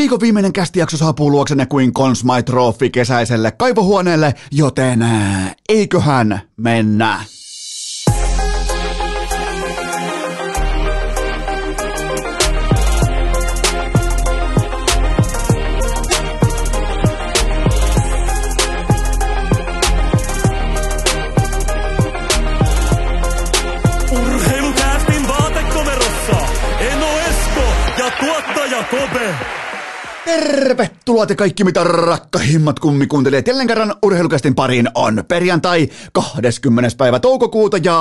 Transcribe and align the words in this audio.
Viikon 0.00 0.20
viimeinen 0.20 0.52
kästijakso 0.52 0.96
saapuu 0.96 1.30
luoksenne 1.30 1.66
kuin 1.66 1.92
Consmy 1.92 2.42
Trophy 2.42 2.90
kesäiselle 2.90 3.50
kaivohuoneelle, 3.50 4.34
joten 4.50 5.04
eiköhän 5.68 6.40
mennä. 6.56 7.24
Tervetuloa 30.30 31.26
te 31.26 31.34
kaikki 31.34 31.64
mitä 31.64 31.84
rakkahimmat 31.84 32.78
kummikuuntelijat. 32.78 33.46
Jälleen 33.46 33.68
kerran 33.68 33.94
urheilukästin 34.02 34.54
pariin 34.54 34.88
on 34.94 35.24
perjantai 35.28 35.88
20. 36.12 36.90
päivä 36.96 37.20
toukokuuta 37.20 37.76
ja 37.76 37.98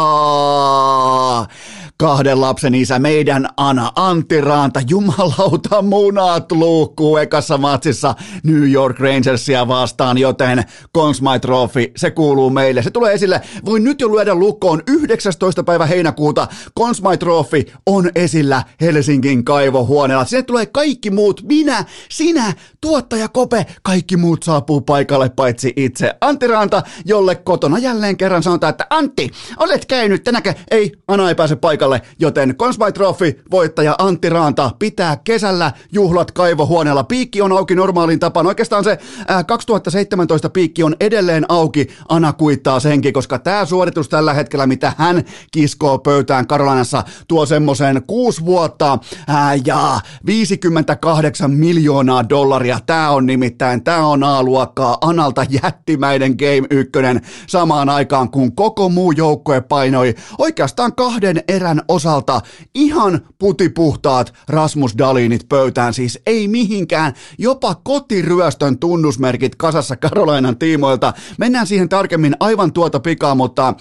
kahden 2.02 2.42
lapsen 2.42 2.76
isä, 2.76 3.00
meidän 3.00 3.50
Ana 3.58 3.92
Antti 3.96 4.42
Raanta, 4.42 4.82
jumalauta 4.90 5.82
munat 5.82 6.52
luukkuu 6.52 7.18
ekassa 7.18 7.58
matsissa 7.58 8.16
New 8.44 8.72
York 8.72 9.00
Rangersia 9.00 9.68
vastaan, 9.68 10.18
joten 10.18 10.64
Consmy 10.96 11.40
Trophy, 11.42 11.92
se 11.98 12.12
kuuluu 12.12 12.50
meille. 12.50 12.84
Se 12.84 12.92
tulee 12.92 13.14
esille, 13.14 13.42
voin 13.66 13.84
nyt 13.84 14.02
jo 14.02 14.12
lyödä 14.12 14.36
lukkoon 14.36 14.82
19. 14.88 15.64
päivä 15.64 15.86
heinäkuuta, 15.86 16.48
Consmy 16.80 17.18
Trophy 17.18 17.66
on 17.86 18.10
esillä 18.16 18.64
Helsingin 18.82 19.46
kaivohuoneella. 19.46 20.26
Sinne 20.26 20.44
tulee 20.44 20.66
kaikki 20.66 21.12
muut, 21.12 21.42
minä, 21.44 21.86
sinä, 22.10 22.54
tuottaja 22.82 23.28
Kope, 23.28 23.66
kaikki 23.84 24.18
muut 24.18 24.44
saapuu 24.44 24.82
paikalle 24.82 25.30
paitsi 25.30 25.74
itse 25.76 26.14
Antti 26.22 26.48
Raanta, 26.48 26.84
jolle 27.06 27.36
kotona 27.36 27.78
jälleen 27.78 28.18
kerran 28.18 28.44
sanotaan, 28.44 28.72
että 28.72 28.88
Antti, 28.90 29.30
olet 29.58 29.86
käynyt 29.86 30.24
tänäkö? 30.24 30.54
Ei, 30.72 30.92
Ana 31.08 31.30
ei 31.30 31.36
pääse 31.36 31.56
paikalle, 31.56 31.89
joten 32.20 32.56
Consmy 32.56 32.92
Trophy 32.92 33.40
voittaja 33.52 33.96
Antti 33.98 34.30
Raanta 34.30 34.72
pitää 34.80 35.18
kesällä 35.24 35.72
juhlat 35.92 36.32
kaivohuoneella. 36.32 37.04
Piikki 37.04 37.42
on 37.42 37.52
auki 37.52 37.76
normaaliin 37.76 38.20
tapaan. 38.20 38.48
Oikeastaan 38.48 38.84
se 38.84 38.98
ää, 39.28 39.44
2017 39.44 40.50
piikki 40.50 40.84
on 40.84 40.96
edelleen 41.00 41.46
auki. 41.50 41.88
Ana 42.10 42.34
kuittaa 42.34 42.80
senkin, 42.80 43.14
koska 43.14 43.40
tämä 43.40 43.66
suoritus 43.66 44.10
tällä 44.10 44.34
hetkellä, 44.34 44.68
mitä 44.68 44.94
hän 44.98 45.24
kiskoo 45.52 46.00
pöytään 46.00 46.48
Karolanassa, 46.48 47.04
tuo 47.28 47.46
semmoisen 47.46 48.04
kuusi 48.08 48.46
vuotta 48.46 49.00
ää, 49.28 49.56
ja 49.66 50.00
58 50.26 51.52
miljoonaa 51.52 52.30
dollaria. 52.30 52.80
Tämä 52.86 53.10
on 53.10 53.26
nimittäin, 53.26 53.84
tämä 53.84 54.08
on 54.08 54.24
A-luokkaa 54.24 54.98
Analta 55.02 55.46
jättimäinen 55.64 56.36
Game 56.40 56.68
1 56.70 56.92
samaan 57.48 57.90
aikaan, 57.90 58.32
kun 58.32 58.56
koko 58.56 58.90
muu 58.90 59.12
joukkue 59.12 59.62
painoi 59.62 60.16
oikeastaan 60.38 60.96
kahden 60.96 61.44
erän 61.48 61.79
osalta 61.88 62.42
ihan 62.76 63.22
putipuhtaat 63.40 64.34
Rasmus 64.48 64.98
Dalinit 64.98 65.50
pöytään, 65.50 65.94
siis 65.94 66.20
ei 66.26 66.48
mihinkään, 66.48 67.14
jopa 67.38 67.76
kotiryöstön 67.84 68.80
tunnusmerkit 68.80 69.56
kasassa 69.56 69.96
Karolainan 69.96 70.58
tiimoilta. 70.58 71.14
Mennään 71.38 71.68
siihen 71.68 71.90
tarkemmin. 71.90 72.36
Aivan 72.40 72.74
tuota 72.74 73.00
pikaa, 73.00 73.36
mutta 73.36 73.74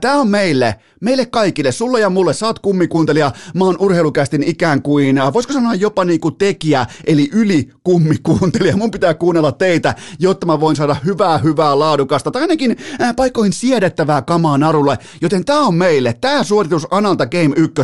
tämä 0.00 0.14
on 0.14 0.28
meille, 0.28 0.74
meille 1.00 1.26
kaikille, 1.26 1.72
sulle 1.72 2.00
ja 2.00 2.10
mulle, 2.10 2.32
saat 2.32 2.58
kummikuuntelija, 2.58 3.32
mä 3.54 3.64
oon 3.64 3.76
urheilukästin 3.78 4.42
ikään 4.42 4.82
kuin, 4.82 5.18
ää, 5.18 5.32
voisiko 5.32 5.52
sanoa 5.54 5.74
jopa 5.74 6.04
niinku 6.04 6.30
tekijä, 6.30 6.86
eli 7.06 7.28
yli 7.32 7.70
kummikuuntelija. 7.84 8.76
Mun 8.76 8.90
pitää 8.90 9.14
kuunnella 9.14 9.52
teitä, 9.52 9.94
jotta 10.18 10.46
mä 10.46 10.60
voin 10.60 10.76
saada 10.76 10.96
hyvää, 11.04 11.38
hyvää, 11.38 11.78
laadukasta, 11.78 12.30
tai 12.30 12.42
ainakin 12.42 12.76
ää, 12.98 13.14
paikoin 13.14 13.52
siedettävää 13.52 14.22
kamaa 14.22 14.58
narulle, 14.58 14.98
joten 15.20 15.44
tää 15.44 15.60
on 15.60 15.74
meille, 15.74 16.14
tää 16.20 16.44
suoritus 16.44 16.86
Analta 16.90 17.26
Game 17.26 17.43
1, 17.56 17.74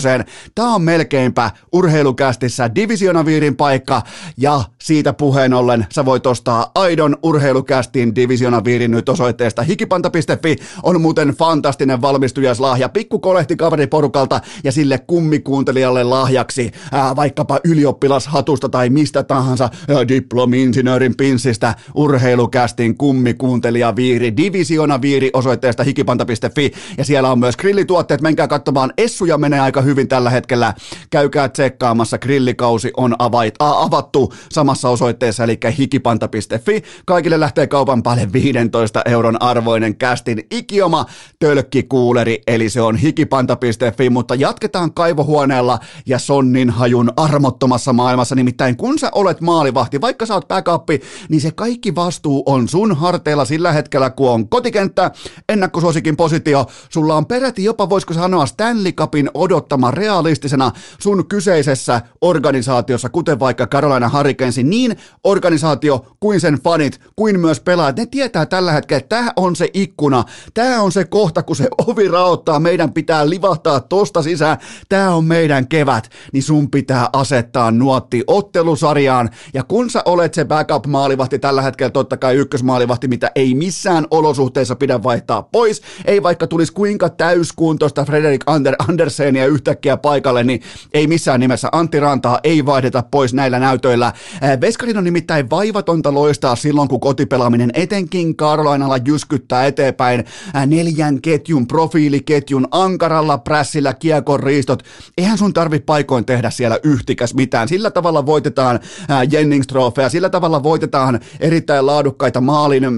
tää 0.54 0.65
on 0.65 0.82
melkeinpä 0.82 1.50
urheilukästissä 1.72 2.75
divisionaviirin 2.75 3.56
paikka, 3.56 4.03
ja 4.37 4.65
siitä 4.82 5.12
puheen 5.12 5.54
ollen 5.54 5.87
sä 5.93 6.04
voit 6.04 6.26
ostaa 6.26 6.71
aidon 6.75 7.16
urheilukästin 7.22 8.15
divisionaviirin 8.15 8.91
nyt 8.91 9.09
osoitteesta 9.09 9.62
hikipanta.fi, 9.62 10.56
on 10.82 11.00
muuten 11.00 11.28
fantastinen 11.28 12.00
valmistujaslahja, 12.00 12.88
pikkukolehti 12.88 13.56
kaveriporukalta 13.56 14.41
ja 14.65 14.72
sille 14.72 14.99
kummikuuntelijalle 14.99 16.04
lahjaksi, 16.04 16.70
ää, 16.93 17.16
vaikkapa 17.16 17.60
ylioppilashatusta 17.65 18.69
tai 18.69 18.91
mistä 18.91 19.22
tahansa 19.22 19.69
diplomi-insinöörin 20.09 21.16
pinssistä 21.16 21.75
urheilukästin 21.94 22.97
kummikuuntelijaviiri, 22.97 24.37
divisionaviiri 24.37 25.31
osoitteesta 25.32 25.82
hikipanta.fi 25.82 26.72
ja 26.99 27.04
siellä 27.04 27.32
on 27.32 27.38
myös 27.38 27.56
grillituotteet, 27.56 28.20
menkää 28.20 28.49
katsomaan, 28.49 28.93
Essuja 28.99 29.38
menee 29.50 29.61
aika 29.61 29.83
hyvin 29.83 30.09
tällä 30.09 30.31
hetkellä, 30.31 30.75
käykää 31.11 31.49
tsekkaamassa, 31.49 32.19
grillikausi 32.19 32.91
on 32.97 33.16
avait, 33.19 33.55
a, 33.59 33.83
avattu 33.83 34.33
samassa 34.53 34.88
osoitteessa, 34.88 35.44
eli 35.44 35.59
hikipanta.fi, 35.78 36.83
kaikille 37.06 37.41
lähtee 37.41 37.66
kaupan 37.66 38.03
päälle 38.03 38.33
15 38.33 39.03
euron 39.05 39.43
arvoinen 39.43 39.97
kästin 39.97 40.47
ikioma 40.50 41.06
tölkkikuuleri, 41.38 42.43
eli 42.47 42.71
se 42.71 42.81
on 42.81 42.97
hikipanta.fi, 42.97 44.11
mutta 44.11 44.34
jatketaan 44.34 44.94
kaivohuoneella 44.94 45.78
ja 46.06 46.19
sonnin 46.19 46.71
hajun 46.71 47.12
armottomassa 47.17 47.93
maailmassa, 47.93 48.34
nimittäin 48.34 48.77
kun 48.77 48.99
sä 48.99 49.11
olet 49.15 49.41
maalivahti, 49.41 50.00
vaikka 50.00 50.27
sä 50.27 50.34
oot 50.34 50.49
backuppi, 50.49 51.00
niin 51.28 51.41
se 51.41 51.50
kaikki 51.50 51.94
vastuu 51.94 52.43
on 52.47 52.69
sun 52.69 52.97
harteilla 52.97 53.44
sillä 53.44 53.72
hetkellä, 53.72 54.11
kun 54.11 54.31
on 54.31 54.49
kotikenttä, 54.49 55.11
ennakkosuosikin 55.49 56.17
positio, 56.17 56.67
sulla 56.88 57.17
on 57.17 57.27
peräti 57.27 57.65
jopa, 57.65 57.88
voisiko 57.88 58.15
sanoa, 58.15 58.47
Stanley 58.47 58.93
Cupin 58.93 59.29
odottama 59.34 59.91
realistisena 59.91 60.72
sun 60.98 61.26
kyseisessä 61.26 62.00
organisaatiossa, 62.20 63.08
kuten 63.08 63.41
vaikka 63.41 63.66
Carolina 63.66 64.08
Hurricanesin, 64.08 64.70
niin 64.70 64.96
organisaatio 65.24 66.06
kuin 66.20 66.41
sen 66.41 66.58
fanit, 66.64 67.00
kuin 67.16 67.40
myös 67.40 67.60
pelaajat, 67.60 67.96
ne 67.96 68.06
tietää 68.06 68.46
tällä 68.46 68.72
hetkellä, 68.72 68.98
että 68.98 69.16
tämä 69.16 69.32
on 69.36 69.56
se 69.56 69.69
ikkuna, 69.74 70.24
tämä 70.54 70.82
on 70.82 70.92
se 70.92 71.04
kohta, 71.04 71.42
kun 71.42 71.56
se 71.56 71.69
ovi 71.86 72.08
raottaa, 72.08 72.60
meidän 72.60 72.92
pitää 72.92 73.30
livahtaa 73.30 73.80
tosta 73.80 74.22
sisään, 74.22 74.58
tämä 74.88 75.14
on 75.14 75.24
meidän 75.24 75.69
kevät, 75.69 76.10
niin 76.32 76.42
sun 76.42 76.70
pitää 76.70 77.08
asettaa 77.12 77.70
nuotti 77.70 78.24
ottelusarjaan, 78.26 79.30
ja 79.54 79.64
kun 79.64 79.90
sä 79.90 80.02
olet 80.04 80.34
se 80.34 80.44
backup-maalivahti 80.44 81.38
tällä 81.38 81.62
hetkellä, 81.62 81.90
totta 81.90 82.16
kai 82.16 82.36
ykkösmaalivahti, 82.36 83.08
mitä 83.08 83.30
ei 83.34 83.54
missään 83.54 84.06
olosuhteissa 84.10 84.76
pidä 84.76 85.02
vaihtaa 85.02 85.42
pois, 85.42 85.82
ei 86.04 86.22
vaikka 86.22 86.46
tulisi 86.46 86.72
kuinka 86.72 87.08
täyskuntoista 87.08 88.04
Frederik 88.04 88.42
Ander, 88.46 88.74
Andersenia 89.20 89.47
yhtäkkiä 89.47 89.97
paikalle, 89.97 90.44
niin 90.44 90.62
ei 90.94 91.06
missään 91.06 91.41
nimessä 91.41 91.69
Antti 91.72 92.00
Rantaa 92.00 92.41
ei 92.44 92.66
vaihdeta 92.66 93.04
pois 93.10 93.34
näillä 93.34 93.58
näytöillä. 93.58 94.12
Ää, 94.41 94.60
Veskarin 94.60 94.98
on 94.98 95.04
nimittäin 95.04 95.50
vaivatonta 95.50 96.14
loistaa 96.14 96.56
silloin, 96.56 96.88
kun 96.88 97.00
kotipelaaminen 97.00 97.70
etenkin 97.75 98.36
Karolainalla 98.36 98.97
jyskyttää 98.97 99.66
eteenpäin 99.66 100.25
ää, 100.54 100.66
neljän 100.66 101.22
ketjun, 101.22 101.66
profiiliketjun, 101.66 102.69
ankaralla 102.70 103.38
prässillä 103.38 103.94
kiekon 103.94 104.41
riistot. 104.41 104.82
Eihän 105.19 105.38
sun 105.38 105.52
tarvi 105.52 105.78
paikoin 105.78 106.25
tehdä 106.25 106.50
siellä 106.50 106.78
yhtikäs 106.82 107.34
mitään. 107.34 107.69
Sillä 107.69 107.91
tavalla 107.91 108.26
voitetaan 108.26 108.81
ää, 109.08 109.25
Jennings-trofeja, 109.25 110.08
sillä 110.08 110.31
tavalla 110.31 110.62
voitetaan 110.62 111.20
erittäin 111.41 111.87
laadukkaita 111.87 112.41
maalin 112.41 112.84
ää, 112.84 112.91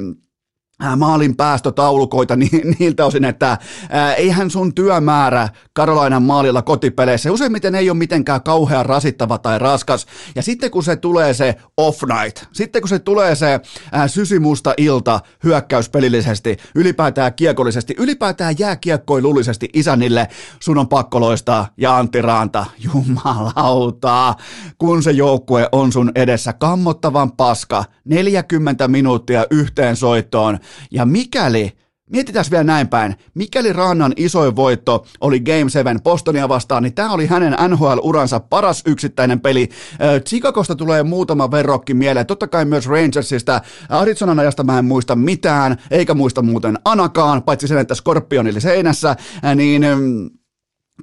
maalin 0.97 1.37
päästötaulukoita 1.37 2.37
ni- 2.37 2.51
niiltä 2.79 3.07
osin, 3.07 3.25
että 3.25 3.59
ää, 3.91 4.15
eihän 4.15 4.51
sun 4.51 4.75
työmäärä 4.75 5.49
Karolainan 5.73 6.23
maalilla 6.23 6.63
kotipeleissä. 6.63 7.33
Useimmiten 7.33 7.75
ei 7.75 7.91
ole 7.91 7.99
mitenkään 7.99 8.43
kauhean 8.43 8.87
rasittava 8.87 9.39
tai 9.39 9.59
raskas. 9.59 10.07
Ja 10.35 10.43
sitten 10.43 10.71
kun 10.71 10.83
se 10.83 10.97
tulee 10.97 11.35
se 11.35 11.55
off 11.77 12.03
night, 12.03 12.45
sitten 12.53 12.83
kun 12.83 12.89
se 12.89 12.99
tulee 12.99 13.35
se 13.35 13.61
ää, 13.93 14.09
sysimusta 14.09 14.75
ilta 14.77 15.21
hyökkäyspelillisesti, 15.45 16.57
ylipäätään 16.75 17.35
kiekollisesti, 17.35 17.95
ylipäätään 17.99 18.55
jääkiekkoilullisesti 18.59 19.69
isännille, 19.73 20.29
sun 20.61 20.79
on 20.79 20.89
pakko 20.89 21.21
loistaa 21.21 21.69
ja 21.77 21.97
Antti 21.97 22.23
Raanta, 22.23 22.67
jumalauta, 22.95 24.35
kun 24.79 25.03
se 25.03 25.11
joukkue 25.11 25.69
on 25.73 25.93
sun 25.93 26.13
edessä. 26.15 26.53
Kammottavan 26.53 27.33
paska, 27.33 27.85
40 28.05 28.89
minuuttia 28.89 29.47
yhteen 29.51 29.97
soittoon, 29.97 30.59
mikäli 31.05 31.73
Mietitään 32.13 32.45
vielä 32.51 32.65
näin 32.65 32.89
päin. 32.89 33.17
Mikäli 33.35 33.73
Rannan 33.73 34.13
isoin 34.17 34.57
voitto 34.57 35.07
oli 35.21 35.41
Game 35.41 35.71
7 35.71 36.01
Bostonia 36.03 36.49
vastaan, 36.49 36.83
niin 36.83 36.95
tämä 36.95 37.13
oli 37.13 37.27
hänen 37.27 37.57
NHL-uransa 37.69 38.41
paras 38.41 38.83
yksittäinen 38.87 39.41
peli. 39.41 39.69
Ö, 40.03 40.21
Chicagosta 40.21 40.75
tulee 40.75 41.03
muutama 41.03 41.51
verrokki 41.51 41.95
mieleen. 41.95 42.27
Totta 42.27 42.47
kai 42.47 42.65
myös 42.65 42.87
Rangersista. 42.87 43.61
Arizonan 43.89 44.39
ajasta 44.39 44.65
mä 44.65 44.79
en 44.79 44.85
muista 44.85 45.17
mitään, 45.17 45.77
eikä 45.91 46.15
muista 46.15 46.43
muuten 46.43 46.79
Anakaan, 46.85 47.43
paitsi 47.43 47.69
sen, 47.69 47.79
että 47.79 47.95
Scorpion 47.95 48.47
oli 48.47 48.61
seinässä. 48.61 49.17
Ä, 49.45 49.55
Niin... 49.55 49.83
mm, 49.83 50.31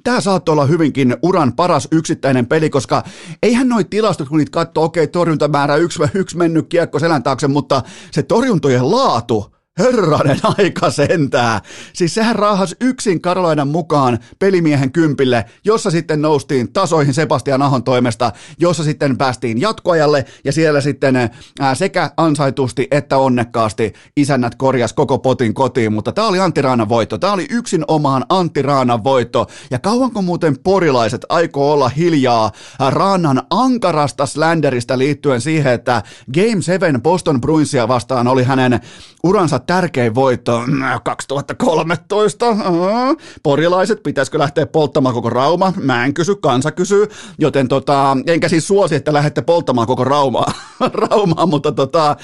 Tämä 0.04 0.20
saattoi 0.20 0.52
olla 0.52 0.66
hyvinkin 0.66 1.16
uran 1.22 1.52
paras 1.52 1.88
yksittäinen 1.92 2.46
peli, 2.46 2.70
koska 2.70 3.04
eihän 3.42 3.68
noi 3.68 3.84
tilastot, 3.84 4.28
kun 4.28 4.38
niitä 4.38 4.50
katsoo, 4.50 4.84
okei, 4.84 5.04
okay, 5.04 5.12
torjuntamäärä 5.12 5.76
yksi, 5.76 6.02
yksi 6.14 6.36
mennyt 6.36 6.66
kiekko 6.68 6.98
selän 6.98 7.22
taakse, 7.22 7.48
mutta 7.48 7.82
se 8.10 8.22
torjuntojen 8.22 8.90
laatu, 8.90 9.56
Herranen 9.80 10.40
aika 10.58 10.90
sentää. 10.90 11.60
Siis 11.92 12.14
sehän 12.14 12.36
raahas 12.36 12.76
yksin 12.80 13.20
Karolainan 13.20 13.68
mukaan 13.68 14.18
pelimiehen 14.38 14.92
kympille, 14.92 15.44
jossa 15.64 15.90
sitten 15.90 16.22
noustiin 16.22 16.72
tasoihin 16.72 17.14
Sebastian 17.14 17.62
Ahon 17.62 17.84
toimesta, 17.84 18.32
jossa 18.58 18.84
sitten 18.84 19.18
päästiin 19.18 19.60
jatkoajalle 19.60 20.24
ja 20.44 20.52
siellä 20.52 20.80
sitten 20.80 21.16
ää, 21.60 21.74
sekä 21.74 22.10
ansaitusti 22.16 22.88
että 22.90 23.16
onnekkaasti 23.16 23.92
isännät 24.16 24.54
korjas 24.54 24.92
koko 24.92 25.18
potin 25.18 25.54
kotiin, 25.54 25.92
mutta 25.92 26.12
tämä 26.12 26.28
oli 26.28 26.40
Antti 26.40 26.62
Raanan 26.62 26.88
voitto. 26.88 27.18
Tämä 27.18 27.32
oli 27.32 27.46
yksin 27.50 27.84
omaan 27.88 28.24
Antti 28.28 28.62
Raanan 28.62 29.04
voitto. 29.04 29.46
Ja 29.70 29.78
kauanko 29.78 30.22
muuten 30.22 30.58
porilaiset 30.58 31.26
aikoo 31.28 31.72
olla 31.72 31.88
hiljaa 31.88 32.52
Raanan 32.88 33.42
ankarasta 33.50 34.26
slanderista 34.26 34.98
liittyen 34.98 35.40
siihen, 35.40 35.72
että 35.72 36.02
Game 36.34 36.62
7 36.62 37.02
Boston 37.02 37.40
Bruinsia 37.40 37.88
vastaan 37.88 38.28
oli 38.28 38.44
hänen 38.44 38.80
uransa 39.24 39.58
tärkein 39.70 40.14
voitto 40.14 40.62
2013. 41.04 42.56
Porilaiset, 43.42 44.02
pitäisikö 44.02 44.38
lähteä 44.38 44.66
polttamaan 44.66 45.14
koko 45.14 45.30
Rauma? 45.30 45.72
Mä 45.76 46.04
en 46.04 46.14
kysy, 46.14 46.34
kansa 46.34 46.72
kysyy, 46.72 47.06
joten 47.38 47.68
tota, 47.68 48.16
enkä 48.26 48.48
siis 48.48 48.66
suosi, 48.66 48.94
että 48.94 49.12
lähdette 49.12 49.42
polttamaan 49.42 49.86
koko 49.86 50.04
Raumaa, 50.04 50.52
Raumaa 51.10 51.46
mutta 51.46 51.72
tota, 51.72 52.16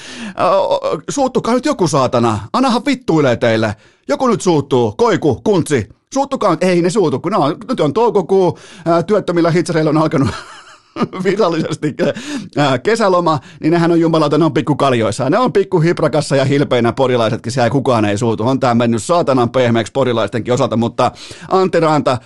suuttukaa 1.08 1.54
nyt 1.54 1.64
joku 1.64 1.88
saatana, 1.88 2.38
anahan 2.52 2.82
vittuilee 2.86 3.36
teille. 3.36 3.76
Joku 4.08 4.26
nyt 4.26 4.40
suuttuu, 4.40 4.92
koiku, 4.92 5.40
kuntsi, 5.44 5.88
suuttukaa, 6.14 6.56
ei 6.60 6.82
ne 6.82 6.90
suutu, 6.90 7.20
kun 7.20 7.34
on, 7.34 7.56
nyt 7.68 7.80
on 7.80 7.92
toukokuu, 7.92 8.58
työttömillä 9.06 9.50
hitsareilla 9.50 9.90
on 9.90 9.98
alkanut 9.98 10.30
virallisesti 11.24 11.94
äh, 12.58 12.82
kesäloma, 12.82 13.38
niin 13.60 13.72
nehän 13.72 13.92
on 13.92 14.00
jumalauta, 14.00 14.38
ne 14.38 14.44
on 14.44 14.54
pikkukaljoissa. 14.54 15.30
Ne 15.30 15.38
on 15.38 15.52
pikku 15.52 15.80
hiprakassa 15.80 16.36
ja 16.36 16.44
hilpeinä 16.44 16.92
porilaisetkin, 16.92 17.52
siellä 17.52 17.70
kukaan 17.70 18.04
ei 18.04 18.18
suutu. 18.18 18.42
On 18.42 18.60
tämä 18.60 18.74
mennyt 18.74 19.02
saatanan 19.02 19.50
pehmeäksi 19.50 19.92
porilaistenkin 19.92 20.54
osalta, 20.54 20.76
mutta 20.76 21.12
Antti 21.50 21.80
Ranta, 21.80 22.18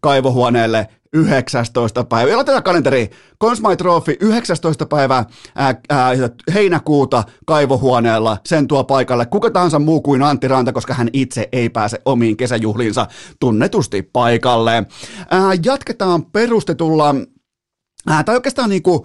kaivohuoneelle 0.00 0.88
19. 1.12 2.04
päivä. 2.04 2.36
Laitetaan 2.36 2.62
kalenteri. 2.62 3.10
Consmy 3.42 3.76
Trophy 3.76 4.16
19. 4.20 4.86
päivä 4.86 5.24
ää, 5.54 5.74
ää, 5.90 6.10
heinäkuuta 6.54 7.24
kaivohuoneella. 7.46 8.36
Sen 8.46 8.68
tuo 8.68 8.84
paikalle 8.84 9.26
kuka 9.26 9.50
tahansa 9.50 9.78
muu 9.78 10.00
kuin 10.00 10.22
Antti 10.22 10.48
Ranta, 10.48 10.72
koska 10.72 10.94
hän 10.94 11.08
itse 11.12 11.48
ei 11.52 11.68
pääse 11.68 12.00
omiin 12.04 12.36
kesäjuhliinsa 12.36 13.06
tunnetusti 13.40 14.02
paikalle. 14.02 14.86
Ää, 15.30 15.50
jatketaan 15.64 16.24
perustetulla 16.24 17.14
äh, 18.10 18.24
tai 18.24 18.34
oikeastaan 18.34 18.70
niin 18.70 18.82
kuin 18.82 19.02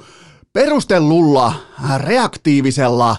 perustellulla, 0.54 1.54
äh, 1.84 2.00
reaktiivisella 2.00 3.18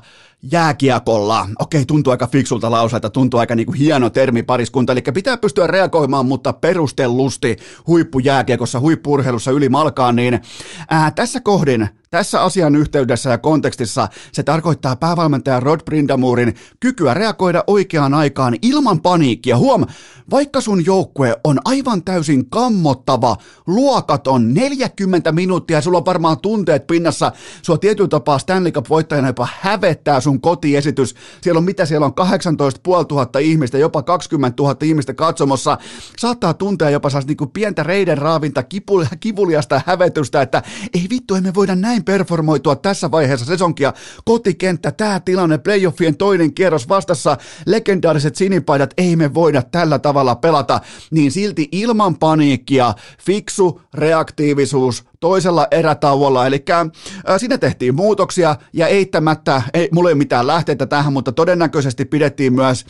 jääkiekolla. 0.53 1.49
Okei, 1.59 1.85
tuntuu 1.85 2.11
aika 2.11 2.27
fiksulta 2.27 2.71
lauseita, 2.71 3.11
tuntuu 3.11 3.41
aika 3.41 3.55
niin 3.55 3.67
kuin 3.67 3.79
hieno 3.79 4.11
termi 4.11 4.43
pariskunta, 4.43 4.93
eli 4.93 5.03
pitää 5.03 5.37
pystyä 5.37 5.67
reagoimaan, 5.67 6.27
mutta 6.27 6.53
perustellusti 6.53 7.57
huippujääkiekossa, 7.87 8.81
huippurheilussa 8.81 9.51
yli 9.51 9.69
malkaan, 9.69 10.17
niin 10.17 10.41
ää, 10.91 11.11
tässä 11.11 11.41
kohdin 11.41 11.89
tässä 12.17 12.43
asian 12.43 12.77
yhteydessä 12.77 13.31
ja 13.31 13.39
kontekstissa 13.39 14.09
se 14.33 14.43
tarkoittaa 14.43 14.97
päävalmentaja 14.97 15.61
Rod 15.61 15.81
Brindamurin 15.85 16.55
kykyä 16.81 17.15
reagoida 17.15 17.65
oikeaan 17.67 18.15
aikaan 18.15 18.57
ilman 18.63 19.01
paniikkia. 19.01 19.57
Huom, 19.57 19.87
vaikka 20.31 20.61
sun 20.61 20.87
joukkue 20.87 21.37
on 21.45 21.59
aivan 21.65 22.05
täysin 22.05 22.51
kammottava, 22.51 23.37
luokaton, 23.67 24.55
40 24.55 25.33
minuuttia, 25.33 25.81
sulla 25.81 25.99
on 25.99 26.05
varmaan 26.05 26.41
tunteet 26.41 26.87
pinnassa, 26.87 27.33
sua 27.63 27.79
tietyllä 27.79 28.09
tapaa 28.09 28.39
Stanley 28.39 28.73
Cup-voittajana 28.73 29.29
jopa 29.29 29.49
hävettää 29.61 30.21
sun 30.21 30.41
kotiesitys. 30.41 31.15
Siellä 31.41 31.59
on 31.59 31.65
mitä 31.65 31.87
siellä 31.87 32.07
on 32.07 32.15
18 32.15 32.81
500 33.09 33.41
ihmistä, 33.41 33.79
jopa 33.79 34.03
20 34.03 34.63
000 34.63 34.77
ihmistä 34.83 35.15
katsomossa. 35.15 35.79
Saattaa 36.19 36.55
tuntea 36.55 36.91
jopa 36.91 37.09
niinku 37.27 37.47
pientä 37.47 37.83
reiden 37.83 38.19
raavinta, 38.19 38.65
kivuliasta 39.21 39.81
hävetystä, 39.87 40.43
että 40.43 40.63
ei 40.95 41.07
vittu, 41.11 41.35
emme 41.35 41.55
voida 41.55 41.75
näin 41.75 42.05
performoitua 42.07 42.77
tässä 42.77 43.11
vaiheessa 43.11 43.47
sesonkia. 43.47 43.93
Kotikenttä, 44.25 44.93
tämä 44.93 45.21
tilanne, 45.21 45.59
playoffien 45.59 46.17
toinen 46.17 46.55
kierros 46.55 46.89
vastassa, 46.89 47.37
legendaariset 47.67 48.37
sinipaidat, 48.37 48.95
ei 48.99 49.17
me 49.17 49.35
voida 49.35 49.63
tällä 49.63 49.99
tavalla 49.99 50.35
pelata, 50.35 50.81
niin 51.11 51.33
silti 51.33 51.69
ilman 51.73 52.19
paniikkia, 52.19 52.95
fiksu 53.19 53.81
reaktiivisuus, 53.95 55.05
toisella 55.27 55.67
erätauolla, 55.71 56.47
eli 56.47 56.65
äh, 56.71 56.87
siinä 57.37 57.59
tehtiin 57.59 57.95
muutoksia 57.95 58.57
ja 58.73 58.87
eittämättä, 58.87 59.63
ei, 59.75 59.89
mulla 59.93 60.09
ei 60.09 60.13
ole 60.13 60.19
mitään 60.19 60.47
lähteitä 60.47 60.87
tähän, 60.87 61.13
mutta 61.13 61.33
todennäköisesti 61.33 62.05
pidettiin 62.05 62.53
myös 62.53 62.87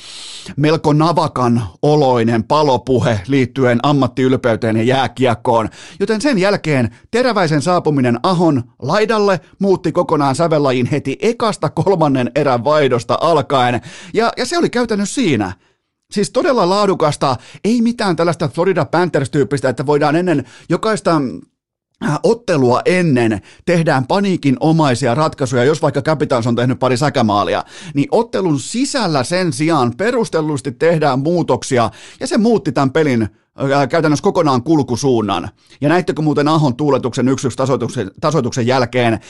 melko 0.56 0.93
navakan 0.93 1.62
oloinen 1.83 2.44
palopuhe 2.44 3.21
liittyen 3.27 3.79
ammattiylpeyteen 3.83 4.77
ja 4.77 4.83
jääkiekkoon, 4.83 5.69
joten 6.00 6.21
sen 6.21 6.38
jälkeen 6.38 6.97
teräväisen 7.11 7.62
saapuminen 7.62 8.21
Ahon 8.23 8.62
laidalle 8.83 9.41
muutti 9.59 9.93
kokonaan 9.93 10.35
sävellajin 10.35 10.87
heti 10.87 11.17
ekasta 11.21 11.71
kolmannen 11.71 12.31
erän 12.35 12.65
vaihdosta 12.65 13.19
alkaen, 13.21 13.81
ja, 14.15 14.33
ja 14.37 14.47
se 14.47 14.59
oli 14.59 14.71
käytännössä 14.71 15.15
siinä. 15.15 15.53
Siis 16.11 16.31
todella 16.31 16.69
laadukasta, 16.69 17.37
ei 17.65 17.83
mitään 17.83 18.17
tällaista 18.17 18.49
Florida 18.49 18.85
Panthers-tyyppistä, 18.85 19.69
että 19.69 19.87
voidaan 19.87 20.17
ennen 20.17 20.44
jokaista 20.69 21.21
ottelua 22.23 22.83
ennen 22.85 23.41
tehdään 23.65 24.07
paniikin 24.07 24.57
omaisia 24.61 25.15
ratkaisuja, 25.15 25.65
jos 25.65 25.83
vaikka 25.83 26.03
Capitals 26.03 26.47
on 26.47 26.57
tehnyt 26.57 26.79
pari 26.79 26.97
säkämaalia, 26.97 27.65
niin 27.95 28.09
ottelun 28.11 28.61
sisällä 28.61 29.25
sen 29.25 29.53
sijaan 29.53 29.93
perustellusti 29.97 30.73
tehdään 30.73 31.19
muutoksia, 31.19 31.91
ja 32.21 32.27
se 32.27 32.39
muutti 32.39 32.73
tämän 32.73 32.91
pelin 32.91 33.29
käytännössä 33.88 34.23
kokonaan 34.23 34.62
kulkusuunnan. 34.62 35.49
Ja 35.81 35.88
näittekö 35.88 36.23
muuten 36.23 36.49
Ahon 36.49 36.76
tuuletuksen 36.76 37.29
yksi 37.29 37.49
tasoituksen, 37.49 38.11
tasoituksen 38.20 38.67
jälkeen, 38.67 39.20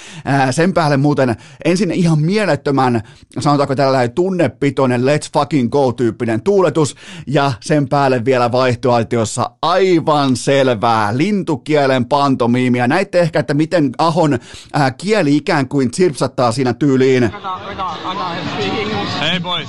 sen 0.51 0.73
päälle 0.73 0.97
muuten 0.97 1.37
ensin 1.65 1.91
ihan 1.91 2.21
mielettömän, 2.21 3.03
sanotaanko 3.39 3.75
tällainen 3.75 4.13
tunnepitoinen 4.13 5.01
let's 5.01 5.31
fucking 5.33 5.71
go-tyyppinen 5.71 6.43
tuuletus, 6.43 6.95
ja 7.27 7.53
sen 7.61 7.89
päälle 7.89 8.25
vielä 8.25 8.53
vaihtoaitiossa 8.53 9.51
aivan 9.63 10.37
selvää 10.37 11.17
lintukielen 11.17 12.05
pantomiimia. 12.05 12.89
Näitte 12.89 13.21
ehkä, 13.21 13.39
että 13.39 13.55
miten 13.55 13.93
Ahon 13.99 14.39
ää, 14.73 14.91
kieli 14.91 15.37
ikään 15.37 15.69
kuin 15.69 15.89
sirpsattaa 15.95 16.53
siinä 16.53 16.75
tyyliin. 16.75 17.31
Hey 19.21 19.41
boys. 19.41 19.69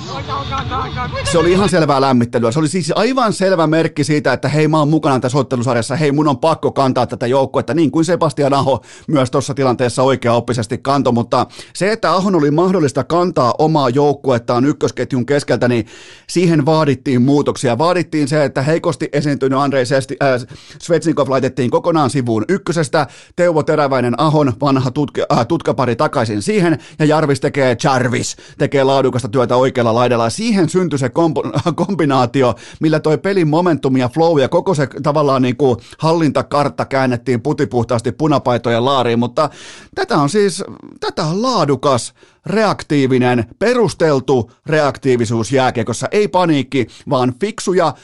Se 1.32 1.38
oli 1.38 1.52
ihan 1.52 1.68
selvää 1.68 2.00
lämmittelyä. 2.00 2.50
Se 2.50 2.58
oli 2.58 2.68
siis 2.68 2.92
aivan 2.96 3.32
selvä 3.32 3.66
merkki 3.66 4.04
siitä, 4.04 4.32
että 4.32 4.47
hei 4.48 4.68
mä 4.68 4.78
oon 4.78 4.88
mukana 4.88 5.20
tässä 5.20 5.38
ottelusarjassa, 5.38 5.96
hei 5.96 6.12
mun 6.12 6.28
on 6.28 6.38
pakko 6.38 6.72
kantaa 6.72 7.06
tätä 7.06 7.26
joukkuetta, 7.26 7.74
niin 7.74 7.90
kuin 7.90 8.04
Sebastian 8.04 8.54
Aho 8.54 8.84
myös 9.08 9.30
tuossa 9.30 9.54
tilanteessa 9.54 10.02
oikeaoppisesti 10.02 10.78
kanto, 10.78 11.12
mutta 11.12 11.46
se, 11.74 11.92
että 11.92 12.12
Ahon 12.12 12.34
oli 12.34 12.50
mahdollista 12.50 13.04
kantaa 13.04 13.54
omaa 13.58 13.88
joukkuettaan 13.88 14.64
ykkösketjun 14.64 15.26
keskeltä, 15.26 15.68
niin 15.68 15.86
siihen 16.28 16.66
vaadittiin 16.66 17.22
muutoksia. 17.22 17.78
Vaadittiin 17.78 18.28
se, 18.28 18.44
että 18.44 18.62
heikosti 18.62 19.08
esiintynyt 19.12 19.58
Andrei 19.58 19.86
Sesti, 19.86 20.16
äh, 20.22 20.56
Svetsnikov 20.78 21.30
laitettiin 21.30 21.70
kokonaan 21.70 22.10
sivuun 22.10 22.44
ykkösestä, 22.48 23.06
Teuvo 23.36 23.62
Teräväinen 23.62 24.20
Ahon 24.20 24.52
vanha 24.60 24.90
tutka, 24.90 25.22
äh, 25.32 25.46
tutkapari 25.46 25.96
takaisin 25.96 26.42
siihen, 26.42 26.78
ja 26.98 27.04
Jarvis 27.04 27.40
tekee 27.40 27.76
Jarvis, 27.84 28.36
tekee 28.58 28.84
laadukasta 28.84 29.28
työtä 29.28 29.56
oikealla 29.56 29.94
laidalla. 29.94 30.30
Siihen 30.30 30.68
syntyi 30.68 30.98
se 30.98 31.08
kompo- 31.08 31.72
kombinaatio, 31.86 32.54
millä 32.80 33.00
toi 33.00 33.18
pelin 33.18 33.48
momentum 33.48 33.96
ja 33.96 34.08
flow 34.08 34.37
ja 34.40 34.48
koko 34.48 34.74
se 34.74 34.88
tavallaan 35.02 35.42
niin 35.42 35.56
kuin 35.56 35.76
hallintakartta 35.98 36.84
käännettiin 36.84 37.42
putipuhtaasti 37.42 38.12
punapaitojen 38.12 38.84
laariin, 38.84 39.18
mutta 39.18 39.50
tätä 39.94 40.16
on 40.16 40.28
siis, 40.28 40.64
tätä 41.00 41.24
on 41.24 41.42
laadukas, 41.42 42.14
reaktiivinen, 42.46 43.44
perusteltu 43.58 44.50
reaktiivisuus 44.66 45.52
jääkiekossa, 45.52 46.08
ei 46.10 46.28
paniikki, 46.28 46.86
vaan 47.10 47.34
fiksuja, 47.40 47.94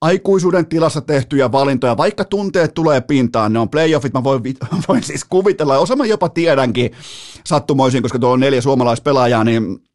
aikuisuuden 0.00 0.66
tilassa 0.66 1.00
tehtyjä 1.00 1.52
valintoja, 1.52 1.96
vaikka 1.96 2.24
tunteet 2.24 2.74
tulee 2.74 3.00
pintaan, 3.00 3.52
ne 3.52 3.58
on 3.58 3.68
playoffit, 3.68 4.12
mä 4.12 4.24
voin, 4.24 4.42
voin 4.88 5.02
siis 5.02 5.24
kuvitella, 5.24 5.78
osa 5.78 5.96
mä 5.96 6.06
jopa 6.06 6.28
tiedänkin 6.28 6.90
sattumoisin, 7.44 8.02
koska 8.02 8.18
tuolla 8.18 8.34
on 8.34 8.40
neljä 8.40 8.60
suomalaispelaajaa, 8.60 9.44
niin 9.44 9.87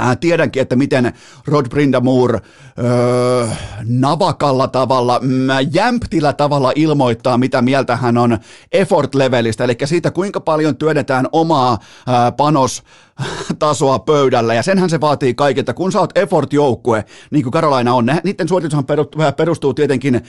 Äh, 0.00 0.18
tiedänkin, 0.20 0.62
että 0.62 0.76
miten 0.76 1.12
Rod 1.46 1.68
Brindamur 1.68 2.34
öö, 2.78 3.46
navakalla 3.84 4.68
tavalla, 4.68 5.18
mm, 5.22 5.48
jämptillä 5.72 6.32
tavalla 6.32 6.72
ilmoittaa, 6.74 7.38
mitä 7.38 7.62
mieltä 7.62 7.96
hän 7.96 8.18
on 8.18 8.38
effort 8.72 9.14
levelistä, 9.14 9.64
eli 9.64 9.76
siitä 9.84 10.10
kuinka 10.10 10.40
paljon 10.40 10.76
työnnetään 10.76 11.28
omaa 11.32 11.72
äh, 11.72 12.36
panos 12.36 12.82
tasoa 13.58 13.98
pöydällä, 13.98 14.54
ja 14.54 14.62
senhän 14.62 14.90
se 14.90 15.00
vaatii 15.00 15.34
kaikilta. 15.34 15.74
Kun 15.74 15.92
sä 15.92 16.00
oot 16.00 16.18
effort-joukkue, 16.18 17.04
niin 17.30 17.42
kuin 17.42 17.52
Karolaina 17.52 17.94
on, 17.94 18.06
niiden 18.24 18.48
suoritushan 18.48 18.84
perustuu 19.36 19.74
tietenkin 19.74 20.20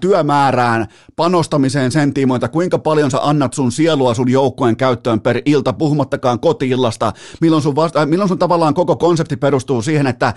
työmäärään, 0.00 0.86
panostamiseen 1.16 1.92
sen 1.92 2.14
tiimoilta, 2.14 2.48
kuinka 2.48 2.78
paljon 2.78 3.10
sä 3.10 3.18
annat 3.22 3.54
sun 3.54 3.72
sielua 3.72 4.14
sun 4.14 4.30
joukkueen 4.30 4.76
käyttöön 4.76 5.20
per 5.20 5.42
ilta, 5.44 5.72
puhumattakaan 5.72 6.40
kotiillasta, 6.40 7.12
milloin 7.40 7.62
sun, 7.62 7.76
vasta, 7.76 8.06
milloin 8.06 8.28
sun 8.28 8.38
tavallaan 8.38 8.74
koko 8.74 8.96
konsepti 8.96 9.36
perustuu 9.36 9.82
siihen, 9.82 10.06
että 10.06 10.34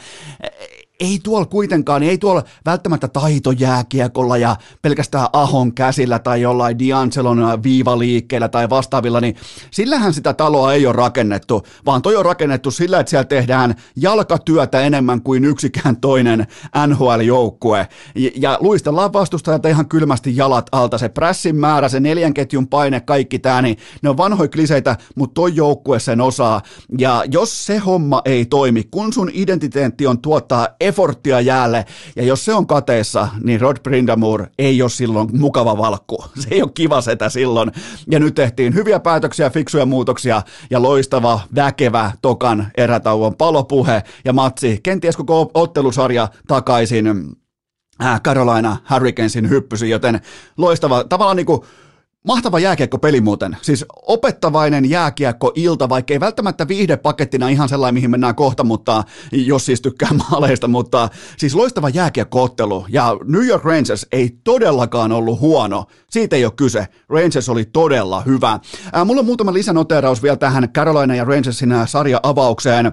ei 0.99 1.19
tuolla 1.23 1.45
kuitenkaan, 1.45 2.03
ei 2.03 2.17
tuolla 2.17 2.43
välttämättä 2.65 3.07
taitojääkiekolla 3.07 4.37
ja 4.37 4.55
pelkästään 4.81 5.27
Ahon 5.33 5.73
käsillä 5.73 6.19
tai 6.19 6.41
jollain 6.41 6.77
D'Angelon 6.77 7.63
viivaliikkeellä 7.63 8.49
tai 8.49 8.69
vastaavilla, 8.69 9.21
niin 9.21 9.35
sillähän 9.71 10.13
sitä 10.13 10.33
taloa 10.33 10.73
ei 10.73 10.85
ole 10.85 10.95
rakennettu, 10.95 11.63
vaan 11.85 12.01
toi 12.01 12.15
on 12.15 12.25
rakennettu 12.25 12.71
sillä, 12.71 12.99
että 12.99 13.09
siellä 13.09 13.25
tehdään 13.25 13.75
jalkatyötä 13.95 14.81
enemmän 14.81 15.21
kuin 15.21 15.45
yksikään 15.45 15.97
toinen 15.97 16.47
NHL-joukkue. 16.87 17.87
Ja 18.35 18.57
luistellaan 18.61 19.13
vastustajat 19.13 19.65
ihan 19.65 19.87
kylmästi 19.87 20.37
jalat 20.37 20.67
alta. 20.71 20.97
Se 20.97 21.09
pressin 21.09 21.55
määrä, 21.55 21.89
se 21.89 21.99
neljän 21.99 22.33
ketjun 22.33 22.67
paine, 22.67 23.01
kaikki 23.01 23.39
tämä, 23.39 23.61
niin 23.61 23.77
ne 24.01 24.09
on 24.09 24.17
vanhoja 24.17 24.49
kliseitä, 24.49 24.97
mutta 25.15 25.33
toi 25.33 25.55
joukkue 25.55 25.99
sen 25.99 26.21
osaa. 26.21 26.61
Ja 26.97 27.23
jos 27.31 27.65
se 27.65 27.77
homma 27.77 28.21
ei 28.25 28.45
toimi, 28.45 28.83
kun 28.91 29.13
sun 29.13 29.29
identiteetti 29.33 30.07
on 30.07 30.21
tuottaa 30.21 30.67
efforttia 30.87 31.41
jäälle, 31.41 31.85
ja 32.15 32.23
jos 32.23 32.45
se 32.45 32.53
on 32.53 32.67
kateessa, 32.67 33.27
niin 33.43 33.61
Rod 33.61 33.77
Brindamur 33.83 34.45
ei 34.59 34.81
ole 34.81 34.89
silloin 34.89 35.29
mukava 35.37 35.77
valkku. 35.77 36.25
Se 36.39 36.47
ei 36.51 36.61
ole 36.61 36.71
kiva 36.73 37.01
setä 37.01 37.29
silloin. 37.29 37.71
Ja 38.11 38.19
nyt 38.19 38.35
tehtiin 38.35 38.73
hyviä 38.73 38.99
päätöksiä, 38.99 39.49
fiksuja 39.49 39.85
muutoksia 39.85 40.41
ja 40.69 40.81
loistava, 40.81 41.39
väkevä 41.55 42.11
Tokan 42.21 42.67
erätauon 42.77 43.35
palopuhe 43.35 44.03
ja 44.25 44.33
matsi. 44.33 44.79
Kenties 44.83 45.17
koko 45.17 45.51
ottelusarja 45.53 46.27
takaisin 46.47 47.07
äh, 48.03 48.21
Carolina 48.21 48.77
Hurricanesin 48.89 49.49
hyppysi, 49.49 49.89
joten 49.89 50.21
loistava, 50.57 51.03
tavallaan 51.03 51.37
niin 51.37 51.45
kuin 51.45 51.61
Mahtava 52.27 52.59
jääkiekko-peli 52.59 53.21
muuten. 53.21 53.57
Siis 53.61 53.85
opettavainen 54.07 54.89
jääkiekko-ilta, 54.89 55.89
vaikka 55.89 56.13
ei 56.13 56.19
välttämättä 56.19 56.67
viihdepakettina 56.67 57.49
ihan 57.49 57.69
sellainen, 57.69 57.93
mihin 57.93 58.11
mennään 58.11 58.35
kohta, 58.35 58.63
mutta 58.63 59.03
jos 59.31 59.65
siis 59.65 59.81
tykkää 59.81 60.09
maaleista, 60.29 60.67
mutta 60.67 61.09
siis 61.37 61.55
loistava 61.55 61.89
jääkiekko-ottelu. 61.89 62.85
Ja 62.89 63.17
New 63.25 63.45
York 63.45 63.63
Rangers 63.63 64.07
ei 64.11 64.37
todellakaan 64.43 65.11
ollut 65.11 65.39
huono. 65.39 65.85
Siitä 66.09 66.35
ei 66.35 66.45
ole 66.45 66.53
kyse. 66.55 66.87
Rangers 67.09 67.49
oli 67.49 67.65
todella 67.65 68.21
hyvä. 68.21 68.59
Ää, 68.93 69.05
mulla 69.05 69.19
on 69.19 69.25
muutama 69.25 69.53
lisänoteraus 69.53 70.23
vielä 70.23 70.37
tähän 70.37 70.69
Carolina 70.69 71.15
ja 71.15 71.25
Rangersin 71.25 71.73
sarja-avaukseen. 71.85 72.91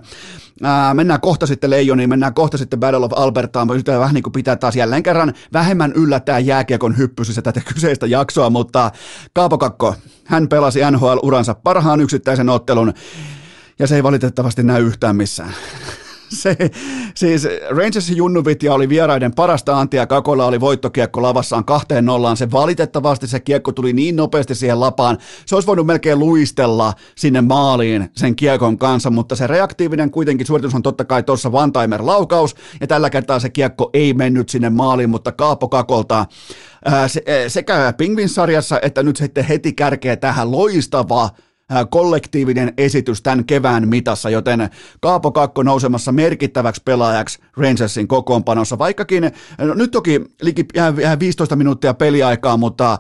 Ää, 0.62 0.95
mennään 0.95 1.21
kohta 1.21 1.47
sitten 1.47 1.71
Leijoniin, 1.71 2.09
mennään 2.09 2.35
kohta 2.35 2.59
sitten 2.59 2.81
Battle 2.81 3.05
of 3.05 3.12
Albertaan, 3.17 3.67
mutta 3.67 4.00
vähän 4.00 4.14
niin 4.14 4.23
kuin 4.23 4.33
pitää 4.33 4.57
taas 4.57 4.76
jälleen 4.76 5.02
kerran 5.02 5.35
vähemmän 5.52 5.93
yllättää 5.93 6.38
jääkiekon 6.38 6.99
hyppysissä 6.99 7.43
tätä 7.43 7.61
kyseistä 7.75 8.07
jaksoa, 8.07 8.50
mutta 8.50 8.90
Kaapo 9.33 9.59
Kakko, 9.59 9.95
hän 10.25 10.49
pelasi 10.49 10.81
NHL-uransa 10.90 11.55
parhaan 11.55 12.00
yksittäisen 12.00 12.49
ottelun, 12.49 12.95
ja 13.79 13.87
se 13.87 13.97
ei 13.97 14.02
valitettavasti 14.02 14.62
näy 14.62 14.87
yhtään 14.87 15.17
missään 15.17 15.55
se, 16.31 16.57
siis 17.15 17.49
Rangersin 17.71 18.17
Junnuvitja 18.17 18.75
oli 18.75 18.89
vieraiden 18.89 19.35
parasta 19.35 19.81
antia, 19.81 20.07
Kakola 20.07 20.47
oli 20.47 20.61
voittokiekko 20.61 21.23
lavassaan 21.23 21.65
kahteen 21.65 22.05
nollaan. 22.05 22.37
Se 22.37 22.51
valitettavasti 22.51 23.27
se 23.27 23.41
kiekko 23.41 23.73
tuli 23.73 23.93
niin 23.93 24.17
nopeasti 24.17 24.55
siihen 24.55 24.81
lapaan, 24.81 25.19
se 25.47 25.55
olisi 25.55 25.67
voinut 25.67 25.87
melkein 25.87 26.19
luistella 26.19 26.93
sinne 27.17 27.41
maaliin 27.41 28.11
sen 28.17 28.37
kiekon 28.37 28.79
kanssa, 28.79 29.11
mutta 29.11 29.37
se 29.37 29.47
reaktiivinen 29.47 30.11
kuitenkin 30.11 30.47
suoritus 30.47 30.75
on 30.75 30.83
totta 30.83 31.05
kai 31.05 31.23
tuossa 31.23 31.49
one-timer 31.49 32.07
laukaus, 32.07 32.57
ja 32.81 32.87
tällä 32.87 33.11
kertaa 33.11 33.41
se 33.41 33.51
kiekko 33.51 33.91
ei 33.93 34.15
mennyt 34.15 34.49
sinne 34.49 34.71
maaliin, 34.71 35.11
mutta 35.11 35.33
Kaapo 35.33 35.69
Kakolta 35.69 36.27
sekä 37.49 37.95
Pingvin-sarjassa 37.97 38.79
että 38.83 39.03
nyt 39.03 39.17
sitten 39.17 39.45
heti 39.45 39.73
kärkeä 39.73 40.17
tähän 40.17 40.51
loistava 40.51 41.31
kollektiivinen 41.91 42.75
esitys 42.79 43.23
tämän 43.23 43.45
kevään 43.45 43.89
mitassa, 43.89 44.31
joten 44.31 44.71
Kaapo 45.00 45.33
Kakko 45.33 45.62
nousemassa 45.62 46.12
merkittäväksi 46.12 46.83
pelaajaksi 46.85 47.39
Rangersin 47.57 48.09
kokoonpanossa, 48.09 48.79
vaikkakin 48.79 49.31
no 49.59 49.75
nyt 49.75 49.91
toki 49.91 50.21
liki 50.43 50.67
15 51.19 51.57
minuuttia 51.57 51.95
peliaikaa, 51.95 52.57
mutta 52.57 52.99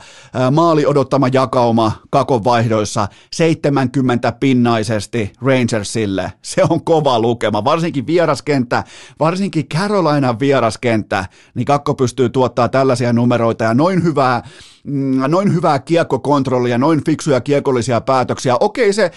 maali 0.50 0.86
odottama 0.86 1.28
jakauma 1.32 1.92
Kakon 2.10 2.44
vaihdoissa 2.44 3.08
70 3.32 4.32
pinnaisesti 4.32 5.32
Rangersille. 5.40 6.32
Se 6.42 6.62
on 6.70 6.84
kova 6.84 7.20
lukema, 7.20 7.64
varsinkin 7.64 8.06
vieraskenttä, 8.06 8.84
varsinkin 9.20 9.68
Carolina 9.68 10.38
vieraskenttä, 10.38 11.24
niin 11.54 11.64
Kakko 11.64 11.94
pystyy 11.94 12.28
tuottaa 12.28 12.68
tällaisia 12.68 13.12
numeroita 13.12 13.64
ja 13.64 13.74
noin 13.74 14.04
hyvää 14.04 14.42
Mm, 14.84 15.20
noin 15.28 15.54
hyvää 15.54 15.78
kiekkokontrollia, 15.78 16.78
noin 16.78 17.04
fiksuja 17.04 17.40
kiekollisia 17.40 18.00
päätöksiä. 18.00 18.56
Okei, 18.60 18.92
se 18.92 19.10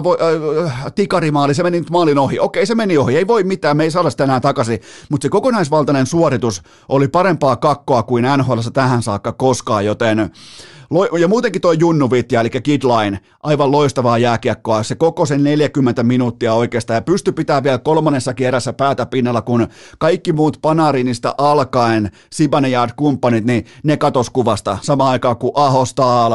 2-0 0.00 0.04
voi, 0.04 0.16
äh, 0.66 0.84
tikarimaali, 0.94 1.54
se 1.54 1.62
meni 1.62 1.78
nyt 1.78 1.90
maalin 1.90 2.18
ohi. 2.18 2.38
Okei, 2.38 2.66
se 2.66 2.74
meni 2.74 2.98
ohi, 2.98 3.16
ei 3.16 3.26
voi 3.26 3.44
mitään, 3.44 3.76
me 3.76 3.84
ei 3.84 3.90
saada 3.90 4.10
sitä 4.10 4.24
enää 4.24 4.40
takaisin. 4.40 4.80
Mutta 5.10 5.24
se 5.24 5.28
kokonaisvaltainen 5.28 6.06
suoritus 6.06 6.62
oli 6.88 7.08
parempaa 7.08 7.56
kakkoa 7.56 8.02
kuin 8.02 8.24
NHL 8.36 8.58
tähän 8.72 9.02
saakka 9.02 9.32
koskaan, 9.32 9.84
joten 9.84 10.30
ja 11.20 11.28
muutenkin 11.28 11.62
tuo 11.62 11.72
Junnuvitja, 11.72 12.40
eli 12.40 12.50
Kidline, 12.50 13.20
aivan 13.42 13.72
loistavaa 13.72 14.18
jääkiekkoa. 14.18 14.82
Se 14.82 14.94
koko 14.94 15.26
sen 15.26 15.44
40 15.44 16.02
minuuttia 16.02 16.54
oikeastaan 16.54 16.94
ja 16.94 17.02
pysty 17.02 17.32
pitämään 17.32 17.64
vielä 17.64 17.78
kolmannessa 17.78 18.34
kierrässä 18.34 18.72
päätä 18.72 19.06
pinnalla, 19.06 19.42
kun 19.42 19.68
kaikki 19.98 20.32
muut 20.32 20.58
Panarinista 20.62 21.34
alkaen, 21.38 22.10
Sibanejad 22.32 22.90
kumppanit, 22.96 23.44
niin 23.44 23.66
ne 23.82 23.96
katos 23.96 24.30
kuvasta. 24.30 24.78
Samaan 24.82 25.10
aikaan 25.10 25.36
kuin 25.36 25.52
Ahostal, 25.54 26.32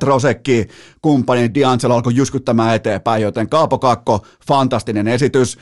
Trosekki, 0.00 0.68
kumppani 1.02 1.46
D'Angelo 1.48 1.92
alkoi 1.92 2.16
jyskyttämään 2.16 2.74
eteenpäin, 2.74 3.22
joten 3.22 3.48
Kaapo 3.48 3.78
Kakko, 3.78 4.26
fantastinen 4.46 5.08
esitys. 5.08 5.58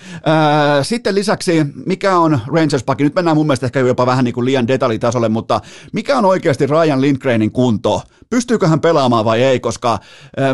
Sitten 0.82 1.14
lisäksi, 1.14 1.66
mikä 1.86 2.18
on 2.18 2.40
Rangers 2.46 2.84
Paki, 2.84 3.04
nyt 3.04 3.14
mennään 3.14 3.36
mun 3.36 3.46
mielestä 3.46 3.66
ehkä 3.66 3.80
jopa 3.80 4.06
vähän 4.06 4.24
niin 4.24 4.34
kuin 4.34 4.44
liian 4.44 4.68
detaljitasolle, 4.68 5.28
mutta 5.28 5.60
mikä 5.92 6.18
on 6.18 6.24
oikeasti 6.24 6.66
Ryan 6.66 7.00
Lindgrenin 7.00 7.52
kunto? 7.52 8.02
Pystyykö 8.30 8.68
hän 8.68 8.80
pelaamaan 8.80 9.24
vai 9.24 9.42
ei, 9.42 9.60
koska 9.60 9.98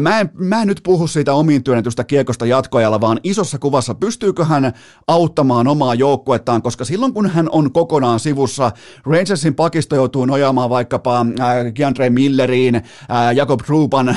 mä 0.01 0.21
en, 0.21 0.31
mä 0.35 0.63
en 0.63 0.69
nyt 0.69 0.81
puhu 0.83 1.07
siitä 1.07 1.35
omiin 1.35 1.65
työnnetystä 1.65 2.05
kiekosta 2.05 2.47
jatkoajalla, 2.47 3.01
vaan 3.01 3.21
isossa 3.25 3.59
kuvassa 3.59 3.95
pystyykö 3.95 4.45
hän 4.45 4.73
auttamaan 5.09 5.69
omaa 5.69 5.95
joukkuettaan, 5.95 6.63
koska 6.63 6.85
silloin 6.85 7.15
kun 7.15 7.31
hän 7.31 7.49
on 7.53 7.73
kokonaan 7.73 8.21
sivussa, 8.21 8.73
Rangersin 9.07 9.55
pakisto 9.55 9.97
joutuu 9.97 10.27
nojaamaan 10.27 10.71
vaikkapa 10.71 11.21
äh, 11.21 11.73
Giantre 11.75 12.11
Milleriin, 12.11 12.75
äh, 12.75 12.83
Jakob 13.35 13.61
Rupan 13.69 14.17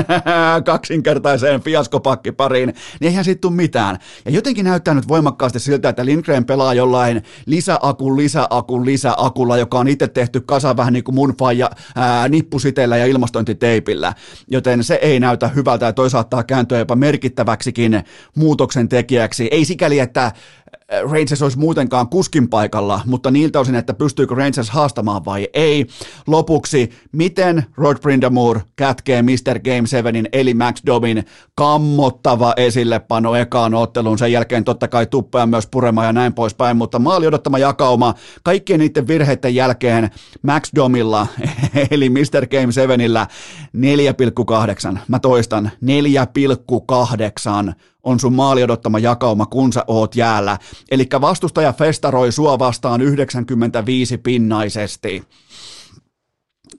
kaksinkertaiseen 0.64 1.60
fiaskopakkipariin, 1.60 2.74
niin 3.00 3.08
eihän 3.08 3.24
siitä 3.24 3.40
tule 3.40 3.52
mitään. 3.52 3.98
Ja 4.24 4.30
jotenkin 4.30 4.64
näyttää 4.64 4.94
nyt 4.94 5.08
voimakkaasti 5.08 5.60
siltä, 5.60 5.88
että 5.88 6.04
Lindgren 6.04 6.44
pelaa 6.44 6.74
jollain 6.74 7.22
lisäakun, 7.46 8.16
lisäakun, 8.16 8.84
lisäakulla, 8.84 9.56
joka 9.56 9.78
on 9.78 9.88
itse 9.88 10.08
tehty 10.08 10.40
kasa 10.40 10.76
vähän 10.76 10.92
niin 10.92 11.04
kuin 11.04 11.14
mun 11.14 11.34
faija 11.38 11.70
nippusitellä 12.28 12.96
ja 12.96 13.06
ilmastointiteipillä. 13.06 14.12
Joten 14.48 14.84
se 14.84 14.94
ei 14.94 15.20
näytä 15.20 15.48
hyvältä 15.48 15.86
ja 15.86 15.92
toisaalta 15.92 16.44
kääntyä 16.44 16.78
jopa 16.78 16.96
merkittäväksikin 16.96 18.04
muutoksen 18.36 18.88
tekijäksi. 18.88 19.48
Ei 19.50 19.64
sikäli, 19.64 19.98
että 19.98 20.32
Rangers 21.02 21.42
olisi 21.42 21.58
muutenkaan 21.58 22.08
kuskin 22.08 22.48
paikalla, 22.48 23.00
mutta 23.06 23.30
niiltä 23.30 23.60
osin, 23.60 23.74
että 23.74 23.94
pystyykö 23.94 24.34
Rangers 24.34 24.70
haastamaan 24.70 25.24
vai 25.24 25.48
ei. 25.54 25.86
Lopuksi, 26.26 26.90
miten 27.12 27.66
Rod 27.76 27.98
Brindamore 27.98 28.60
kätkee 28.76 29.22
Mr. 29.22 29.58
Game 29.64 29.86
7 29.86 30.14
eli 30.32 30.54
Max 30.54 30.82
Domin 30.86 31.24
kammottava 31.54 32.54
esillepano 32.56 33.34
ekaan 33.34 33.74
otteluun, 33.74 34.18
sen 34.18 34.32
jälkeen 34.32 34.64
totta 34.64 34.88
kai 34.88 35.06
tuppea 35.06 35.46
myös 35.46 35.66
purema 35.66 36.04
ja 36.04 36.12
näin 36.12 36.34
poispäin, 36.34 36.76
mutta 36.76 36.98
maali 36.98 37.26
odottama 37.26 37.58
jakauma 37.58 38.14
kaikkien 38.42 38.80
niiden 38.80 39.08
virheiden 39.08 39.54
jälkeen 39.54 40.10
Max 40.42 40.70
Domilla, 40.74 41.26
eli 41.90 42.10
Mr. 42.10 42.46
Game 42.46 42.72
7illä 42.96 43.26
4,8, 44.92 44.98
mä 45.08 45.18
toistan, 45.18 45.70
4,8 47.66 47.72
on 48.02 48.20
sun 48.20 48.34
maali 48.34 48.62
odottama 48.62 48.98
jakauma, 48.98 49.46
kun 49.46 49.72
sä 49.72 49.84
oot 49.86 50.16
jäällä. 50.16 50.58
Eli 50.90 51.06
vastustaja 51.20 51.72
festaroi 51.72 52.32
sua 52.32 52.58
vastaan 52.58 53.00
95 53.00 54.18
pinnaisesti. 54.18 55.22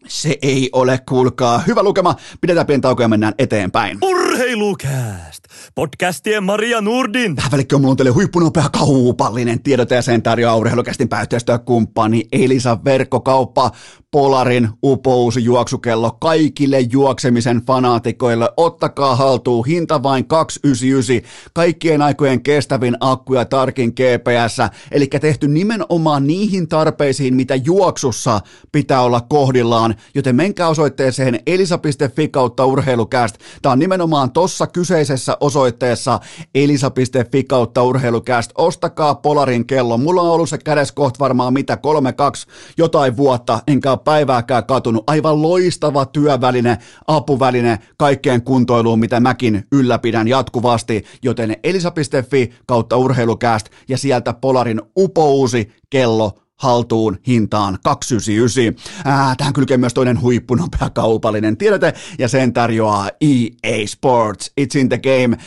Se 0.07 0.37
ei 0.41 0.69
ole, 0.73 0.99
kuulkaa. 1.09 1.63
Hyvä 1.67 1.83
lukema, 1.83 2.15
pidetään 2.41 2.67
pieni 2.67 2.81
tauko 2.81 3.01
ja 3.01 3.07
mennään 3.07 3.33
eteenpäin. 3.37 3.97
Urheilukääst! 4.01 5.43
Podcastien 5.75 6.43
Maria 6.43 6.81
Nurdin. 6.81 7.35
Tähän 7.35 7.51
välikköön 7.51 7.81
mulla 7.81 7.91
on 7.91 7.97
teille 7.97 8.11
huippunopea 8.11 8.69
kaupallinen 8.69 9.63
tiedote 9.63 9.95
ja 9.95 10.01
sen 10.01 10.21
tarjoaa 10.21 10.55
urheilukästin 10.55 11.09
pääyhteistyökumppani 11.09 12.23
Elisa 12.31 12.77
Verkkokauppa. 12.85 13.71
Polarin 14.13 14.69
upouusi 14.83 15.43
juoksukello 15.43 16.17
kaikille 16.19 16.79
juoksemisen 16.79 17.61
fanaatikoille. 17.67 18.49
Ottakaa 18.57 19.15
haltuun, 19.15 19.65
hinta 19.65 20.03
vain 20.03 20.25
299, 20.25 21.31
kaikkien 21.53 22.01
aikojen 22.01 22.43
kestävin 22.43 22.97
akku 22.99 23.33
ja 23.33 23.45
tarkin 23.45 23.89
GPS, 23.89 24.57
eli 24.91 25.07
tehty 25.07 25.47
nimenomaan 25.47 26.27
niihin 26.27 26.67
tarpeisiin, 26.67 27.35
mitä 27.35 27.55
juoksussa 27.55 28.41
pitää 28.71 29.01
olla 29.01 29.21
kohdillaan, 29.21 29.95
joten 30.15 30.35
menkää 30.35 30.67
osoitteeseen 30.67 31.39
elisa.fi 31.47 32.27
kautta 32.27 32.65
urheilukäst. 32.65 33.35
Tämä 33.61 33.73
on 33.73 33.79
nimenomaan 33.79 34.31
tossa 34.31 34.67
kyseisessä 34.67 35.37
osoitteessa 35.39 36.19
elisa.fi 36.55 37.43
kautta 37.43 37.83
urheilukäst. 37.83 38.51
Ostakaa 38.57 39.15
Polarin 39.15 39.65
kello. 39.67 39.97
Mulla 39.97 40.21
on 40.21 40.31
ollut 40.31 40.49
se 40.49 40.57
kädes 40.57 40.91
kohta 40.91 41.19
varmaan 41.19 41.53
mitä, 41.53 41.77
kolme, 41.77 42.13
kaksi, 42.13 42.47
jotain 42.77 43.17
vuotta, 43.17 43.59
enkä 43.67 44.02
päivääkään 44.03 44.65
katunut. 44.65 45.03
Aivan 45.07 45.41
loistava 45.41 46.05
työväline, 46.05 46.77
apuväline 47.07 47.79
kaikkeen 47.97 48.41
kuntoiluun, 48.41 48.99
mitä 48.99 49.19
mäkin 49.19 49.67
ylläpidän 49.71 50.27
jatkuvasti, 50.27 51.03
joten 51.23 51.55
elisa.fi 51.63 52.53
kautta 52.65 52.97
urheilukääst 52.97 53.69
ja 53.89 53.97
sieltä 53.97 54.33
Polarin 54.33 54.81
upouusi 54.97 55.71
kello 55.89 56.42
haltuun 56.63 57.17
hintaan 57.27 57.77
299. 57.83 58.91
Ää, 59.05 59.35
tähän 59.37 59.53
kylkee 59.53 59.77
myös 59.77 59.93
toinen 59.93 60.21
huippunopea 60.21 60.89
kaupallinen 60.89 61.57
tiedote, 61.57 61.93
ja 62.19 62.27
sen 62.27 62.53
tarjoaa 62.53 63.09
EA 63.21 63.87
Sports. 63.87 64.51
It's 64.61 64.79
in 64.79 64.89
the 64.89 64.97
game. 64.97 65.37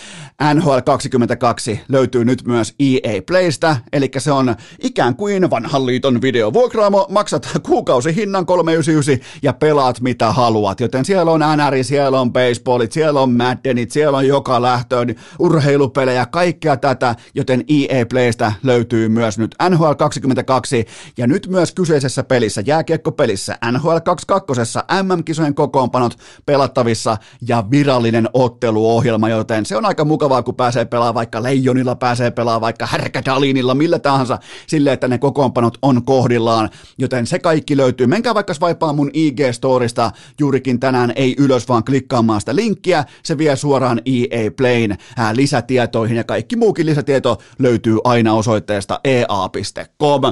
NHL 0.55 0.79
22 0.85 1.81
löytyy 1.89 2.25
nyt 2.25 2.47
myös 2.47 2.75
EA 2.79 3.23
Playstä, 3.27 3.77
eli 3.93 4.11
se 4.19 4.33
on 4.33 4.55
ikään 4.83 5.17
kuin 5.17 5.51
vanhan 5.51 5.87
liiton 5.87 6.23
videovuokraamo, 6.23 7.07
maksat 7.11 7.49
kuukausihinnan 7.67 8.47
399 8.47 9.39
ja 9.43 9.53
pelaat 9.53 10.01
mitä 10.01 10.33
haluat, 10.33 10.81
joten 10.81 11.05
siellä 11.05 11.31
on 11.31 11.41
NR, 11.41 11.85
siellä 11.85 12.21
on 12.21 12.33
baseballit, 12.33 12.93
siellä 12.93 13.21
on 13.21 13.33
Maddenit, 13.33 13.91
siellä 13.91 14.19
on 14.19 14.27
joka 14.27 14.63
lähtöön, 14.63 15.15
urheilupelejä, 15.39 16.27
kaikkea 16.27 16.77
tätä, 16.77 17.15
joten 17.35 17.65
EA 17.69 18.07
Playstä 18.07 18.53
löytyy 18.63 19.09
myös 19.09 19.39
nyt 19.39 19.55
NHL 19.71 19.93
22 19.93 20.87
ja 21.17 21.27
nyt 21.27 21.47
myös 21.47 21.73
kyseisessä 21.73 22.25
pelissä, 22.25 22.63
jääkiekkopelissä, 22.67 23.59
NHL 23.73 23.97
22, 24.05 24.79
MM-kisojen 25.03 25.55
kokoonpanot 25.55 26.19
pelattavissa 26.47 27.17
ja 27.49 27.65
virallinen 27.71 28.29
otteluohjelma, 28.33 29.29
joten 29.29 29.67
se 29.67 29.77
on 29.77 29.87
aika 29.87 30.05
mukavaa, 30.05 30.43
kun 30.43 30.55
pääsee 30.55 30.85
pelaamaan 30.85 31.15
vaikka 31.15 31.43
Leijonilla, 31.43 31.95
pääsee 31.95 32.31
pelaamaan 32.31 32.61
vaikka 32.61 32.87
Härkädalinilla, 32.87 33.75
millä 33.75 33.99
tahansa, 33.99 34.39
sille, 34.67 34.93
että 34.93 35.09
ne 35.09 35.19
kokoonpanot 35.19 35.79
on 35.83 36.05
kohdillaan, 36.05 36.71
joten 36.99 37.27
se 37.27 37.39
kaikki 37.39 37.77
löytyy. 37.77 38.07
Menkää 38.07 38.35
vaikka 38.35 38.55
swipaa 38.55 38.93
mun 38.93 39.11
IG-storista 39.15 40.11
juurikin 40.41 40.81
tänään, 40.81 41.13
ei 41.17 41.35
ylös, 41.39 41.69
vaan 41.69 41.85
klikkaamaan 41.85 42.41
sitä 42.41 42.57
linkkiä, 42.57 43.05
se 43.23 43.39
vie 43.39 43.57
suoraan 43.57 44.01
EA 44.05 44.51
Playn 44.57 44.97
lisätietoihin 45.33 46.17
ja 46.17 46.25
kaikki 46.25 46.57
muukin 46.57 46.87
lisätieto 46.87 47.39
löytyy 47.59 47.99
aina 48.05 48.35
osoitteesta 48.35 49.01
ea.com. 49.05 50.23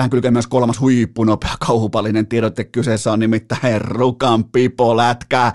Tähän 0.00 0.10
kylkee 0.10 0.30
myös 0.30 0.46
kolmas 0.46 0.80
huippunopea 0.80 1.50
kauhupallinen 1.66 2.26
tiedotte. 2.26 2.64
Kyseessä 2.64 3.12
on 3.12 3.18
nimittäin 3.18 3.80
Rukan 3.80 4.44
pipolätkä. 4.44 5.52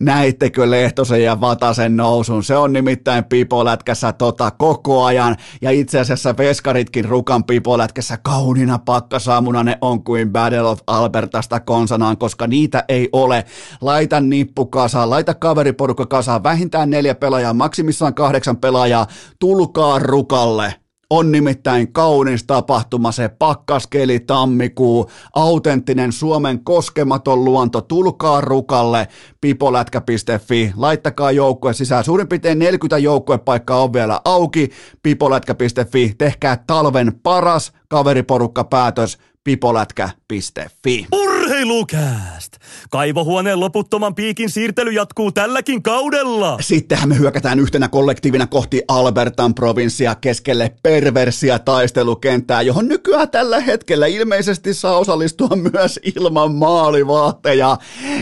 Näittekö 0.00 0.70
Lehtosen 0.70 1.24
ja 1.24 1.40
Vatasen 1.40 1.96
nousun? 1.96 2.44
Se 2.44 2.56
on 2.56 2.72
nimittäin 2.72 3.24
pipolätkässä 3.24 4.12
tota 4.12 4.50
koko 4.50 5.04
ajan. 5.04 5.36
Ja 5.62 5.70
itse 5.70 6.00
asiassa 6.00 6.36
veskaritkin 6.36 7.04
Rukan 7.04 7.44
pipolätkässä 7.44 8.18
kauniina 8.22 8.78
pakkasaamuna 8.78 9.62
ne 9.62 9.78
on 9.80 10.04
kuin 10.04 10.32
Battle 10.32 10.62
of 10.62 10.80
Albertasta 10.86 11.60
konsanaan, 11.60 12.18
koska 12.18 12.46
niitä 12.46 12.84
ei 12.88 13.08
ole. 13.12 13.44
Laita 13.80 14.20
nippu 14.20 14.66
kasaan, 14.66 15.10
laita 15.10 15.34
kaveriporukka 15.34 16.06
kasaan, 16.06 16.42
vähintään 16.42 16.90
neljä 16.90 17.14
pelaajaa, 17.14 17.54
maksimissaan 17.54 18.14
kahdeksan 18.14 18.56
pelaajaa. 18.56 19.06
Tulkaa 19.38 19.98
Rukalle 19.98 20.74
on 21.10 21.32
nimittäin 21.32 21.92
kaunis 21.92 22.44
tapahtuma, 22.44 23.12
se 23.12 23.28
pakkaskeli 23.28 24.20
tammikuu, 24.20 25.10
autenttinen 25.34 26.12
Suomen 26.12 26.64
koskematon 26.64 27.44
luonto, 27.44 27.80
tulkaa 27.80 28.40
rukalle, 28.40 29.08
pipolätkä.fi, 29.40 30.72
laittakaa 30.76 31.30
joukkue 31.30 31.72
sisään, 31.72 32.04
suurin 32.04 32.28
piirtein 32.28 32.58
40 32.58 32.98
joukkuepaikkaa 32.98 33.82
on 33.82 33.92
vielä 33.92 34.20
auki, 34.24 34.70
pipolätkä.fi, 35.02 36.14
tehkää 36.18 36.64
talven 36.66 37.20
paras 37.22 37.72
kaveriporukka-päätös, 37.88 39.18
pipolätkä.fi. 39.44 41.06
Urheilukääst! 41.12 42.47
Kaivohuoneen 42.90 43.60
loputtoman 43.60 44.14
piikin 44.14 44.50
siirtely 44.50 44.90
jatkuu 44.90 45.32
tälläkin 45.32 45.82
kaudella. 45.82 46.58
Sittenhän 46.60 47.08
me 47.08 47.18
hyökätään 47.18 47.60
yhtenä 47.60 47.88
kollektiivina 47.88 48.46
kohti 48.46 48.82
Albertan 48.88 49.54
provinssia 49.54 50.14
keskelle 50.14 50.74
perversia 50.82 51.58
taistelukenttää, 51.58 52.62
johon 52.62 52.88
nykyään 52.88 53.30
tällä 53.30 53.60
hetkellä 53.60 54.06
ilmeisesti 54.06 54.74
saa 54.74 54.98
osallistua 54.98 55.48
myös 55.72 56.00
ilman 56.16 56.54
maalivaatteja. 56.54 57.76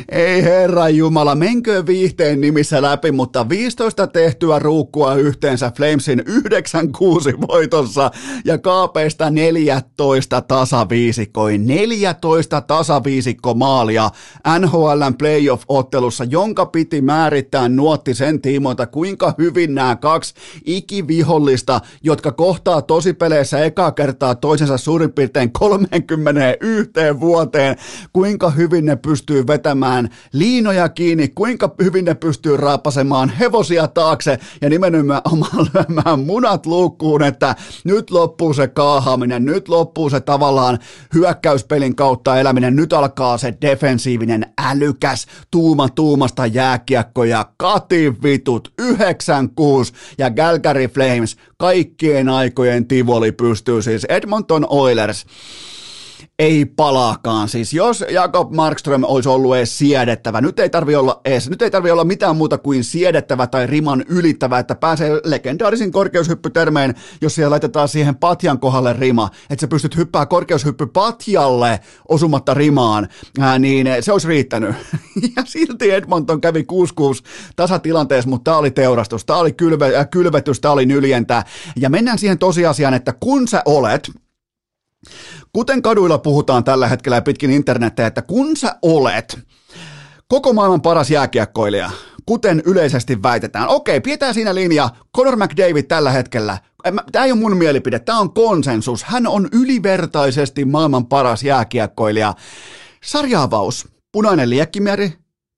Ei 0.09 0.43
herra 0.43 0.89
Jumala, 0.89 1.35
menkö 1.35 1.87
viihteen 1.87 2.41
nimissä 2.41 2.83
läpi, 2.83 3.13
mutta 3.13 3.49
15 3.49 4.07
tehtyä 4.07 4.59
ruukkua 4.59 5.15
yhteensä 5.15 5.73
Flamesin 5.77 6.21
9-6 6.21 7.47
voitossa 7.49 8.11
ja 8.45 8.59
kaapeista 8.59 9.31
14 9.31 10.41
tasaviisikoin. 10.41 11.67
14 11.67 12.61
tasaviisikko 12.61 13.55
maalia 13.55 14.11
NHLn 14.59 15.15
playoff-ottelussa, 15.19 16.25
jonka 16.25 16.67
piti 16.67 17.01
määrittää 17.01 17.69
nuotti 17.69 18.15
sen 18.15 18.41
tiimoilta, 18.41 18.87
kuinka 18.87 19.35
hyvin 19.39 19.75
nämä 19.75 19.97
kaksi 19.97 20.35
ikivihollista, 20.65 21.81
jotka 22.03 22.33
kohtaa 22.33 22.83
tosipeleissä 22.83 23.65
ekaa 23.65 23.93
kertaa 23.93 24.35
toisensa 24.35 24.79
suurin 24.79 25.13
piirtein 25.13 25.53
31 25.53 26.91
vuoteen, 27.21 27.77
kuinka 28.13 28.51
hyvin 28.51 28.85
ne 28.85 28.97
pystyy 28.97 29.47
vetämään 29.47 30.09
liinoja 30.33 30.89
kiinni, 30.89 31.29
kuinka 31.29 31.75
hyvin 31.83 32.05
ne 32.05 32.15
pystyy 32.15 32.57
raapasemaan 32.57 33.29
hevosia 33.29 33.89
taakse 33.89 34.39
ja 34.63 34.69
nimenomaan 34.69 35.23
lyömään 35.75 36.21
munat 36.21 36.67
luukkuun, 36.67 37.23
että 37.23 37.57
nyt 37.85 38.11
loppuu 38.11 38.55
se 38.55 38.69
kaahaaminen, 38.69 39.45
nyt 39.45 39.69
loppuu 39.69 40.11
se 40.11 40.21
tavallaan 40.21 40.79
hyökkäyspelin 41.15 41.97
kautta 41.97 42.41
eläminen, 42.41 42.77
nyt 42.77 42.93
alkaa 42.93 43.39
se 43.39 43.55
defensiivinen 43.61 44.36
älykäs 44.59 45.27
tuuma 45.51 45.89
tuumasta 45.89 46.47
jääkiekko 46.47 47.25
ja 47.25 47.47
katin 47.57 48.23
vitut 48.23 48.73
96 48.79 49.93
ja 50.19 50.31
Galgary 50.31 50.89
Flames 50.89 51.37
kaikkien 51.57 52.29
aikojen 52.29 52.89
tivoli 52.89 53.33
pystyy 53.33 53.83
siis 53.83 54.05
Edmonton 54.05 54.67
Oilers 54.69 55.27
ei 56.39 56.65
palaakaan. 56.65 57.49
Siis 57.49 57.73
jos 57.73 58.05
Jakob 58.11 58.53
Markström 58.53 59.05
olisi 59.05 59.29
ollut 59.29 59.57
edes 59.57 59.79
siedettävä, 59.79 60.41
nyt 60.41 60.59
ei 60.59 60.71
tarvi 60.71 60.97
olla 60.97 61.21
edes, 61.25 61.51
nyt 61.51 61.63
ei 61.63 61.71
tarvi 61.71 61.91
olla 61.91 62.05
mitään 62.05 62.37
muuta 62.37 62.59
kuin 62.59 62.85
siedettävä 62.85 63.47
tai 63.47 63.67
riman 63.67 64.05
ylittävä, 64.09 64.59
että 64.59 64.75
pääsee 64.75 65.21
legendaarisin 65.25 65.93
korkeushyppytermeen, 65.93 66.95
jos 67.21 67.35
siellä 67.35 67.51
laitetaan 67.51 67.89
siihen 67.89 68.17
patjan 68.17 68.61
kohdalle 68.61 68.93
rima, 68.93 69.31
että 69.51 69.61
sä 69.61 69.69
pystyt 69.69 69.97
hyppää 69.97 70.27
korkeushyppy 70.27 70.87
patjalle 70.87 71.81
osumatta 72.09 72.55
rimaan, 72.55 73.09
ää, 73.41 73.59
niin 73.59 73.87
se 74.01 74.13
olisi 74.13 74.29
riittänyt. 74.29 74.77
ja 75.37 75.43
silti 75.45 75.91
Edmonton 75.91 76.41
kävi 76.41 76.63
6-6 76.63 76.65
tasatilanteessa, 77.57 78.31
mutta 78.31 78.51
tämä 78.51 78.59
oli 78.59 78.71
teurastus, 78.71 79.25
tämä 79.25 79.39
oli 79.39 79.53
kylve, 79.53 79.97
äh, 79.97 80.09
kylvetys, 80.11 80.61
tämä 80.61 80.73
oli 80.73 80.87
nyljentä. 80.87 81.45
Ja 81.77 81.91
mennään 81.91 82.19
siihen 82.19 82.39
tosiasiaan, 82.39 82.95
että 82.95 83.15
kun 83.21 83.49
sä 83.49 83.63
olet 83.65 84.11
Kuten 85.57 85.83
kaduilla 85.83 86.19
puhutaan 86.19 86.65
tällä 86.65 86.89
hetkellä 86.89 87.23
pitkin 87.23 87.51
internettä, 87.51 88.07
että 88.07 88.23
kun 88.23 88.57
sä 88.57 88.77
olet 88.83 89.39
koko 90.29 90.53
maailman 90.53 90.83
paras 90.83 91.11
jääkiekkoilija, 91.11 91.91
kuten 92.27 92.63
yleisesti 92.65 93.23
väitetään. 93.23 93.69
Okei, 93.69 94.01
pidetään 94.01 94.35
siinä 94.35 94.55
linja. 94.55 94.91
Conor 95.17 95.37
McDavid 95.37 95.83
tällä 95.83 96.11
hetkellä. 96.11 96.59
Tämä 97.13 97.25
ei 97.25 97.33
ole 97.33 97.41
mun 97.41 97.57
mielipide, 97.57 97.99
tämä 97.99 98.19
on 98.19 98.35
konsensus. 98.35 99.05
Hän 99.05 99.27
on 99.27 99.49
ylivertaisesti 99.53 100.65
maailman 100.65 101.07
paras 101.07 101.43
jääkiekkoilija. 101.43 102.35
Sarjaavaus, 103.05 103.89
punainen 104.13 104.51
liekkimeri, 104.51 105.13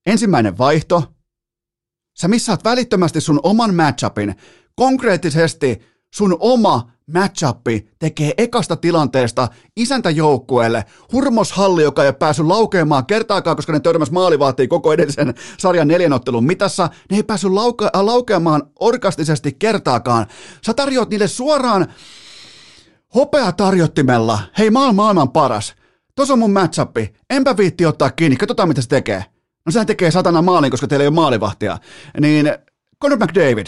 ensimmäinen 0.07 0.59
vaihto. 0.59 1.05
Sä 2.21 2.29
missaat 2.29 2.65
välittömästi 2.65 3.21
sun 3.21 3.41
oman 3.43 3.75
matchupin, 3.75 4.35
konkreettisesti 4.75 5.81
sun 6.15 6.37
oma 6.41 6.98
matchappi 7.15 7.89
tekee 7.99 8.33
ekasta 8.39 8.77
tilanteesta 8.77 9.49
isäntäjoukkueelle. 9.77 10.85
Hurmoshalli, 11.13 11.83
joka 11.83 12.03
ei 12.03 12.09
ole 12.09 12.13
päässyt 12.13 12.47
laukeamaan 12.47 13.07
kertaakaan, 13.07 13.57
koska 13.57 13.73
ne 13.73 13.81
törmäs 13.81 14.11
maalivahtiin 14.11 14.69
koko 14.69 14.93
edellisen 14.93 15.35
sarjan 15.59 15.89
neljänottelun 15.89 16.45
mitassa. 16.45 16.89
Ne 17.11 17.17
ei 17.17 17.23
päässyt 17.23 17.51
lauke- 17.51 17.91
laukeamaan 18.03 18.63
orkastisesti 18.81 19.57
kertaakaan. 19.59 20.27
Sä 20.67 20.75
tarjoat 20.75 21.11
niille 21.11 21.29
suoraan 21.29 21.87
hopea 23.15 23.53
tarjottimella. 23.53 24.39
Hei, 24.59 24.71
mä 24.71 24.85
oon 24.85 24.95
maailman 24.95 25.31
paras. 25.31 25.75
Tuossa 26.15 26.33
on 26.33 26.39
mun 26.39 26.53
matchappi. 26.53 27.15
Enpä 27.31 27.57
viitti 27.57 27.87
ottaa 27.87 28.11
kiinni. 28.11 28.37
Katsotaan, 28.37 28.69
mitä 28.69 28.83
se 28.83 28.89
tekee. 28.89 29.25
No 29.67 29.73
sehän 29.73 29.87
tekee 29.87 30.11
satana 30.11 30.43
maalin, 30.43 30.71
koska 30.71 30.87
teillä 30.87 31.03
ei 31.03 31.09
ole 31.09 31.15
maalivahtia. 31.15 31.79
Niin 32.21 32.53
Conor 33.03 33.19
McDavid, 33.19 33.67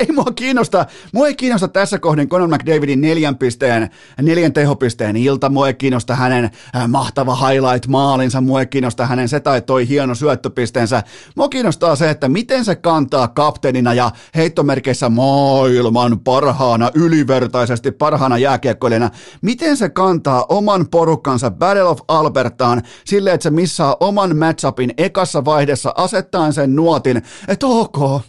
ei 0.08 0.12
mua 0.14 0.24
kiinnosta, 0.34 0.86
mua 1.12 1.26
ei 1.26 1.34
kiinnosta 1.34 1.68
tässä 1.68 1.98
kohdin 1.98 2.28
Conor 2.28 2.48
McDavidin 2.48 3.00
neljän 3.00 3.38
pisteen, 3.38 3.90
neljän 4.22 4.52
tehopisteen 4.52 5.16
ilta, 5.16 5.48
mua 5.48 5.66
ei 5.66 5.74
kiinnosta 5.74 6.14
hänen 6.14 6.44
äh, 6.44 6.88
mahtava 6.88 7.34
highlight-maalinsa, 7.34 8.40
mua 8.40 8.60
ei 8.60 8.66
kiinnosta 8.66 9.06
hänen 9.06 9.28
se 9.28 9.40
tai 9.40 9.60
toi 9.60 9.88
hieno 9.88 10.14
syöttöpisteensä, 10.14 11.02
mua 11.36 11.48
kiinnostaa 11.48 11.96
se, 11.96 12.10
että 12.10 12.28
miten 12.28 12.64
se 12.64 12.74
kantaa 12.74 13.28
kapteenina 13.28 13.94
ja 13.94 14.10
heittomerkeissä 14.34 15.08
maailman 15.08 16.20
parhaana, 16.20 16.90
ylivertaisesti 16.94 17.90
parhaana 17.90 18.38
jääkiekkoilijana, 18.38 19.10
miten 19.42 19.76
se 19.76 19.88
kantaa 19.88 20.46
oman 20.48 20.86
porukkansa 20.90 21.50
Battle 21.50 21.82
of 21.82 22.00
Albertaan 22.08 22.82
silleen, 23.04 23.34
että 23.34 23.42
se 23.42 23.50
missaa 23.50 23.96
oman 24.00 24.36
matchupin 24.36 24.94
ekassa 24.98 25.44
vaiheessa 25.44 25.92
asettaen 25.96 26.52
sen 26.52 26.76
nuotin, 26.76 27.22
että 27.48 27.66
ok, 27.66 28.22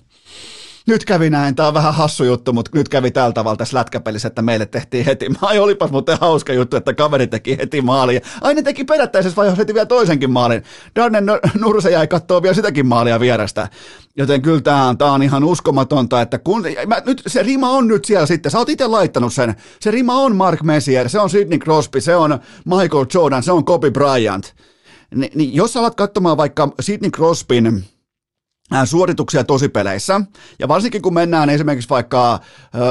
nyt 0.87 1.05
kävi 1.05 1.29
näin, 1.29 1.55
tämä 1.55 1.67
on 1.67 1.73
vähän 1.73 1.93
hassu 1.93 2.23
juttu, 2.23 2.53
mutta 2.53 2.71
nyt 2.73 2.89
kävi 2.89 3.11
tällä 3.11 3.33
tavalla 3.33 3.57
tässä 3.57 3.77
lätkäpelissä, 3.77 4.27
että 4.27 4.41
meille 4.41 4.65
tehtiin 4.65 5.05
heti. 5.05 5.25
Ai 5.41 5.59
olipas 5.59 5.91
muuten 5.91 6.17
hauska 6.21 6.53
juttu, 6.53 6.77
että 6.77 6.93
kaveri 6.93 7.27
teki 7.27 7.57
heti 7.57 7.81
maalin. 7.81 8.21
Ai 8.41 8.53
ne 8.53 8.61
teki 8.61 8.83
perättäisessä 8.83 9.35
vaiheessa 9.35 9.61
heti 9.61 9.73
vielä 9.73 9.85
toisenkin 9.85 10.31
maalin. 10.31 10.63
Darnen 10.95 11.25
Nurse 11.59 11.91
jäi 11.91 12.07
katsoa 12.07 12.41
vielä 12.41 12.55
sitäkin 12.55 12.87
maalia 12.87 13.19
vierestä. 13.19 13.69
Joten 14.17 14.41
kyllä 14.41 14.61
tämä 14.61 14.87
on, 14.87 14.97
tämä 14.97 15.11
on 15.11 15.23
ihan 15.23 15.43
uskomatonta, 15.43 16.21
että 16.21 16.39
kun, 16.39 16.65
mä, 16.87 17.01
nyt, 17.05 17.21
se 17.27 17.43
rima 17.43 17.69
on 17.69 17.87
nyt 17.87 18.05
siellä 18.05 18.25
sitten, 18.25 18.51
sä 18.51 18.57
oot 18.57 18.69
itse 18.69 18.87
laittanut 18.87 19.33
sen. 19.33 19.55
Se 19.79 19.91
rima 19.91 20.13
on 20.13 20.35
Mark 20.35 20.61
Messier, 20.61 21.09
se 21.09 21.19
on 21.19 21.29
Sidney 21.29 21.59
Crosby, 21.59 22.01
se 22.01 22.15
on 22.15 22.39
Michael 22.65 23.05
Jordan, 23.13 23.43
se 23.43 23.51
on 23.51 23.65
Kobe 23.65 23.91
Bryant. 23.91 24.53
Ni, 25.15 25.31
niin 25.35 25.55
jos 25.55 25.77
alat 25.77 25.95
katsomaan 25.95 26.37
vaikka 26.37 26.73
Sidney 26.79 27.11
Crosbyn 27.11 27.83
suorituksia 28.85 29.43
tosipeleissä, 29.43 30.21
ja 30.59 30.67
varsinkin 30.67 31.01
kun 31.01 31.13
mennään 31.13 31.49
esimerkiksi 31.49 31.89
vaikka, 31.89 32.39
öö, 32.75 32.81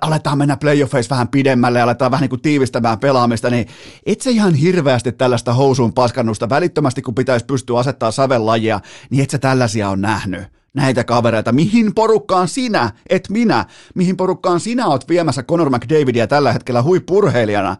aletaan 0.00 0.38
mennä 0.38 0.56
playoffeissa 0.56 1.14
vähän 1.14 1.28
pidemmälle, 1.28 1.80
aletaan 1.80 2.10
vähän 2.10 2.22
niin 2.22 2.30
kuin 2.30 2.42
tiivistämään 2.42 2.98
pelaamista, 2.98 3.50
niin 3.50 3.66
et 4.06 4.26
ihan 4.26 4.54
hirveästi 4.54 5.12
tällaista 5.12 5.52
housuun 5.52 5.92
paskannusta 5.92 6.48
välittömästi, 6.48 7.02
kun 7.02 7.14
pitäisi 7.14 7.46
pystyä 7.46 7.78
asettaa 7.78 8.10
sävellajia, 8.10 8.80
niin 9.10 9.22
et 9.22 9.30
sä 9.30 9.38
tällaisia 9.38 9.88
on 9.88 10.00
nähnyt 10.00 10.42
näitä 10.74 11.04
kavereita. 11.04 11.52
Mihin 11.52 11.94
porukkaan 11.94 12.48
sinä, 12.48 12.90
et 13.10 13.28
minä, 13.28 13.64
mihin 13.94 14.16
porukkaan 14.16 14.60
sinä 14.60 14.86
oot 14.86 15.08
viemässä 15.08 15.42
Conor 15.42 15.70
McDavidia 15.70 16.26
tällä 16.26 16.52
hetkellä 16.52 16.82
huippurheilijana? 16.82 17.76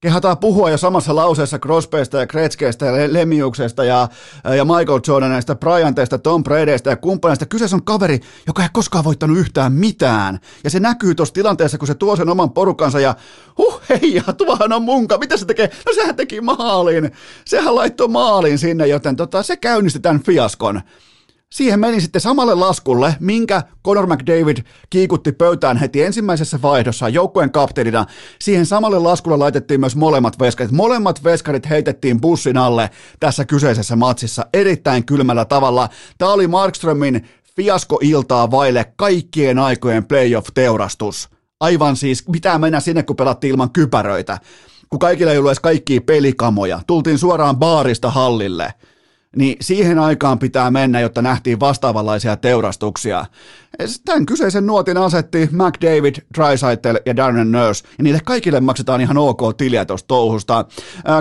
Kehataan 0.00 0.38
puhua 0.38 0.70
jo 0.70 0.78
samassa 0.78 1.16
lauseessa 1.16 1.58
Crosbysta 1.58 2.18
ja 2.18 2.26
Kretskeistä 2.26 2.86
ja 2.86 3.12
Lemiuksesta 3.12 3.84
ja, 3.84 4.08
ja 4.56 4.64
Michael 4.64 5.00
Jordanista, 5.06 5.54
Bryanteista, 5.54 6.18
Tom 6.18 6.44
Bradyista 6.44 6.90
ja 6.90 6.96
kumppaneista. 6.96 7.46
Kyseessä 7.46 7.76
on 7.76 7.84
kaveri, 7.84 8.20
joka 8.46 8.62
ei 8.62 8.68
koskaan 8.72 9.04
voittanut 9.04 9.38
yhtään 9.38 9.72
mitään. 9.72 10.40
Ja 10.64 10.70
se 10.70 10.80
näkyy 10.80 11.14
tuossa 11.14 11.34
tilanteessa, 11.34 11.78
kun 11.78 11.86
se 11.86 11.94
tuo 11.94 12.16
sen 12.16 12.28
oman 12.28 12.50
porukansa 12.50 13.00
ja 13.00 13.14
huh, 13.58 13.80
hei, 13.88 14.22
tuohan 14.36 14.72
on 14.72 14.82
munka. 14.82 15.18
Mitä 15.18 15.36
se 15.36 15.44
tekee? 15.44 15.70
No 15.86 15.92
sehän 15.94 16.16
teki 16.16 16.40
maalin. 16.40 17.12
Sehän 17.44 17.74
laittoi 17.74 18.08
maalin 18.08 18.58
sinne, 18.58 18.86
joten 18.86 19.16
tota, 19.16 19.42
se 19.42 19.56
käynnisti 19.56 20.00
tämän 20.00 20.22
fiaskon. 20.22 20.82
Siihen 21.52 21.80
meni 21.80 22.00
sitten 22.00 22.20
samalle 22.20 22.54
laskulle, 22.54 23.16
minkä 23.20 23.62
Conor 23.84 24.06
McDavid 24.06 24.56
kiikutti 24.90 25.32
pöytään 25.32 25.76
heti 25.76 26.02
ensimmäisessä 26.02 26.58
vaihdossa 26.62 27.08
joukkueen 27.08 27.52
kapteenina. 27.52 28.06
Siihen 28.40 28.66
samalle 28.66 28.98
laskulle 28.98 29.36
laitettiin 29.36 29.80
myös 29.80 29.96
molemmat 29.96 30.38
veskarit. 30.38 30.72
Molemmat 30.72 31.24
veskarit 31.24 31.68
heitettiin 31.68 32.20
bussin 32.20 32.56
alle 32.56 32.90
tässä 33.20 33.44
kyseisessä 33.44 33.96
matsissa 33.96 34.46
erittäin 34.52 35.06
kylmällä 35.06 35.44
tavalla. 35.44 35.88
Tämä 36.18 36.32
oli 36.32 36.46
Markströmin 36.46 37.28
fiasko-iltaa 37.56 38.50
vaille 38.50 38.92
kaikkien 38.96 39.58
aikojen 39.58 40.04
playoff-teurastus. 40.04 41.28
Aivan 41.60 41.96
siis, 41.96 42.24
pitää 42.32 42.58
mennä 42.58 42.80
sinne, 42.80 43.02
kun 43.02 43.16
pelattiin 43.16 43.50
ilman 43.50 43.70
kypäröitä. 43.70 44.38
Kun 44.88 44.98
kaikilla 44.98 45.32
ei 45.32 45.38
ollut 45.38 45.50
edes 45.50 45.60
kaikkia 45.60 46.00
pelikamoja. 46.00 46.80
Tultiin 46.86 47.18
suoraan 47.18 47.56
baarista 47.56 48.10
hallille 48.10 48.74
niin 49.36 49.56
siihen 49.60 49.98
aikaan 49.98 50.38
pitää 50.38 50.70
mennä, 50.70 51.00
jotta 51.00 51.22
nähtiin 51.22 51.60
vastaavanlaisia 51.60 52.36
teurastuksia. 52.36 53.26
Tämän 54.04 54.26
kyseisen 54.26 54.66
nuotin 54.66 54.96
asetti 54.96 55.48
McDavid, 55.52 56.14
Drysaitel 56.34 56.98
ja 57.06 57.16
Darren 57.16 57.52
Nurse, 57.52 57.84
ja 57.98 58.04
niille 58.04 58.20
kaikille 58.24 58.60
maksetaan 58.60 59.00
ihan 59.00 59.18
ok 59.18 59.40
tiliä 59.56 59.84
tuosta 59.84 60.06
touhusta. 60.06 60.64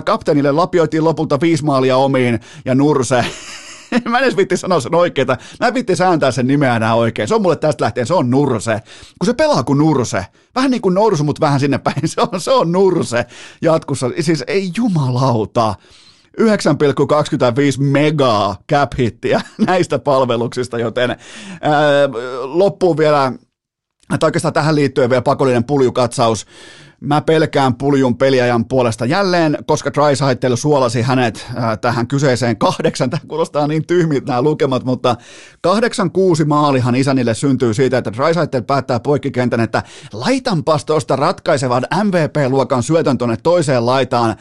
Kapteenille 0.06 0.52
lapioitiin 0.52 1.04
lopulta 1.04 1.42
viisi 1.42 1.66
maalia 1.66 1.98
omiin, 1.98 2.40
ja 2.66 2.76
Nurse 2.76 3.26
mä 4.10 4.18
en 4.18 4.24
edes 4.24 4.38
vitti 4.38 4.58
sanoa 4.58 4.80
sen 4.80 4.96
oikeeta. 4.96 5.38
Mä 5.60 5.74
vitti 5.74 5.96
sääntää 5.96 6.32
sen 6.32 6.48
nimeä 6.48 6.76
enää 6.76 6.96
oikein. 6.96 7.28
Se 7.28 7.36
on 7.36 7.42
mulle 7.42 7.56
tästä 7.56 7.84
lähtien, 7.84 8.08
se 8.08 8.14
on 8.14 8.30
Nurse. 8.30 8.82
Kun 9.20 9.26
se 9.26 9.34
pelaa 9.34 9.64
kuin 9.64 9.78
Nurse. 9.78 10.26
Vähän 10.56 10.72
niin 10.72 10.82
kuin 10.82 10.96
Norsu, 10.96 11.24
mutta 11.24 11.42
vähän 11.42 11.60
sinne 11.60 11.78
päin. 11.78 12.08
Se 12.10 12.22
on, 12.22 12.42
se 12.42 12.52
on 12.52 12.72
Nurse 12.72 13.26
jatkossa. 13.62 14.12
Siis 14.20 14.44
ei 14.48 14.72
jumalauta. 14.78 15.76
9,25 16.42 16.46
megaa 17.80 18.56
cap-hittiä 18.72 19.42
näistä 19.68 20.00
palveluksista, 20.00 20.80
joten 20.80 21.10
ää, 21.10 21.18
loppuun 22.42 22.98
vielä, 22.98 23.32
että 24.14 24.26
oikeastaan 24.26 24.54
tähän 24.54 24.76
liittyen 24.76 25.10
vielä 25.10 25.22
pakollinen 25.22 25.64
puljukatsaus 25.64 26.46
Mä 27.06 27.22
pelkään 27.22 27.76
puljun 27.76 28.18
peliajan 28.18 28.66
puolesta 28.66 29.06
jälleen, 29.06 29.58
koska 29.68 29.92
Drysaitel 29.94 30.56
suolasi 30.56 31.02
hänet 31.02 31.46
äh, 31.50 31.80
tähän 31.80 32.08
kyseiseen 32.08 32.58
kahdeksan. 32.58 33.10
Tämä 33.10 33.22
kuulostaa 33.28 33.68
niin 33.68 33.88
tyhmiltä 33.88 34.26
nämä 34.28 34.42
lukemat, 34.42 34.84
mutta 34.84 35.16
kahdeksan 35.62 36.12
kuusi 36.12 36.46
maalihan 36.46 36.96
isänille 36.96 37.34
syntyy 37.34 37.74
siitä, 37.74 37.98
että 37.98 38.14
Drysaitel 38.14 38.62
päättää 38.62 39.00
poikkikentän, 39.00 39.60
että 39.60 39.84
laitanpas 40.14 40.86
tuosta 40.86 41.16
ratkaisevan 41.16 41.84
MVP-luokan 42.04 42.84
syötön 42.84 43.18
tuonne 43.18 43.38
toiseen 43.38 43.86
laitaan 43.86 44.30
äh, 44.30 44.38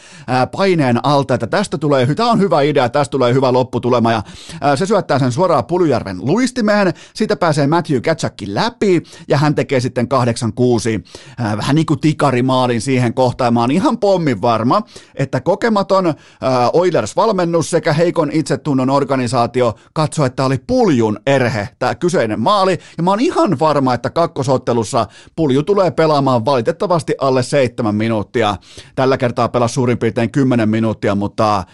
paineen 0.57 1.01
alta, 1.03 1.35
että 1.35 1.47
tästä 1.47 1.79
tulee, 1.79 2.15
tämä 2.15 2.31
on 2.31 2.41
hyvä 2.41 2.63
idea, 2.63 2.89
tästä 2.89 3.11
tulee 3.11 3.35
hyvä 3.35 3.53
lopputulema. 3.53 4.13
Ja 4.13 4.23
äh, 4.65 4.79
se 4.79 4.87
syöttää 4.87 5.19
sen 5.19 5.33
suoraan 5.33 5.65
Puljujärven 5.65 6.19
luistimeen, 6.21 6.93
siitä 7.15 7.37
pääsee 7.37 7.67
Matthew 7.67 8.01
Katsakin 8.01 8.55
läpi 8.55 9.03
ja 9.29 9.39
hän 9.39 9.55
tekee 9.55 9.81
sitten 9.81 10.07
8-6, 10.07 10.17
äh, 11.41 11.57
vähän 11.57 11.75
niin 11.75 11.87
kuin 11.87 12.01
tikari 12.01 12.43
maalin 12.55 12.81
siihen 12.81 13.15
kohtaan. 13.15 13.55
Mä 13.55 13.61
oon 13.61 13.71
ihan 13.71 13.99
pommin 13.99 14.43
varma, 14.43 14.83
että 15.15 15.41
kokematon 15.41 16.07
äh, 16.07 16.15
Oilers-valmennus 16.73 17.71
sekä 17.71 17.93
heikon 17.93 18.31
itsetunnon 18.33 18.91
organisaatio 18.91 19.75
katsoi, 19.93 20.27
että 20.27 20.45
oli 20.45 20.59
puljun 20.67 21.19
erhe 21.27 21.69
tämä 21.79 21.95
kyseinen 21.95 22.41
maali. 22.41 22.79
Ja 22.97 23.03
mä 23.03 23.11
oon 23.11 23.21
ihan 23.21 23.59
varma, 23.59 23.95
että 23.95 24.11
kakkosottelussa 24.11 25.07
pulju 25.37 25.63
tulee 25.63 25.91
pelaamaan 25.91 26.45
valitettavasti 26.45 27.15
alle 27.21 27.43
seitsemän 27.43 27.95
minuuttia. 27.95 28.57
Tällä 28.95 29.17
kertaa 29.17 29.49
pelasi 29.49 29.75
suurin 29.75 29.99
piirtein 29.99 30.31
kymmenen 30.31 30.69
minuuttia, 30.69 31.15
mutta 31.15 31.65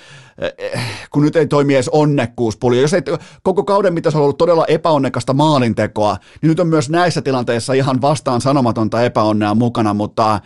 kun 1.11 1.23
nyt 1.23 1.37
ei 1.37 1.47
toimi 1.47 1.75
edes 1.75 1.89
onnekkuuspulju. 1.89 2.81
Jos 2.81 2.95
ei 2.95 3.03
koko 3.43 3.65
kauden 3.65 3.95
mitä 3.95 4.11
se 4.11 4.17
on 4.17 4.23
ollut 4.23 4.39
todella 4.39 4.65
epäonnekasta 4.69 5.33
maalintekoa, 5.33 6.17
niin 6.43 6.49
nyt 6.49 6.61
on 6.61 6.67
myös 6.67 6.91
näissä 6.91 7.23
tilanteissa 7.23 7.73
ihan 7.73 8.01
vastaan 8.01 8.41
sanomatonta 8.41 9.03
epäonnea 9.03 9.55
mukana, 9.55 9.95
mutta 9.95 10.41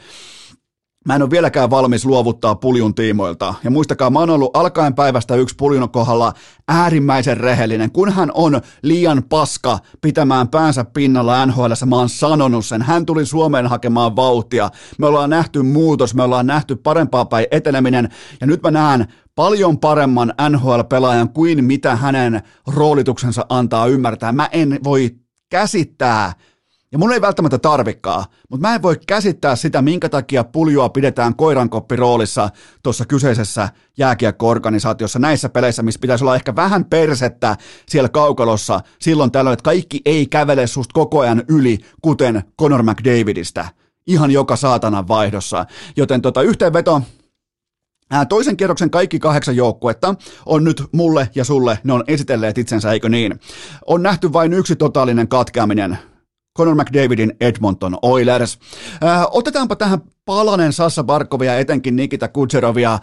Mä 1.05 1.15
en 1.15 1.23
ole 1.23 1.31
vieläkään 1.31 1.71
valmis 1.71 2.05
luovuttaa 2.05 2.55
puljun 2.55 2.95
tiimoilta. 2.95 3.55
Ja 3.65 3.71
muistakaa, 3.71 4.11
mä 4.11 4.19
oon 4.19 4.31
ollut 4.31 4.57
alkaen 4.57 4.95
päivästä 4.95 5.35
yksi 5.35 5.55
puljun 5.59 5.91
kohdalla 5.91 6.33
äärimmäisen 6.69 7.37
rehellinen. 7.37 7.93
Kun 7.93 8.13
hän 8.13 8.31
on 8.35 8.61
liian 8.83 9.23
paska 9.29 9.79
pitämään 10.01 10.49
päänsä 10.49 10.85
pinnalla 10.85 11.47
NHL, 11.47 11.73
mä 11.87 11.97
oon 11.97 12.09
sanonut 12.09 12.67
sen. 12.67 12.83
Hän 12.83 13.07
tuli 13.07 13.27
Suomeen 13.27 13.67
hakemaan 13.67 14.17
vauhtia. 14.17 14.71
Me 14.99 15.07
ollaan 15.07 15.31
nähty 15.31 15.63
muutos, 15.63 16.15
me 16.15 16.23
ollaan 16.23 16.47
nähty 16.47 16.77
parempaa 16.77 17.25
päin 17.25 17.47
eteneminen. 17.51 18.09
Ja 18.41 18.47
nyt 18.47 18.63
mä 18.63 18.71
näen 18.71 19.07
paljon 19.35 19.79
paremman 19.79 20.35
NHL-pelaajan 20.51 21.29
kuin 21.29 21.65
mitä 21.65 21.97
hänen 21.97 22.43
roolituksensa 22.67 23.47
antaa 23.49 23.87
ymmärtää. 23.87 24.33
Mä 24.33 24.49
en 24.53 24.81
voi 24.85 25.11
käsittää, 25.51 26.33
Ja 26.95 26.99
mun 26.99 27.13
ei 27.13 27.21
välttämättä 27.21 27.59
tarvikkaa, 27.59 28.25
mutta 28.51 28.69
mä 28.69 28.75
en 28.75 28.83
voi 28.83 28.97
käsittää 29.07 29.57
sitä, 29.57 29.83
minkä 29.83 30.09
takia 30.09 30.45
puljoa 30.45 30.89
pidetään 30.89 31.37
koirankoppiroolissa 31.37 32.51
tuossa 32.83 33.05
kyseisessä 33.05 33.69
jääkiekko-organisaatiossa 33.99 35.19
näissä 35.19 35.49
peleissä, 35.49 35.83
missä 35.83 36.01
pitäisi 36.01 36.25
olla 36.25 36.35
ehkä 36.35 36.57
vähän 36.57 36.85
persettä 36.85 37.57
siellä 37.89 38.09
kaukalossa 38.09 38.81
silloin 39.01 39.33
tällöin, 39.33 39.53
että 39.53 39.63
kaikki 39.63 40.01
ei 40.05 40.27
kävele 40.27 40.67
susta 40.67 40.93
koko 40.93 41.21
ajan 41.21 41.43
yli, 41.49 41.79
kuten 42.03 42.43
Conor 42.61 42.83
McDavidistä. 42.83 43.69
Ihan 44.07 44.31
joka 44.31 44.57
saatanan 44.57 45.09
vaihdossa. 45.09 45.67
Joten 45.97 46.23
tota, 46.23 46.43
yhteenveto, 46.43 47.03
Toisen 48.29 48.57
kierroksen 48.57 48.91
kaikki 48.91 49.19
kahdeksan 49.19 49.57
joukkuetta 49.57 50.15
on 50.47 50.65
nyt 50.65 50.83
mulle 50.93 51.31
ja 51.35 51.45
sulle, 51.45 51.79
ne 51.85 51.93
on 51.93 52.05
esitelleet 52.07 52.59
itsensä, 52.59 52.93
eikö 52.93 53.09
niin? 53.09 53.41
On 53.87 54.03
nähty 54.03 54.33
vain 54.33 54.53
yksi 54.53 54.77
totaalinen 54.77 55.29
katkeaminen 55.29 55.99
Conor 56.59 56.75
McDavidin 56.75 57.33
Edmonton 57.41 57.99
Oilers. 58.03 58.59
Äh, 59.05 59.27
otetaanpa 59.31 59.77
tähän 59.77 59.99
palanen 60.27 60.73
Sassa 60.73 61.05
Barkovia, 61.05 61.59
etenkin 61.59 61.97
Nikita 61.97 62.29
Kutserovia. 62.29 62.99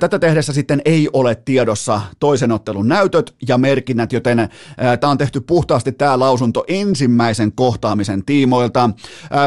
Tätä 0.00 0.18
tehdessä 0.18 0.52
sitten 0.52 0.82
ei 0.84 1.08
ole 1.12 1.34
tiedossa 1.34 2.00
toisen 2.20 2.52
ottelun 2.52 2.88
näytöt 2.88 3.34
ja 3.48 3.58
merkinnät, 3.58 4.12
joten 4.12 4.48
tämä 5.00 5.10
on 5.10 5.18
tehty 5.18 5.40
puhtaasti 5.40 5.92
tämä 5.92 6.18
lausunto 6.18 6.64
ensimmäisen 6.68 7.52
kohtaamisen 7.52 8.24
tiimoilta. 8.24 8.90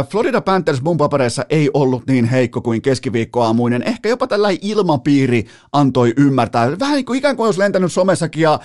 Florida 0.09 0.41
Panthers 0.41 0.81
mun 0.81 0.97
papereissa 0.97 1.45
ei 1.49 1.69
ollut 1.73 2.07
niin 2.07 2.25
heikko 2.25 2.61
kuin 2.61 2.81
keskiviikkoaamuinen. 2.81 3.83
Ehkä 3.83 4.09
jopa 4.09 4.27
tällä 4.27 4.49
ilmapiiri 4.61 5.45
antoi 5.71 6.13
ymmärtää. 6.17 6.79
Vähän 6.79 6.95
niin 6.95 7.05
kuin 7.05 7.17
ikään 7.17 7.35
kuin 7.35 7.45
olisi 7.45 7.59
lentänyt 7.59 7.91
somessakin 7.91 8.41
ja 8.41 8.59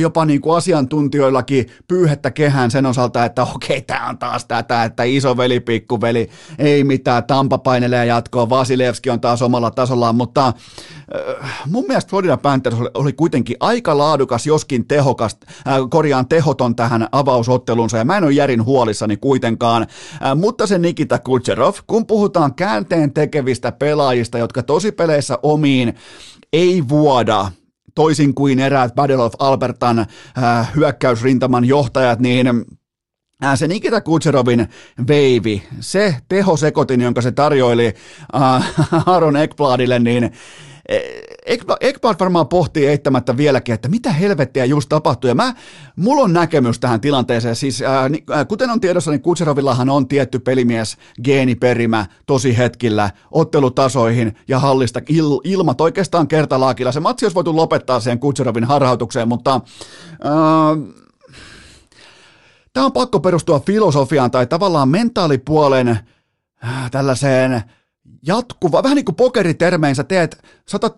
jopa 0.00 0.24
niin 0.24 0.40
kuin 0.40 0.56
asiantuntijoillakin 0.56 1.66
pyyhettä 1.88 2.30
kehään 2.30 2.70
sen 2.70 2.86
osalta, 2.86 3.24
että 3.24 3.42
okei, 3.42 3.82
tämä 3.82 4.08
on 4.08 4.18
taas 4.18 4.44
tätä, 4.44 4.84
että 4.84 5.02
iso 5.02 5.36
veli, 5.36 5.60
pikkuveli, 5.60 6.30
ei 6.58 6.84
mitään, 6.84 7.24
Tampa 7.24 7.58
painelee 7.94 8.06
jatkoa, 8.06 8.48
Vasilevski 8.48 9.10
on 9.10 9.20
taas 9.20 9.42
omalla 9.42 9.70
tasollaan, 9.70 10.14
mutta 10.14 10.46
äh, 10.46 11.64
mun 11.66 11.84
mielestä 11.88 12.10
Florida 12.10 12.36
Panthers 12.36 12.76
oli, 12.76 12.90
oli 12.94 13.12
kuitenkin 13.12 13.56
aika 13.60 13.98
laadukas, 13.98 14.46
joskin 14.46 14.88
tehokas, 14.88 15.36
äh, 15.68 15.74
korjaan 15.90 16.28
tehoton 16.28 16.76
tähän 16.76 17.08
avausottelunsa, 17.12 17.98
ja 17.98 18.04
mä 18.04 18.16
en 18.16 18.24
ole 18.24 18.32
järin 18.32 18.64
huolissani 18.64 19.16
kuitenkaan, 19.16 19.82
äh, 19.82 20.36
mutta 20.36 20.66
se 20.66 20.78
Nikita 20.78 21.18
Kutserov, 21.18 21.74
kun 21.86 22.06
puhutaan 22.06 22.54
käänteen 22.54 23.12
tekevistä 23.12 23.72
pelaajista, 23.72 24.38
jotka 24.38 24.62
tosipeleissä 24.62 25.38
omiin 25.42 25.94
ei 26.52 26.82
vuoda, 26.88 27.50
toisin 27.94 28.34
kuin 28.34 28.60
eräät 28.60 28.94
Battle 28.94 29.16
of 29.16 29.32
Albertan 29.38 29.98
äh, 29.98 30.74
hyökkäysrintaman 30.76 31.64
johtajat, 31.64 32.20
niin 32.20 32.64
se 33.56 33.68
Nikita 33.68 34.00
Kutserovin 34.00 34.68
veivi, 35.08 35.62
se 35.80 36.16
tehosekotin, 36.28 37.00
jonka 37.00 37.22
se 37.22 37.32
tarjoili 37.32 37.94
äh, 38.34 38.74
Aaron 39.06 39.36
Ekbladille, 39.36 39.98
niin 39.98 40.30
Ekblad 41.80 42.16
varmaan 42.20 42.48
pohtii 42.48 42.86
eittämättä 42.86 43.36
vieläkin, 43.36 43.74
että 43.74 43.88
mitä 43.88 44.12
helvettiä 44.12 44.64
just 44.64 44.88
tapahtui. 44.88 45.30
Ja 45.30 45.34
mä, 45.34 45.54
mulla 45.96 46.22
on 46.22 46.32
näkemys 46.32 46.78
tähän 46.78 47.00
tilanteeseen. 47.00 47.56
Siis, 47.56 47.82
ää, 47.82 48.44
kuten 48.44 48.70
on 48.70 48.80
tiedossa, 48.80 49.10
niin 49.10 49.22
Kutserovillahan 49.22 49.90
on 49.90 50.08
tietty 50.08 50.38
pelimies 50.38 50.96
geeniperimä 51.24 52.06
tosi 52.26 52.58
hetkillä 52.58 53.10
ottelutasoihin 53.30 54.36
ja 54.48 54.58
hallista 54.58 55.00
il, 55.08 55.40
ilmat 55.44 55.80
oikeastaan 55.80 56.28
kertalaakilla. 56.28 56.92
Se 56.92 57.00
matsi 57.00 57.24
olisi 57.24 57.34
voitu 57.34 57.56
lopettaa 57.56 58.00
sen 58.00 58.18
Kutserovin 58.18 58.64
harhautukseen, 58.64 59.28
mutta... 59.28 59.60
Ää, 60.24 61.03
Tämä 62.74 62.86
on 62.86 62.92
pakko 62.92 63.20
perustua 63.20 63.60
filosofiaan 63.60 64.30
tai 64.30 64.46
tavallaan 64.46 64.88
mentaalipuolen 64.88 65.88
äh, 65.88 66.90
tällaiseen 66.90 67.62
jatkuva, 68.26 68.82
vähän 68.82 68.96
niin 68.96 69.04
kuin 69.04 69.14
pokeritermein 69.14 69.94
sä 69.94 70.04
teet, 70.04 70.42
sä 70.68 70.76
otat 70.76 70.96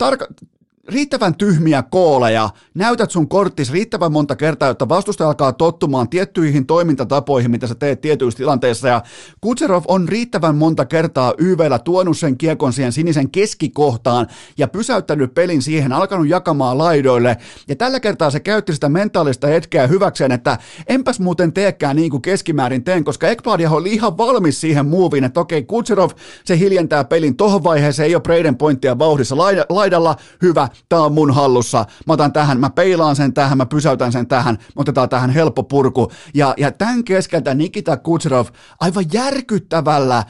riittävän 0.88 1.34
tyhmiä 1.34 1.82
kooleja, 1.82 2.50
näytät 2.74 3.10
sun 3.10 3.28
korttis 3.28 3.72
riittävän 3.72 4.12
monta 4.12 4.36
kertaa, 4.36 4.68
jotta 4.68 4.88
vastustaja 4.88 5.28
alkaa 5.28 5.52
tottumaan 5.52 6.08
tiettyihin 6.08 6.66
toimintatapoihin, 6.66 7.50
mitä 7.50 7.66
sä 7.66 7.74
teet 7.74 8.00
tietyissä 8.00 8.38
tilanteissa, 8.38 8.88
ja 8.88 9.02
Kutserov 9.40 9.84
on 9.88 10.08
riittävän 10.08 10.56
monta 10.56 10.84
kertaa 10.84 11.34
YVllä 11.38 11.78
tuonut 11.78 12.18
sen 12.18 12.38
kiekon 12.38 12.72
siihen 12.72 12.92
sinisen 12.92 13.30
keskikohtaan 13.30 14.26
ja 14.58 14.68
pysäyttänyt 14.68 15.34
pelin 15.34 15.62
siihen, 15.62 15.92
alkanut 15.92 16.28
jakamaan 16.28 16.78
laidoille, 16.78 17.36
ja 17.68 17.76
tällä 17.76 18.00
kertaa 18.00 18.30
se 18.30 18.40
käytti 18.40 18.74
sitä 18.74 18.88
mentaalista 18.88 19.46
hetkeä 19.46 19.86
hyväkseen, 19.86 20.32
että 20.32 20.58
enpäs 20.86 21.20
muuten 21.20 21.52
teekään 21.52 21.96
niin 21.96 22.10
kuin 22.10 22.22
keskimäärin 22.22 22.84
teen, 22.84 23.04
koska 23.04 23.28
Ekbladia 23.28 23.70
oli 23.70 23.92
ihan 23.92 24.18
valmis 24.18 24.60
siihen 24.60 24.86
muuviin, 24.86 25.24
että 25.24 25.40
okei, 25.40 25.62
Kutserov, 25.62 26.10
se 26.44 26.58
hiljentää 26.58 27.04
pelin 27.04 27.36
tohon 27.36 27.64
vaiheeseen, 27.64 28.06
ei 28.06 28.14
ole 28.14 28.22
Braden 28.22 28.56
pointtia 28.56 28.98
vauhdissa 28.98 29.36
laidalla, 29.68 30.16
hyvä, 30.42 30.68
tämä 30.88 31.02
on 31.02 31.12
mun 31.12 31.34
hallussa, 31.34 31.84
mä 32.06 32.12
otan 32.12 32.32
tähän, 32.32 32.60
mä 32.60 32.70
peilaan 32.70 33.16
sen 33.16 33.34
tähän, 33.34 33.58
mä 33.58 33.66
pysäytän 33.66 34.12
sen 34.12 34.26
tähän, 34.26 34.54
mä 34.54 34.80
otetaan 34.80 35.08
tähän 35.08 35.30
helppo 35.30 35.62
purku. 35.62 36.12
Ja, 36.34 36.54
ja 36.56 36.72
tämän 36.72 37.04
keskeltä 37.04 37.54
Nikita 37.54 37.96
Kutserov 37.96 38.46
aivan 38.80 39.04
järkyttävällä 39.12 40.24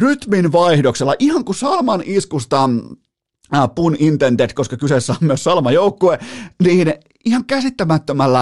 rytmin 0.00 0.52
vaihdoksella, 0.52 1.14
ihan 1.18 1.44
kuin 1.44 1.56
Salman 1.56 2.02
iskusta 2.04 2.70
äh, 3.54 3.68
pun 3.74 3.96
intended, 3.98 4.50
koska 4.54 4.76
kyseessä 4.76 5.12
on 5.12 5.18
myös 5.26 5.44
Salma-joukkue, 5.44 6.18
niin 6.62 6.94
ihan 7.24 7.44
käsittämättömällä 7.44 8.40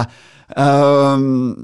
ähm, 0.59 1.61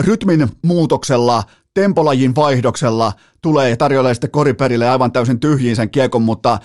rytmin 0.00 0.48
muutoksella 0.62 1.42
tempolajin 1.74 2.34
vaihdoksella 2.34 3.12
tulee 3.42 3.70
ja 3.70 3.76
tarjoilee 3.76 4.14
sitten 4.14 4.30
koriperille 4.30 4.88
aivan 4.88 5.12
täysin 5.12 5.40
tyhjiin 5.40 5.76
sen 5.76 5.90
kiekon, 5.90 6.22
mutta 6.22 6.58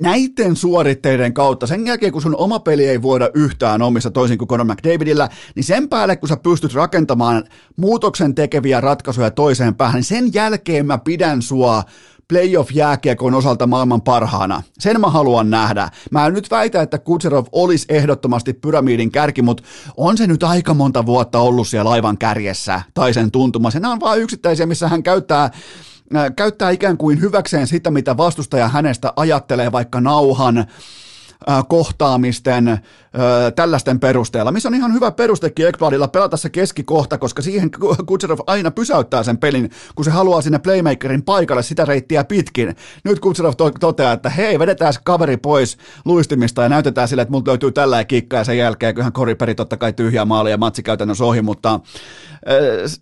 näiden 0.00 0.56
suoritteiden 0.56 1.34
kautta, 1.34 1.66
sen 1.66 1.86
jälkeen 1.86 2.12
kun 2.12 2.22
sun 2.22 2.36
oma 2.36 2.58
peli 2.58 2.86
ei 2.86 3.02
voida 3.02 3.30
yhtään 3.34 3.82
omissa 3.82 4.10
toisin 4.10 4.38
kuin 4.38 4.48
Conor 4.48 4.66
McDavidillä, 4.66 5.28
niin 5.54 5.64
sen 5.64 5.88
päälle 5.88 6.16
kun 6.16 6.28
sä 6.28 6.36
pystyt 6.36 6.74
rakentamaan 6.74 7.44
muutoksen 7.76 8.34
tekeviä 8.34 8.80
ratkaisuja 8.80 9.30
toiseen 9.30 9.74
päähän, 9.74 9.94
niin 9.94 10.04
sen 10.04 10.34
jälkeen 10.34 10.86
mä 10.86 10.98
pidän 10.98 11.42
sua 11.42 11.82
playoff-jääkiekon 12.28 13.34
osalta 13.34 13.66
maailman 13.66 14.02
parhaana. 14.02 14.62
Sen 14.78 15.00
mä 15.00 15.10
haluan 15.10 15.50
nähdä. 15.50 15.90
Mä 16.10 16.26
en 16.26 16.34
nyt 16.34 16.50
väitä, 16.50 16.82
että 16.82 16.98
Kutserov 16.98 17.46
olisi 17.52 17.86
ehdottomasti 17.88 18.52
pyramidin 18.52 19.10
kärki, 19.10 19.42
mutta 19.42 19.62
on 19.96 20.18
se 20.18 20.26
nyt 20.26 20.42
aika 20.42 20.74
monta 20.74 21.06
vuotta 21.06 21.38
ollut 21.38 21.68
siellä 21.68 21.90
aivan 21.90 22.18
kärjessä 22.18 22.82
tai 22.94 23.14
sen 23.14 23.30
tuntumassa. 23.30 23.80
Nämä 23.80 23.92
on 23.92 24.00
vain 24.00 24.22
yksittäisiä, 24.22 24.66
missä 24.66 24.88
hän 24.88 25.02
käyttää 25.02 25.44
äh, 25.44 26.32
käyttää 26.36 26.70
ikään 26.70 26.96
kuin 26.96 27.20
hyväkseen 27.20 27.66
sitä, 27.66 27.90
mitä 27.90 28.16
vastustaja 28.16 28.68
hänestä 28.68 29.12
ajattelee, 29.16 29.72
vaikka 29.72 30.00
nauhan, 30.00 30.66
kohtaamisten, 31.68 32.78
tällaisten 33.56 34.00
perusteella, 34.00 34.52
missä 34.52 34.68
on 34.68 34.74
ihan 34.74 34.94
hyvä 34.94 35.10
perustekin 35.10 35.68
Ekbladilla 35.68 36.08
pelata 36.08 36.36
se 36.36 36.50
keskikohta, 36.50 37.18
koska 37.18 37.42
siihen 37.42 37.70
Kutserov 38.06 38.38
aina 38.46 38.70
pysäyttää 38.70 39.22
sen 39.22 39.38
pelin, 39.38 39.70
kun 39.94 40.04
se 40.04 40.10
haluaa 40.10 40.42
sinne 40.42 40.58
playmakerin 40.58 41.22
paikalle 41.22 41.62
sitä 41.62 41.84
reittiä 41.84 42.24
pitkin. 42.24 42.76
Nyt 43.04 43.20
Kutserov 43.20 43.52
to- 43.56 43.70
toteaa, 43.70 44.12
että 44.12 44.30
hei, 44.30 44.58
vedetään 44.58 44.94
kaveri 45.04 45.36
pois 45.36 45.78
luistimista 46.04 46.62
ja 46.62 46.68
näytetään 46.68 47.08
sille, 47.08 47.22
että 47.22 47.32
multa 47.32 47.50
löytyy 47.50 47.72
tällä 47.72 48.04
kikka 48.04 48.36
ja 48.36 48.44
sen 48.44 48.58
jälkeen, 48.58 48.94
kyllähän 48.94 49.12
koriperi 49.12 49.54
totta 49.54 49.76
kai 49.76 49.92
tyhjää 49.92 50.24
maalia 50.24 50.50
ja 50.50 50.58
matsi 50.58 50.82
käytännössä 50.82 51.24
ohi, 51.24 51.42
mutta 51.42 51.80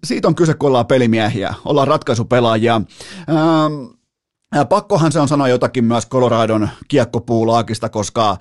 siitä 0.04 0.28
on 0.28 0.34
kyse, 0.34 0.54
kun 0.54 0.66
ollaan 0.66 0.86
pelimiehiä, 0.86 1.54
ollaan 1.64 1.88
ratkaisupelaajia. 1.88 2.74
Ähm, 2.74 4.01
Pakkohan 4.68 5.12
se 5.12 5.20
on 5.20 5.28
sanoa 5.28 5.48
jotakin 5.48 5.84
myös 5.84 6.08
Coloradon 6.08 6.68
kiekkopuulaakista, 6.88 7.88
koska 7.88 8.36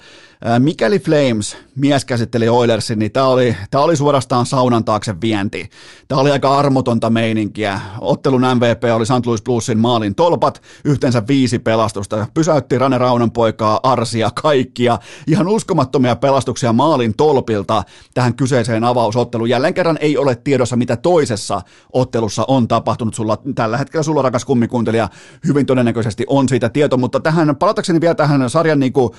mikäli 0.59 0.99
Flames 0.99 1.57
mies 1.75 2.05
käsitteli 2.05 2.49
Oilersin, 2.49 2.99
niin 2.99 3.11
tämä 3.11 3.25
oli, 3.25 3.55
tämä 3.71 3.83
oli 3.83 3.95
suorastaan 3.95 4.45
saunan 4.45 4.83
taakse 4.83 5.21
vienti. 5.21 5.69
Tämä 6.07 6.21
oli 6.21 6.31
aika 6.31 6.57
armotonta 6.57 7.09
meininkiä. 7.09 7.81
Ottelun 8.01 8.41
MVP 8.41 8.83
oli 8.95 9.05
St. 9.05 9.25
Louis 9.25 9.41
Bluesin 9.41 9.79
maalin 9.79 10.15
tolpat, 10.15 10.61
yhteensä 10.85 11.23
viisi 11.27 11.59
pelastusta. 11.59 12.27
Pysäytti 12.33 12.77
Rane 12.77 12.97
Raunan 12.97 13.31
poikaa, 13.31 13.79
Arsia, 13.83 14.31
kaikkia. 14.41 14.99
Ihan 15.27 15.47
uskomattomia 15.47 16.15
pelastuksia 16.15 16.73
maalin 16.73 17.13
tolpilta 17.17 17.83
tähän 18.13 18.35
kyseiseen 18.35 18.83
avausotteluun. 18.83 19.49
Jälleen 19.49 19.73
kerran 19.73 19.97
ei 20.01 20.17
ole 20.17 20.35
tiedossa, 20.35 20.75
mitä 20.75 20.97
toisessa 20.97 21.61
ottelussa 21.93 22.45
on 22.47 22.67
tapahtunut. 22.67 23.13
Sulla, 23.13 23.37
tällä 23.55 23.77
hetkellä 23.77 24.03
sulla 24.03 24.21
rakas 24.21 24.45
kummikuuntelija 24.45 25.09
hyvin 25.47 25.65
todennäköisesti 25.65 26.25
on 26.27 26.49
siitä 26.49 26.69
tieto, 26.69 26.97
mutta 26.97 27.19
tähän, 27.19 27.55
palatakseni 27.55 28.01
vielä 28.01 28.15
tähän 28.15 28.49
sarjan 28.49 28.79
niin 28.79 28.93
kuin, 28.93 29.11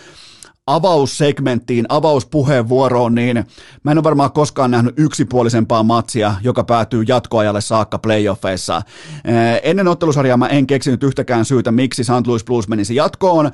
avaussegmenttiin, 0.66 1.86
avauspuheenvuoroon, 1.88 3.14
niin 3.14 3.44
mä 3.82 3.90
en 3.90 3.98
ole 3.98 4.04
varmaan 4.04 4.32
koskaan 4.32 4.70
nähnyt 4.70 4.94
yksipuolisempaa 4.98 5.82
matsia, 5.82 6.34
joka 6.42 6.64
päätyy 6.64 7.04
jatkoajalle 7.08 7.60
saakka 7.60 7.98
playoffeissa. 7.98 8.82
Eh, 9.24 9.60
ennen 9.62 9.88
ottelusarjaa 9.88 10.36
mä 10.36 10.46
en 10.46 10.66
keksinyt 10.66 11.02
yhtäkään 11.02 11.44
syytä, 11.44 11.72
miksi 11.72 12.04
St. 12.04 12.26
Louis 12.26 12.44
Blues 12.44 12.68
menisi 12.68 12.94
jatkoon, 12.94 13.50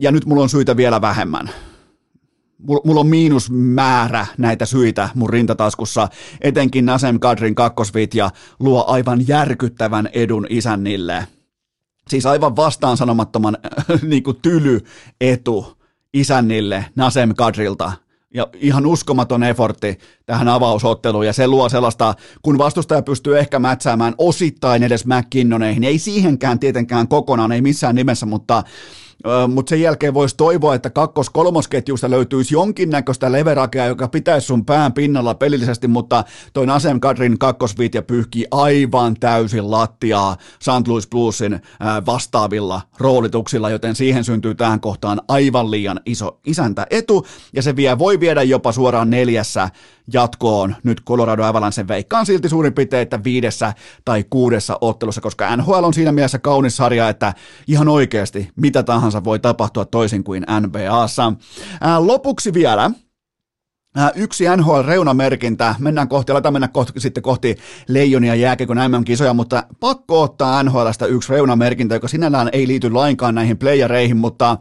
ja 0.00 0.12
nyt 0.12 0.26
mulla 0.26 0.42
on 0.42 0.48
syitä 0.48 0.76
vielä 0.76 1.00
vähemmän. 1.00 1.50
mulla 2.84 3.00
on 3.00 3.06
miinusmäärä 3.06 4.26
näitä 4.38 4.66
syitä 4.66 5.08
mun 5.14 5.30
rintataskussa, 5.30 6.08
etenkin 6.40 6.86
Nasem 6.86 7.20
Kadrin 7.20 7.54
kakkosvitja 7.54 8.30
luo 8.60 8.84
aivan 8.88 9.28
järkyttävän 9.28 10.08
edun 10.12 10.46
isännille. 10.50 11.26
Siis 12.08 12.26
aivan 12.26 12.56
vastaan 12.56 12.96
sanomattoman 12.96 13.58
niin 14.08 14.22
tyly 14.42 14.80
etu 15.20 15.77
isännille 16.14 16.84
Nasem 16.96 17.34
Kadrilta. 17.34 17.92
Ja 18.34 18.48
ihan 18.54 18.86
uskomaton 18.86 19.42
effortti 19.42 19.98
tähän 20.26 20.48
avausotteluun, 20.48 21.26
ja 21.26 21.32
se 21.32 21.48
luo 21.48 21.68
sellaista, 21.68 22.14
kun 22.42 22.58
vastustaja 22.58 23.02
pystyy 23.02 23.38
ehkä 23.38 23.58
mätsäämään 23.58 24.14
osittain 24.18 24.82
edes 24.82 25.06
McKinnoneihin, 25.06 25.84
ei 25.84 25.98
siihenkään 25.98 26.58
tietenkään 26.58 27.08
kokonaan, 27.08 27.52
ei 27.52 27.60
missään 27.60 27.94
nimessä, 27.94 28.26
mutta 28.26 28.62
mutta 29.48 29.70
sen 29.70 29.80
jälkeen 29.80 30.14
voisi 30.14 30.36
toivoa, 30.36 30.74
että 30.74 30.90
kakkos-kolmosketjusta 30.90 32.10
löytyisi 32.10 32.54
jonkinnäköistä 32.54 33.32
leverakea, 33.32 33.86
joka 33.86 34.08
pitäisi 34.08 34.46
sun 34.46 34.64
pään 34.64 34.92
pinnalla 34.92 35.34
pelillisesti, 35.34 35.88
mutta 35.88 36.24
toi 36.52 36.66
Nasem 36.66 37.00
Kadrin 37.00 37.38
kakkosviitja 37.38 38.02
pyyhkii 38.02 38.46
aivan 38.50 39.16
täysin 39.20 39.70
lattiaa 39.70 40.36
St. 40.60 40.88
Louis 40.88 41.08
Bluesin 41.08 41.60
vastaavilla 42.06 42.80
roolituksilla, 42.98 43.70
joten 43.70 43.94
siihen 43.94 44.24
syntyy 44.24 44.54
tähän 44.54 44.80
kohtaan 44.80 45.20
aivan 45.28 45.70
liian 45.70 46.00
iso 46.06 46.40
isäntä 46.46 46.86
etu, 46.90 47.26
ja 47.52 47.62
se 47.62 47.76
vie, 47.76 47.98
voi 47.98 48.20
viedä 48.20 48.42
jopa 48.42 48.72
suoraan 48.72 49.10
neljässä 49.10 49.68
jatkoon 50.12 50.76
nyt 50.82 51.04
Colorado 51.04 51.44
Avalancen 51.44 51.88
veikkaan 51.88 52.26
silti 52.26 52.48
suurin 52.48 52.74
piirtein, 52.74 53.02
että 53.02 53.24
viidessä 53.24 53.72
tai 54.04 54.24
kuudessa 54.30 54.78
ottelussa, 54.80 55.20
koska 55.20 55.56
NHL 55.56 55.84
on 55.84 55.94
siinä 55.94 56.12
mielessä 56.12 56.38
kaunis 56.38 56.76
sarja, 56.76 57.08
että 57.08 57.34
ihan 57.66 57.88
oikeasti 57.88 58.50
mitä 58.56 58.82
tahansa 58.82 59.24
voi 59.24 59.38
tapahtua 59.38 59.84
toisin 59.84 60.24
kuin 60.24 60.46
NBAssa. 60.60 61.32
Ää, 61.80 62.06
lopuksi 62.06 62.54
vielä 62.54 62.90
Yksi 64.14 64.44
NHL-reunamerkintä, 64.56 65.74
mennään 65.78 66.08
kohti, 66.08 66.32
aletaan 66.32 66.52
mennä 66.52 66.68
kohti, 66.68 67.00
sitten 67.00 67.22
kohti 67.22 67.56
Leijonia 67.88 68.34
jääkiekon 68.34 68.76
MM-kisoja, 68.76 69.34
mutta 69.34 69.64
pakko 69.80 70.22
ottaa 70.22 70.62
NHLstä 70.62 71.06
yksi 71.06 71.32
reunamerkintä, 71.32 71.94
joka 71.94 72.08
sinällään 72.08 72.48
ei 72.52 72.66
liity 72.66 72.90
lainkaan 72.90 73.34
näihin 73.34 73.58
playereihin, 73.58 74.16
mutta 74.16 74.56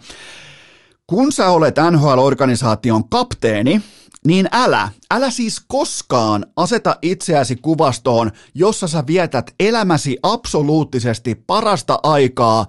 kun 1.07 1.31
sä 1.31 1.49
olet 1.49 1.75
NHL-organisaation 1.91 3.09
kapteeni, 3.09 3.81
niin 4.27 4.49
älä, 4.51 4.89
älä 5.11 5.31
siis 5.31 5.61
koskaan 5.67 6.45
aseta 6.55 6.95
itseäsi 7.01 7.55
kuvastoon, 7.55 8.31
jossa 8.53 8.87
sä 8.87 9.03
vietät 9.07 9.53
elämäsi 9.59 10.17
absoluuttisesti 10.23 11.35
parasta 11.35 11.99
aikaa 12.03 12.65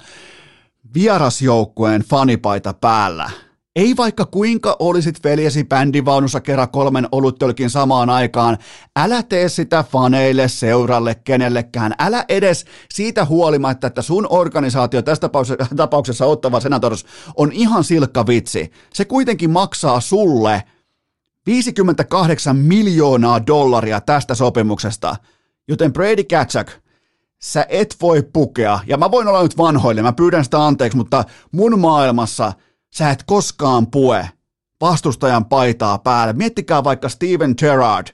vierasjoukkueen 0.94 2.03
fanipaita 2.03 2.75
päällä. 2.75 3.31
Ei 3.77 3.97
vaikka 3.97 4.25
kuinka 4.25 4.77
olisit 4.79 5.25
veljesi 5.25 5.64
bändivaunussa 5.64 6.40
kerran 6.40 6.68
kolmen 6.68 7.09
oluttölkin 7.12 7.71
samaan 7.71 8.11
aikaan, 8.11 8.59
älä 8.97 9.23
tee 9.23 9.49
sitä 9.49 9.85
faneille, 9.92 10.49
seuralle, 10.49 11.14
kenellekään. 11.14 11.94
Älä 11.99 12.25
edes 12.29 12.64
siitä 12.90 13.25
huolimatta, 13.25 13.87
että 13.87 14.03
sun 14.03 14.27
organisaatio, 14.31 15.03
tässä 15.03 15.29
tapauksessa 15.77 16.27
Ottava 16.27 16.61
Senators, 16.61 17.07
on 17.37 17.53
ihan 17.53 17.85
silkka 17.85 18.27
vitsi. 18.27 18.73
Se 18.94 19.05
kuitenkin 19.05 19.51
maksaa 19.51 20.01
sulle– 20.01 20.62
58 21.46 22.57
miljoonaa 22.57 23.46
dollaria 23.46 24.01
tästä 24.01 24.35
sopimuksesta, 24.35 25.16
joten 25.68 25.92
Brady 25.92 26.24
Katchak, 26.24 26.70
sä 27.42 27.66
et 27.68 27.96
voi 28.03 28.22
pukea, 28.33 28.81
ja 28.87 28.96
mä 28.96 29.11
voin 29.11 29.29
olla 29.29 29.42
nyt 29.42 29.59
vanhoille, 29.59 30.03
mä 30.03 30.12
pyydän 30.12 30.44
sitä 30.44 30.66
anteeksi, 30.66 30.96
mutta 30.96 31.24
mun 31.53 31.79
maailmassa 31.79 32.53
sä 32.94 33.11
et 33.11 33.22
koskaan 33.27 33.87
pue 33.87 34.29
vastustajan 34.81 35.44
paitaa 35.44 35.98
päälle. 35.98 36.33
Miettikää 36.33 36.85
vaikka 36.85 37.09
Steven 37.09 37.55
Gerrard, 37.59 38.07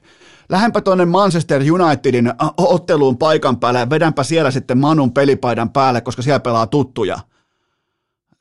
Lähempä 0.49 0.81
tuonne 0.81 1.05
Manchester 1.05 1.61
Unitedin 1.71 2.33
otteluun 2.57 3.17
paikan 3.17 3.59
päälle 3.59 3.79
ja 3.79 3.89
vedänpä 3.89 4.23
siellä 4.23 4.51
sitten 4.51 4.77
Manun 4.77 5.13
pelipaidan 5.13 5.69
päälle, 5.69 6.01
koska 6.01 6.21
siellä 6.21 6.39
pelaa 6.39 6.67
tuttuja– 6.67 7.19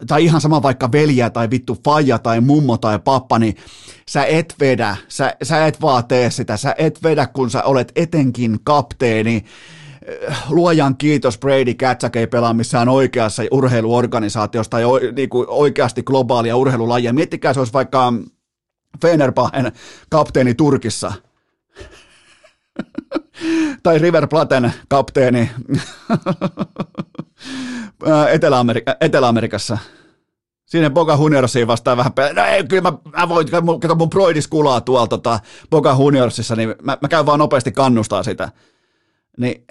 tai 0.06 0.24
ihan 0.24 0.40
sama 0.40 0.62
vaikka 0.62 0.92
veljeä 0.92 1.30
tai 1.30 1.50
vittu 1.50 1.78
faija 1.84 2.18
tai 2.18 2.40
mummo 2.40 2.78
tai 2.78 2.98
pappa, 2.98 3.38
niin 3.38 3.56
sä 4.08 4.24
et 4.24 4.54
vedä, 4.60 4.96
sä, 5.08 5.36
sä 5.42 5.66
et 5.66 5.80
vaan 5.80 6.06
tee 6.06 6.30
sitä, 6.30 6.56
sä 6.56 6.74
et 6.78 7.02
vedä, 7.02 7.26
kun 7.26 7.50
sä 7.50 7.62
olet 7.62 7.92
etenkin 7.96 8.58
kapteeni. 8.64 9.44
Luojan 10.48 10.96
kiitos 10.96 11.38
Brady 11.38 11.74
Katsak 11.74 12.16
ei 12.16 12.26
pelaa 12.26 12.54
missään 12.54 12.88
oikeassa 12.88 13.42
urheiluorganisaatiossa 13.50 14.70
tai 14.70 14.82
niin 15.16 15.28
kuin 15.28 15.46
oikeasti 15.48 16.02
globaalia 16.02 16.56
urheilulajia. 16.56 17.12
Miettikää, 17.12 17.52
se 17.52 17.60
olisi 17.60 17.72
vaikka 17.72 18.12
Fenerbahden 19.02 19.72
kapteeni 20.10 20.54
Turkissa. 20.54 21.12
tai 23.82 23.98
River 23.98 24.26
Platen 24.26 24.72
kapteeni 24.88 25.50
Etelä-Amerik- 28.32 28.96
Etelä-Amerikassa. 29.00 29.78
Siinä 30.66 30.90
Boga 30.90 31.18
Juniorsiin 31.20 31.66
vastaan 31.66 31.96
vähän 31.96 32.12
pelaa. 32.12 32.32
No 32.32 32.44
ei, 32.44 32.64
kyllä 32.64 32.82
mä, 32.82 32.92
mä 33.18 33.28
voin, 33.28 33.46
kato 33.80 33.94
mun 33.94 34.10
broidis 34.10 34.48
kulaa 34.48 34.80
tuolla 34.80 35.06
tota, 35.06 35.40
Boga 35.70 35.96
Juniorsissa, 35.98 36.56
niin 36.56 36.74
mä, 36.82 36.98
mä 37.00 37.08
käyn 37.08 37.26
vaan 37.26 37.38
nopeasti 37.38 37.72
kannustaa 37.72 38.22
sitä. 38.22 38.52
Niin 39.38 39.64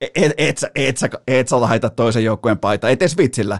et, 0.00 0.10
et, 0.14 0.32
et, 0.38 0.64
et, 0.74 1.02
et, 1.02 1.14
et 1.26 1.48
sä 1.48 1.60
laita 1.60 1.90
toisen 1.90 2.24
joukkueen 2.24 2.58
paita, 2.58 2.88
et 2.90 3.02
edes 3.02 3.16
vitsillä 3.16 3.58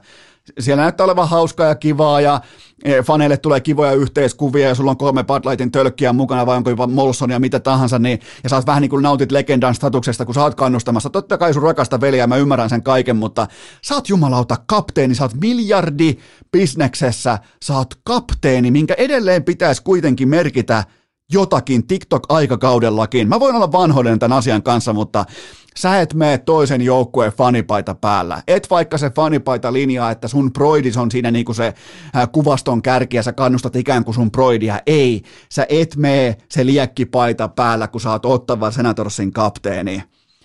siellä 0.59 0.83
näyttää 0.83 1.05
olevan 1.05 1.29
hauskaa 1.29 1.67
ja 1.67 1.75
kivaa 1.75 2.21
ja 2.21 2.41
e, 2.85 3.03
faneille 3.03 3.37
tulee 3.37 3.61
kivoja 3.61 3.93
yhteiskuvia 3.93 4.69
ja 4.69 4.75
sulla 4.75 4.91
on 4.91 4.97
kolme 4.97 5.25
Bud 5.25 5.45
Lightin 5.45 5.71
tölkkiä 5.71 6.13
mukana 6.13 6.47
vai 6.47 6.57
onko 6.57 6.71
jopa 6.71 6.87
Molson 6.87 7.31
ja 7.31 7.41
mitä 7.41 7.61
tahansa, 7.61 7.99
niin, 7.99 8.21
ja 8.43 8.49
sä 8.49 8.57
oot 8.57 8.67
vähän 8.67 8.81
niin 8.81 8.91
kuin 8.91 9.03
nautit 9.03 9.33
legendan 9.33 9.75
statuksesta, 9.75 10.25
kun 10.25 10.35
sä 10.35 10.43
oot 10.43 10.55
kannustamassa. 10.55 11.11
Totta 11.11 11.39
kai 11.39 11.55
sun 11.55 11.63
rakasta 11.63 12.01
veliä, 12.01 12.27
mä 12.27 12.37
ymmärrän 12.37 12.71
sen 12.71 12.83
kaiken, 12.83 13.17
mutta 13.17 13.47
sä 13.83 13.95
oot 13.95 14.09
jumalauta 14.09 14.57
kapteeni, 14.67 15.15
sä 15.15 15.25
oot 15.25 15.35
miljardi 15.35 16.19
bisneksessä, 16.53 17.39
sä 17.65 17.77
oot 17.77 17.95
kapteeni, 18.05 18.71
minkä 18.71 18.95
edelleen 18.99 19.45
pitäisi 19.45 19.83
kuitenkin 19.83 20.29
merkitä 20.29 20.85
jotakin 21.33 21.87
TikTok-aikakaudellakin. 21.87 23.29
Mä 23.29 23.41
voin 23.41 23.57
olla 23.57 23.73
vanhoinen 23.73 24.19
tämän 24.19 24.39
asian 24.39 24.63
kanssa, 24.63 24.93
mutta 24.93 25.25
sä 25.77 26.01
et 26.01 26.15
mene 26.15 26.39
toisen 26.39 26.83
joukkueen 26.83 27.33
fanipaita 27.33 27.95
päällä. 27.95 28.43
Et 28.49 28.71
vaikka 28.71 28.99
se 28.99 29.11
fanipaita 29.11 29.73
linjaa, 29.73 30.11
että 30.11 30.29
sun 30.29 30.53
broidis 30.53 30.97
on 30.97 31.11
siinä 31.11 31.31
niinku 31.31 31.55
se 31.55 31.75
kuvaston 32.33 32.83
kärki 32.83 33.17
ja 33.17 33.23
sä 33.23 33.33
kannustat 33.33 33.77
ikään 33.77 34.05
kuin 34.05 34.15
sun 34.15 34.31
broidia. 34.31 34.81
Ei, 34.87 35.23
sä 35.51 35.67
et 35.69 35.97
mene 35.97 36.37
se 36.51 36.67
liekkipaita 36.67 37.49
päällä, 37.49 37.89
kun 37.89 38.01
sä 38.01 38.11
oot 38.11 38.27
ottava 38.27 38.71
Senatorsin 38.71 39.33
kapteeni. 39.33 40.03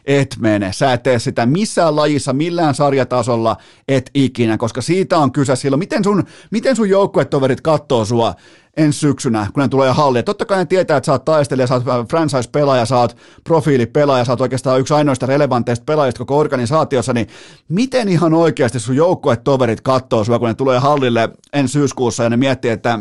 Et 0.09 0.35
mene. 0.39 0.73
Sä 0.73 0.93
et 0.93 1.03
tee 1.03 1.19
sitä 1.19 1.45
missään 1.45 1.95
lajissa, 1.95 2.33
millään 2.33 2.75
sarjatasolla, 2.75 3.57
et 3.87 4.09
ikinä, 4.13 4.57
koska 4.57 4.81
siitä 4.81 5.17
on 5.17 5.31
kyse 5.31 5.55
silloin. 5.55 5.79
Miten 5.79 6.03
sun, 6.03 6.23
miten 6.51 6.75
sun 6.75 6.89
joukkuetoverit 6.89 7.61
katsoo 7.61 8.05
sua 8.05 8.33
ensi 8.77 8.99
syksynä, 8.99 9.47
kun 9.53 9.63
ne 9.63 9.67
tulee 9.67 9.91
halliin. 9.91 10.25
Totta 10.25 10.45
kai 10.45 10.57
ne 10.57 10.65
tietää, 10.65 10.97
että 10.97 11.05
sä 11.05 11.11
oot 11.11 11.25
taistelija, 11.25 11.67
sä 11.67 11.73
oot 11.75 12.09
franchise-pelaaja, 12.09 12.85
sä 12.85 12.97
oot 12.97 13.17
profiilipelaaja, 13.43 14.25
sä 14.25 14.31
oot 14.31 14.41
oikeastaan 14.41 14.79
yksi 14.79 14.93
ainoista 14.93 15.25
relevanteista 15.25 15.85
pelaajista 15.85 16.19
koko 16.19 16.37
organisaatiossa, 16.37 17.13
niin 17.13 17.27
miten 17.67 18.07
ihan 18.07 18.33
oikeasti 18.33 18.79
sun 18.79 18.95
joukkuetoverit 18.95 19.81
katsoo 19.81 20.23
sua, 20.23 20.39
kun 20.39 20.47
ne 20.47 20.53
tulee 20.53 20.79
hallille 20.79 21.29
ensi 21.53 21.71
syyskuussa 21.71 22.23
ja 22.23 22.29
ne 22.29 22.37
miettii, 22.37 22.71
että 22.71 22.99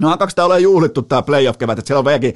No 0.00 0.10
alkaako 0.10 0.32
tämä 0.34 0.46
ole 0.46 0.60
juhlittu 0.60 1.02
tämä 1.02 1.22
playoff-kevät, 1.22 1.78
että 1.78 1.86
siellä 1.86 1.98
on 1.98 2.04
vieläkin, 2.04 2.34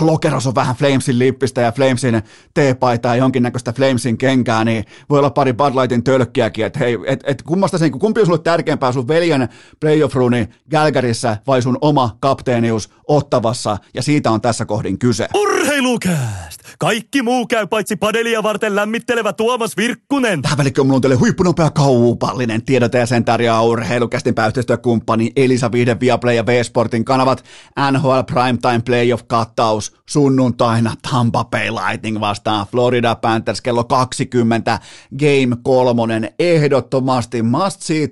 lokeros 0.00 0.46
on 0.46 0.54
vähän 0.54 0.76
Flamesin 0.76 1.18
lippistä 1.18 1.60
ja 1.60 1.72
Flamesin 1.72 2.22
teepaitaa 2.54 3.16
ja 3.16 3.22
jonkinnäköistä 3.22 3.72
Flamesin 3.72 4.18
kenkää, 4.18 4.64
niin 4.64 4.84
voi 5.10 5.18
olla 5.18 5.30
pari 5.30 5.52
Bud 5.52 5.74
Lightin 5.74 6.04
tölkkiäkin, 6.04 6.66
että 6.66 6.78
hei, 6.78 6.98
et, 7.06 7.20
et 7.26 7.42
kummasta 7.42 7.78
sen, 7.78 7.90
kumpi 7.90 8.20
on 8.20 8.26
sulle 8.26 8.38
tärkeämpää, 8.38 8.92
sun 8.92 9.08
veljen 9.08 9.48
playoff-runi 9.80 10.48
Gälgärissä 10.70 11.36
vai 11.46 11.62
sun 11.62 11.78
oma 11.80 12.16
kapteenius 12.20 12.90
Ottavassa, 13.08 13.78
ja 13.94 14.02
siitä 14.02 14.30
on 14.30 14.40
tässä 14.40 14.64
kohdin 14.64 14.98
kyse. 14.98 15.28
Urheilukääst! 15.34 16.60
Kaikki 16.78 17.22
muu 17.22 17.46
käy 17.46 17.66
paitsi 17.66 17.96
padelia 17.96 18.42
varten 18.42 18.76
lämmittelevä 18.76 19.32
Tuomas 19.32 19.76
Virkkunen. 19.76 20.42
Tähän 20.42 20.58
välikköön 20.58 20.86
mulla 20.86 20.96
on 20.96 21.02
teille 21.02 21.16
huippunopea 21.16 21.70
kaupallinen 21.70 22.64
tiedote 22.64 22.98
ja 22.98 23.06
sen 23.06 23.24
tarjoaa 23.24 23.62
urheilukästin 23.62 24.34
pääyhteistyökumppani 24.34 25.32
Elisa 25.36 25.72
Vihde 25.72 25.96
Viaplay 26.00 26.34
ja 26.34 26.46
V-Sportin 26.94 27.04
kanavat 27.04 27.44
NHL 27.90 28.20
Primetime 28.26 28.82
Playoff-kattaus 28.84 29.96
sunnuntaina 30.10 30.94
Tampa 31.10 31.44
Bay 31.44 31.70
Lightning 31.70 32.20
vastaan 32.20 32.66
Florida 32.66 33.14
Panthers 33.14 33.60
kello 33.60 33.84
20 33.84 34.78
Game 35.18 35.56
kolmonen 35.62 36.30
ehdottomasti 36.38 37.42
must 37.42 37.82
see 37.82 38.08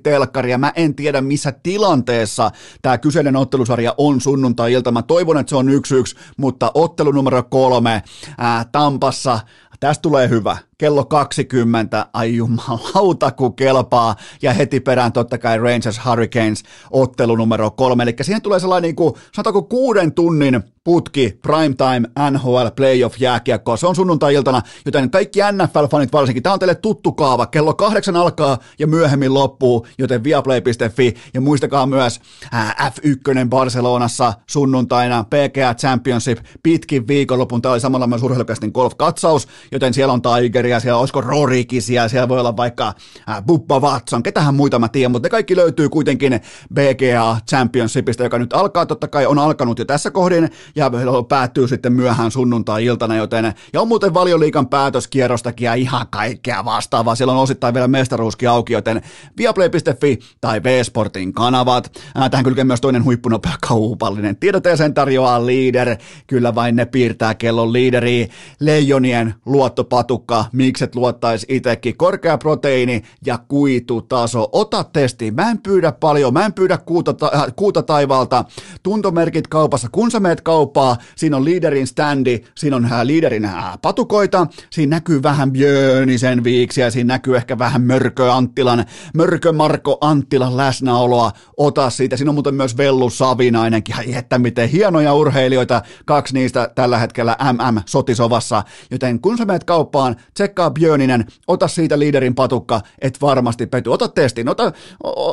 ja 0.49 0.59
mä 0.59 0.73
en 0.77 0.95
tiedä 0.95 1.21
missä 1.21 1.53
tilanteessa 1.53 2.51
tämä 2.83 2.99
kyseinen 2.99 3.37
ottelusarja 3.37 3.95
on 3.99 4.21
sunnuntai-ilta. 4.21 4.92
Mä 4.92 5.03
toivon, 5.03 5.38
että 5.38 5.51
se 5.51 5.57
on 5.57 5.68
yksi 5.68 5.95
yksi, 5.95 6.16
mutta 6.37 6.71
ottelu 6.75 7.12
numero 7.12 7.42
kolme 7.42 8.03
ää, 8.38 8.64
Tampassa 8.73 9.40
Tästä 9.83 10.03
tulee 10.03 10.29
hyvä. 10.29 10.57
Kello 10.83 11.05
20, 11.05 12.07
ai 12.12 12.37
jumalauta 12.37 13.31
kun 13.31 13.57
kelpaa, 13.57 14.16
ja 14.42 14.53
heti 14.53 14.81
perään 14.81 15.12
totta 15.12 15.38
kai 15.38 15.59
Rangers 15.59 16.01
Hurricanes 16.07 16.62
ottelu 16.90 17.37
numero 17.37 17.71
kolme, 17.71 18.03
eli 18.03 18.14
siihen 18.23 18.42
tulee 18.42 18.61
sellainen 18.61 18.88
niin 18.88 18.97
kuin, 18.97 19.14
sanotaanko 19.33 19.62
kuuden 19.62 20.12
tunnin 20.12 20.62
putki, 20.85 21.38
primetime, 21.42 22.09
NHL, 22.31 22.66
playoff, 22.77 23.21
jääkiekkoa. 23.21 23.77
Se 23.77 23.87
on 23.87 23.97
sunnuntai-iltana, 23.97 24.62
joten 24.87 25.11
kaikki 25.11 25.40
NFL-fanit 25.40 26.12
varsinkin, 26.12 26.42
tämä 26.42 26.53
on 26.53 26.59
teille 26.59 26.75
tuttu 26.75 27.12
kaava. 27.12 27.47
Kello 27.47 27.75
kahdeksan 27.75 28.16
alkaa 28.16 28.59
ja 28.79 28.87
myöhemmin 28.87 29.35
loppuu, 29.35 29.87
joten 29.99 30.25
viaplay.fi 30.25 31.14
ja 31.35 31.40
muistakaa 31.40 31.87
myös 31.87 32.21
ää, 32.52 32.90
F1 32.90 33.48
Barcelonassa 33.48 34.33
sunnuntaina, 34.46 35.25
PGA 35.25 35.75
Championship, 35.75 36.38
pitkin 36.63 37.09
viikonlopun. 37.09 37.63
Tämä 37.63 37.73
oli 37.73 37.81
samalla 37.81 38.07
myös 38.07 38.23
urheilukästin 38.23 38.71
golf-katsaus, 38.75 39.48
joten 39.73 39.94
siellä 39.94 40.13
on 40.13 40.23
Tigeria, 40.23 40.71
siellä 40.81 40.98
olisiko 40.98 41.20
Rorikisia, 41.20 42.08
siellä 42.08 42.29
voi 42.29 42.40
olla 42.40 42.56
vaikka 42.56 42.94
ää, 43.27 43.42
Bubba 43.42 43.81
Watson, 43.81 44.23
ketähän 44.23 44.54
muita 44.54 44.79
mä 44.79 44.88
tiedän, 44.88 45.10
mutta 45.12 45.27
ne 45.27 45.31
kaikki 45.31 45.56
löytyy 45.56 45.88
kuitenkin 45.88 46.40
BGA 46.75 47.37
Championshipista, 47.50 48.23
joka 48.23 48.38
nyt 48.38 48.52
alkaa, 48.52 48.87
totta 48.87 49.08
kai 49.08 49.27
on 49.27 49.38
alkanut 49.38 49.79
jo 49.79 49.85
tässä 49.85 50.10
kohdin, 50.10 50.50
ja 50.77 50.90
päättyy 51.29 51.68
sitten 51.68 51.92
myöhään 51.92 52.31
sunnuntai-iltana, 52.31 53.16
joten 53.16 53.54
ja 53.73 53.81
on 53.81 53.88
muuten 53.88 54.14
valioliikan 54.14 54.68
päätöskierrostakin 54.68 55.64
ja 55.64 55.75
ihan 55.75 56.06
kaikkea 56.10 56.64
vastaavaa. 56.64 57.14
Siellä 57.14 57.33
on 57.33 57.38
osittain 57.38 57.75
vielä 57.75 57.88
mestaruuskin 57.88 58.48
auki, 58.48 58.73
joten 58.73 59.02
viaplay.fi 59.38 60.18
tai 60.40 60.62
V-Sportin 60.62 61.33
kanavat. 61.33 61.92
Tähän 62.31 62.44
kylkee 62.44 62.64
myös 62.64 62.81
toinen 62.81 63.04
huippunopea 63.04 63.52
kaupallinen 63.68 64.37
tiedote 64.37 64.77
sen 64.77 64.94
tarjoaa 64.94 65.46
Leader. 65.46 65.96
Kyllä 66.27 66.54
vain 66.54 66.77
ne 66.77 66.87
piirtää 66.87 67.35
kellon 67.35 67.73
liideri. 67.73 68.29
Leijonien 68.60 69.35
luottopatukka, 69.46 70.44
mikset 70.53 70.94
luottaisi 70.94 71.46
itsekin. 71.48 71.96
Korkea 71.96 72.38
proteiini 72.38 73.03
ja 73.27 73.38
kuitutaso. 73.48 74.48
Ota 74.53 74.85
testi. 74.85 75.31
Mä 75.31 75.50
en 75.50 75.59
pyydä 75.59 75.92
paljon, 75.92 76.33
mä 76.33 76.46
en 76.46 76.53
pyydä 76.53 76.79
kuuta, 76.79 77.13
ta- 77.15 77.48
kuuta 77.57 77.83
taivaalta. 77.83 78.44
Tuntomerkit 78.83 79.46
kaupassa. 79.48 79.88
Kun 79.92 80.11
sä 80.11 80.21
meet 80.21 80.40
kauppaa, 80.40 80.96
siinä 81.17 81.37
on 81.37 81.44
liiderin 81.44 81.87
standi, 81.87 82.40
siinä 82.55 82.77
on 82.77 82.85
äh, 82.85 83.03
liiderin 83.03 83.44
äh, 83.44 83.79
patukoita, 83.83 84.46
siinä 84.71 84.96
näkyy 84.96 85.23
vähän 85.23 85.53
Björnisen 85.53 86.44
viiksiä, 86.44 86.90
siinä 86.90 87.15
näkyy 87.15 87.37
ehkä 87.37 87.59
vähän 87.59 87.83
Mörkö 87.83 88.33
Anttilan, 88.33 88.85
Mörkö 89.15 89.53
Marko 89.53 89.98
Anttilan 90.00 90.57
läsnäoloa, 90.57 91.33
ota 91.57 91.90
siitä, 91.90 92.17
siinä 92.17 92.31
on 92.31 92.35
muuten 92.35 92.55
myös 92.55 92.77
Vellu 92.77 93.11
Savinainenkin, 93.11 93.96
ai 93.96 94.15
että 94.15 94.38
miten 94.38 94.69
hienoja 94.69 95.15
urheilijoita, 95.15 95.83
kaksi 96.05 96.35
niistä 96.35 96.71
tällä 96.75 96.98
hetkellä 96.98 97.37
MM 97.53 97.81
Sotisovassa, 97.87 98.63
joten 98.90 99.21
kun 99.21 99.38
sä 99.38 99.44
menet 99.44 99.65
kauppaan, 99.65 100.17
tsekkaa 100.43 100.71
Björninen, 100.71 101.25
ota 101.47 101.69
siitä 101.69 101.99
liiderin 101.99 102.35
patukka, 102.35 102.81
et 103.01 103.21
varmasti 103.21 103.67
pety, 103.67 103.90
ota 103.90 104.09
testin, 104.09 104.49
ota, 104.49 104.73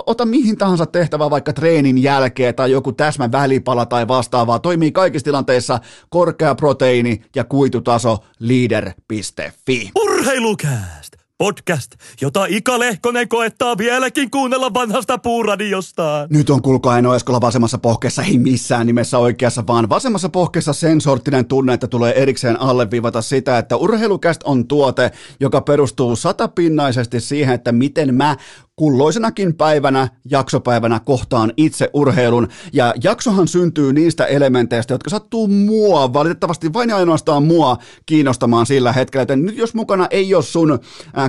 ota 0.06 0.26
mihin 0.26 0.58
tahansa 0.58 0.86
tehtävä 0.86 1.30
vaikka 1.30 1.54
treenin 1.54 2.04
jälkeen 2.04 2.56
tai 2.56 2.72
joku 2.72 2.92
täsmä 2.92 3.32
välipala 3.32 3.86
tai 3.86 4.08
vastaavaa, 4.08 4.60
toimii 4.60 4.92
kaikissa 4.92 5.24
tilanteissa. 5.24 5.80
Korkea 6.10 6.56
proteiini 6.56 7.22
ja 7.36 7.44
kuitutaso 7.44 8.18
leader.fi. 8.40 9.92
Urheilukääst! 9.96 10.99
Podcast, 11.44 11.92
jota 12.22 12.46
Ika 12.50 12.80
Lehkonen 12.80 13.28
koettaa 13.28 13.78
vieläkin 13.78 14.32
kuunnella 14.32 14.74
vanhasta 14.74 15.18
puuradiosta. 15.18 16.28
Nyt 16.30 16.50
on 16.50 16.62
kuulkaa 16.62 16.96
Eino 16.96 17.16
Eskola 17.16 17.42
vasemmassa 17.42 17.78
pohkeessa, 17.78 18.24
ei 18.24 18.38
missään 18.38 18.88
nimessä 18.88 19.18
oikeassa, 19.18 19.64
vaan 19.68 19.90
vasemmassa 19.90 20.30
pohkeessa 20.30 20.74
sen 20.74 21.02
sorttinen 21.02 21.46
tunne, 21.46 21.74
että 21.74 21.88
tulee 21.88 22.22
erikseen 22.22 22.62
alleviivata 22.62 23.22
sitä, 23.22 23.58
että 23.58 23.76
urheilukäst 23.76 24.44
on 24.44 24.68
tuote, 24.68 25.12
joka 25.40 25.62
perustuu 25.62 26.16
satapinnaisesti 26.16 27.20
siihen, 27.20 27.56
että 27.56 27.72
miten 27.72 28.16
mä 28.16 28.38
kulloisenakin 28.80 29.56
päivänä, 29.56 30.08
jaksopäivänä 30.26 31.00
kohtaan 31.00 31.54
itse 31.58 31.90
urheilun. 31.94 32.48
Ja 32.74 32.94
jaksohan 33.04 33.48
syntyy 33.48 33.94
niistä 33.94 34.26
elementeistä, 34.26 34.94
jotka 34.94 35.10
sattuu 35.10 35.48
mua, 35.48 36.14
valitettavasti 36.14 36.74
vain 36.74 36.90
ja 36.90 36.96
ainoastaan 36.96 37.44
mua 37.44 37.78
kiinnostamaan 38.06 38.66
sillä 38.66 38.94
hetkellä. 38.94 39.22
Joten 39.22 39.46
nyt 39.46 39.58
jos 39.58 39.74
mukana 39.74 40.08
ei 40.12 40.36
ole 40.36 40.44
sun 40.44 40.80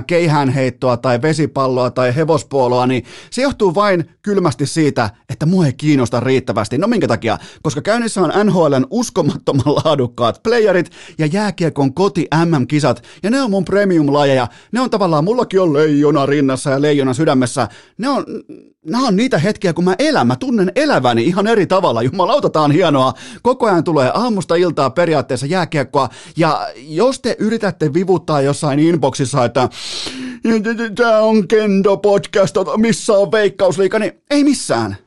keihäänheittoa 0.07 0.97
tai 0.97 1.21
vesipalloa 1.21 1.91
tai 1.91 2.15
hevospuoloa, 2.15 2.87
niin 2.87 3.03
se 3.31 3.41
johtuu 3.41 3.75
vain 3.75 4.09
kylmästi 4.21 4.65
siitä, 4.65 5.09
että 5.29 5.45
mua 5.45 5.65
ei 5.65 5.73
kiinnosta 5.73 6.19
riittävästi. 6.19 6.77
No 6.77 6.87
minkä 6.87 7.07
takia? 7.07 7.37
Koska 7.61 7.81
käynnissä 7.81 8.21
on 8.21 8.31
NHLn 8.45 8.87
uskomattoman 8.89 9.75
laadukkaat 9.75 10.43
playerit 10.43 10.91
ja 11.17 11.25
jääkiekon 11.25 11.93
koti 11.93 12.27
MM-kisat, 12.45 13.03
ja 13.23 13.29
ne 13.29 13.41
on 13.41 13.51
mun 13.51 13.65
premium-lajeja. 13.65 14.47
Ne 14.71 14.81
on 14.81 14.89
tavallaan, 14.89 15.23
mullakin 15.23 15.61
on 15.61 15.73
leijona 15.73 16.25
rinnassa 16.25 16.69
ja 16.69 16.81
leijona 16.81 17.13
sydämessä 17.13 17.40
elämässä, 17.41 17.67
ne 17.97 18.09
on, 18.09 18.25
nämä 18.85 19.07
on 19.07 19.15
niitä 19.15 19.37
hetkiä, 19.37 19.73
kun 19.73 19.83
mä 19.83 19.95
elän, 19.99 20.27
mä 20.27 20.35
tunnen 20.35 20.71
eläväni 20.75 21.23
ihan 21.23 21.47
eri 21.47 21.67
tavalla. 21.67 22.01
Jumalauta, 22.01 22.49
tää 22.49 22.61
on 22.61 22.71
hienoa. 22.71 23.13
Koko 23.41 23.65
ajan 23.65 23.83
tulee 23.83 24.11
aamusta 24.13 24.55
iltaa 24.55 24.89
periaatteessa 24.89 25.45
jääkiekkoa, 25.45 26.09
ja 26.37 26.67
jos 26.75 27.19
te 27.19 27.35
yritätte 27.39 27.93
vivuttaa 27.93 28.41
jossain 28.41 28.79
inboxissa, 28.79 29.45
että 29.45 29.69
tämä 30.95 31.19
on 31.19 31.47
Kendo 31.47 31.97
podcast, 31.97 32.55
missä 32.77 33.13
on 33.13 33.31
veikkausliika, 33.31 33.99
niin 33.99 34.11
ei 34.31 34.43
missään 34.43 34.97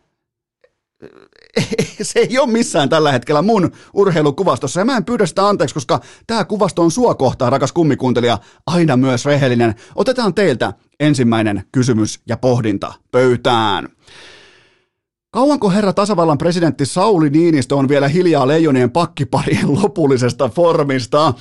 se 2.02 2.20
ei 2.20 2.38
ole 2.38 2.50
missään 2.50 2.88
tällä 2.88 3.12
hetkellä 3.12 3.42
mun 3.42 3.72
urheilukuvastossa. 3.92 4.80
Ja 4.80 4.84
mä 4.84 4.96
en 4.96 5.04
pyydä 5.04 5.26
sitä 5.26 5.48
anteeksi, 5.48 5.74
koska 5.74 6.00
tämä 6.26 6.44
kuvasto 6.44 6.82
on 6.82 6.90
sua 6.90 7.14
kohtaan, 7.14 7.52
rakas 7.52 7.72
kummikuuntelija, 7.72 8.38
aina 8.66 8.96
myös 8.96 9.24
rehellinen. 9.24 9.74
Otetaan 9.94 10.34
teiltä 10.34 10.72
ensimmäinen 11.00 11.64
kysymys 11.72 12.20
ja 12.28 12.36
pohdinta 12.36 12.94
pöytään. 13.10 13.88
Kauanko 15.30 15.70
herra 15.70 15.92
tasavallan 15.92 16.38
presidentti 16.38 16.86
Sauli 16.86 17.30
Niinistö 17.30 17.76
on 17.76 17.88
vielä 17.88 18.08
hiljaa 18.08 18.46
leijonien 18.46 18.90
pakkiparien 18.90 19.74
lopullisesta 19.82 20.48
formista? 20.48 21.34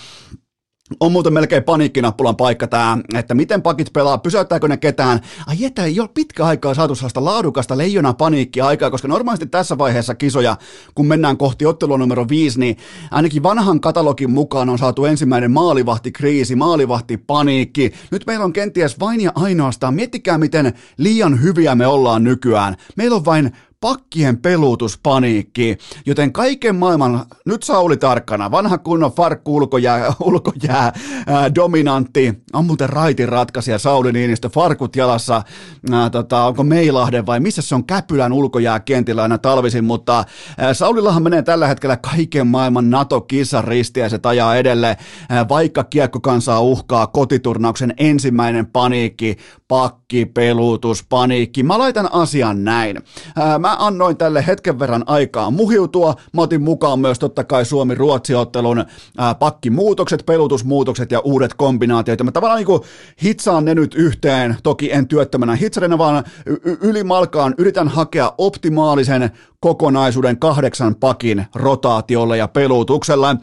On 1.00 1.12
muuten 1.12 1.34
melkein 1.34 1.64
paniikkinappulan 1.64 2.36
paikka 2.36 2.68
tämä, 2.68 2.98
että 3.16 3.34
miten 3.34 3.62
pakit 3.62 3.94
pelaa, 3.94 4.18
pysäyttääkö 4.18 4.68
ne 4.68 4.78
ketään. 4.78 5.20
Ai 5.48 5.66
että 5.66 5.84
ei 5.86 6.00
ole 6.00 6.10
pitkä 6.14 6.46
aikaa 6.46 6.74
saatu 6.74 6.96
sellaista 6.96 7.26
laadukasta 7.26 7.78
leijona 7.78 8.14
paniikkia 8.14 8.68
aikaa, 8.68 8.92
koska 8.92 9.08
normaalisti 9.08 9.46
tässä 9.46 9.78
vaiheessa 9.78 10.16
kisoja, 10.16 10.58
kun 10.96 11.08
mennään 11.08 11.38
kohti 11.38 11.66
ottelua 11.66 11.98
numero 11.98 12.30
5, 12.30 12.60
niin 12.60 12.78
ainakin 13.12 13.44
vanhan 13.44 13.82
katalogin 13.82 14.32
mukaan 14.32 14.70
on 14.70 14.78
saatu 14.78 15.06
ensimmäinen 15.06 15.52
maalivahtikriisi, 15.52 16.56
maalivahtipaniikki. 16.56 17.94
Nyt 18.12 18.24
meillä 18.28 18.46
on 18.46 18.54
kenties 18.54 19.00
vain 19.00 19.22
ja 19.22 19.32
ainoastaan, 19.36 19.94
miettikää 19.94 20.38
miten 20.38 20.74
liian 20.98 21.42
hyviä 21.42 21.76
me 21.76 21.88
ollaan 21.88 22.24
nykyään. 22.24 22.76
Meillä 22.98 23.16
on 23.16 23.26
vain 23.26 23.52
pakkien 23.84 24.38
peluutuspaniikki, 24.38 25.78
joten 26.06 26.34
kaiken 26.34 26.76
maailman, 26.76 27.26
nyt 27.46 27.64
Sauli 27.64 27.98
tarkkana, 27.98 28.52
vanha 28.52 28.78
kunnon 28.78 29.12
farkku 29.12 29.56
ulkojää, 29.56 30.14
ulkojää 30.24 30.94
ää, 31.28 31.56
dominantti, 31.56 32.34
on 32.54 32.66
muuten 32.66 32.90
raitin 32.90 33.30
ratkaisija 33.30 33.80
Sauli 33.80 34.12
Niinistö, 34.12 34.50
farkut 34.50 34.96
jalassa, 34.96 35.44
ää, 35.92 36.10
tota, 36.10 36.46
onko 36.46 36.64
Meilahden 36.64 37.26
vai 37.26 37.40
missä 37.40 37.62
se 37.62 37.76
on 37.76 37.86
Käpylän 37.86 38.34
ulkojää 38.34 38.80
kentillä 38.80 39.22
aina 39.22 39.38
talvisin, 39.38 39.84
mutta 39.84 40.24
ää, 40.58 40.74
Saulillahan 40.74 41.24
menee 41.24 41.42
tällä 41.42 41.68
hetkellä 41.68 41.98
kaiken 41.98 42.48
maailman 42.48 42.90
NATO-kissan 42.90 43.64
ristiä, 43.64 44.10
se 44.10 44.20
ajaa 44.24 44.56
edelle, 44.56 44.98
ää, 45.30 45.50
vaikka 45.50 45.84
kiekkokansaa 45.84 46.62
uhkaa 46.62 47.08
kotiturnauksen 47.08 47.94
ensimmäinen 47.98 48.66
paniikki, 48.66 49.38
pakki, 49.68 50.26
peluutus, 50.26 51.06
paniikki, 51.10 51.64
mä 51.64 51.78
laitan 51.78 52.10
asian 52.12 52.64
näin. 52.64 52.98
Ää, 53.36 53.60
mä 53.60 53.73
annoin 53.80 54.18
tälle 54.18 54.48
hetken 54.48 54.80
verran 54.80 55.04
aikaa 55.06 55.52
muhiutua. 55.52 56.16
Mä 56.34 56.42
otin 56.42 56.62
mukaan 56.62 57.00
myös 57.00 57.20
totta 57.20 57.44
kai 57.44 57.66
Suomi-Ruotsi-ottelun 57.66 58.86
ää, 59.18 59.36
pakkimuutokset, 59.36 60.26
pelutusmuutokset 60.26 61.12
ja 61.12 61.20
uudet 61.20 61.54
kombinaatiot. 61.54 62.20
Ja 62.20 62.26
mä 62.26 62.32
tavallaan 62.32 62.64
niin 62.64 62.82
hitsaan 63.24 63.66
ne 63.66 63.76
nyt 63.76 63.96
yhteen, 63.96 64.58
toki 64.64 64.92
en 64.92 65.08
työttömänä 65.08 65.56
hitsarina, 65.56 65.98
vaan 65.98 66.24
y- 66.46 66.78
ylimalkaan 66.82 67.56
yritän 67.58 67.88
hakea 67.88 68.34
optimaalisen 68.38 69.32
kokonaisuuden 69.60 70.40
kahdeksan 70.40 70.96
pakin 70.96 71.46
rotaatiolla 71.56 72.36
ja 72.36 72.48
pelutuksella. 72.48 73.36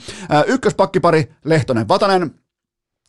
Ykköspakkipari 0.47 1.33
Lehtonen 1.45 1.89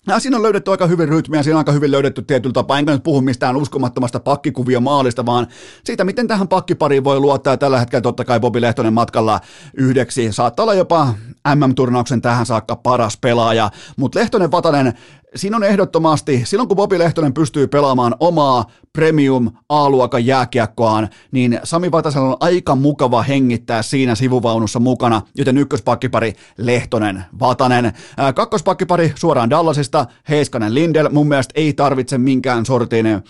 Ja 0.07 0.19
siinä 0.19 0.37
on 0.37 0.43
löydetty 0.43 0.71
aika 0.71 0.87
hyvin 0.87 1.09
rytmiä, 1.09 1.43
siinä 1.43 1.55
on 1.55 1.57
aika 1.57 1.71
hyvin 1.71 1.91
löydetty 1.91 2.21
tietyllä 2.21 2.53
tapaa, 2.53 2.79
enkä 2.79 2.91
nyt 2.91 3.03
puhu 3.03 3.21
mistään 3.21 3.57
uskomattomasta 3.57 4.19
pakkikuvio 4.19 4.81
maalista, 4.81 5.25
vaan 5.25 5.47
siitä, 5.83 6.03
miten 6.03 6.27
tähän 6.27 6.47
pakkipariin 6.47 7.03
voi 7.03 7.19
luottaa. 7.19 7.57
Tällä 7.57 7.79
hetkellä 7.79 8.01
totta 8.01 8.25
kai 8.25 8.39
Bobi 8.39 8.61
Lehtonen 8.61 8.93
matkalla 8.93 9.39
yhdeksi, 9.77 10.31
saattaa 10.31 10.63
olla 10.63 10.73
jopa 10.73 11.13
MM-turnauksen 11.55 12.21
tähän 12.21 12.45
saakka 12.45 12.75
paras 12.75 13.17
pelaaja, 13.17 13.71
mutta 13.97 14.19
Lehtonen 14.19 14.51
Vatanen 14.51 14.93
siinä 15.35 15.57
on 15.57 15.63
ehdottomasti, 15.63 16.41
silloin 16.45 16.67
kun 16.67 16.77
Bobi 16.77 16.99
Lehtonen 16.99 17.33
pystyy 17.33 17.67
pelaamaan 17.67 18.15
omaa 18.19 18.65
premium 18.93 19.51
A-luokan 19.69 20.25
jääkiekkoaan, 20.25 21.09
niin 21.31 21.59
Sami 21.63 21.91
Vatasella 21.91 22.27
on 22.27 22.37
aika 22.39 22.75
mukava 22.75 23.21
hengittää 23.21 23.81
siinä 23.81 24.15
sivuvaunussa 24.15 24.79
mukana, 24.79 25.21
joten 25.35 25.57
ykköspakkipari 25.57 26.33
Lehtonen, 26.57 27.23
Vatanen. 27.39 27.93
Ää, 28.17 28.33
kakkospakkipari 28.33 29.13
suoraan 29.15 29.49
Dallasista, 29.49 30.05
Heiskanen, 30.29 30.73
Lindel. 30.73 31.09
Mun 31.09 31.27
mielestä 31.27 31.51
ei 31.55 31.73
tarvitse 31.73 32.17
minkään 32.17 32.65
sortin 32.65 33.05
ää, 33.05 33.21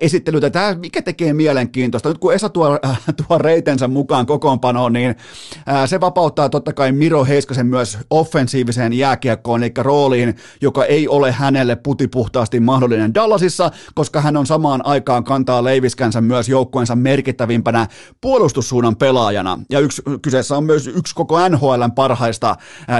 esittelytä. 0.00 0.50
Tämä, 0.50 0.74
mikä 0.74 1.02
tekee 1.02 1.32
mielenkiintoista, 1.32 2.08
nyt 2.08 2.18
kun 2.18 2.34
Esa 2.34 2.48
tuo, 2.48 2.78
äh, 2.86 3.00
tuo 3.26 3.38
reitensä 3.38 3.88
mukaan 3.88 4.26
kokoonpanoon, 4.26 4.92
niin 4.92 5.14
ää, 5.66 5.86
se 5.86 6.00
vapauttaa 6.00 6.48
totta 6.48 6.72
kai 6.72 6.92
Miro 6.92 7.24
Heiskasen 7.24 7.66
myös 7.66 7.98
offensiiviseen 8.10 8.92
jääkiekkoon, 8.92 9.62
eli 9.62 9.72
rooliin, 9.76 10.36
joka 10.60 10.84
ei 10.84 11.08
ole 11.08 11.23
hänelle 11.32 11.76
putipuhtaasti 11.76 12.60
mahdollinen 12.60 13.14
Dallasissa, 13.14 13.70
koska 13.94 14.20
hän 14.20 14.36
on 14.36 14.46
samaan 14.46 14.86
aikaan 14.86 15.24
kantaa 15.24 15.64
leiviskänsä 15.64 16.20
myös 16.20 16.48
joukkueensa 16.48 16.96
merkittävimpänä 16.96 17.86
puolustussuunnan 18.20 18.96
pelaajana. 18.96 19.58
Ja 19.70 19.80
yksi, 19.80 20.02
kyseessä 20.22 20.56
on 20.56 20.64
myös 20.64 20.86
yksi 20.86 21.14
koko 21.14 21.48
NHLn 21.48 21.92
parhaista 21.94 22.56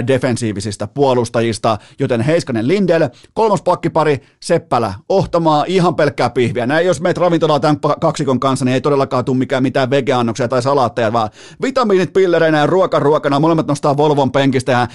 defensiivisistä 0.07 0.87
puolustajista, 0.87 1.79
joten 1.99 2.21
Heiskanen 2.21 2.69
Lindel, 2.69 3.09
kolmas 3.35 3.63
pakkipari, 3.63 4.23
Seppälä, 4.41 4.95
Ohtamaa, 5.09 5.65
ihan 5.67 5.95
pelkkää 5.95 6.31
pihviä. 6.31 6.67
Näin 6.67 6.87
jos 6.87 7.01
meet 7.01 7.19
ravintolaan 7.19 7.61
tämän 7.61 7.81
kaksikon 8.01 8.41
kanssa, 8.41 8.65
niin 8.65 8.75
ei 8.75 8.81
todellakaan 8.81 9.25
tule 9.25 9.37
mikään 9.37 9.63
mitään 9.63 9.91
vegeannoksia 9.91 10.49
tai 10.49 10.63
salaatteja, 10.63 11.13
vaan 11.13 11.31
vitamiinit 11.63 12.13
pillereinä 12.13 12.59
ja 12.59 12.67
ruoka 12.67 12.99
ruokana, 12.99 13.41
molemmat 13.41 13.67
nostaa 13.67 13.97
Volvon 13.97 14.33
penkistä. 14.33 14.73
Ja, 14.73 14.89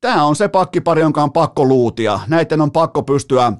tämä 0.00 0.24
on 0.24 0.36
se 0.36 0.48
pakkipari, 0.48 1.00
jonka 1.00 1.22
on 1.22 1.32
pakko 1.32 1.64
luutia. 1.64 2.20
Näiden 2.48 2.60
on 2.60 2.72
pakko 2.72 3.02
pystyä 3.02 3.52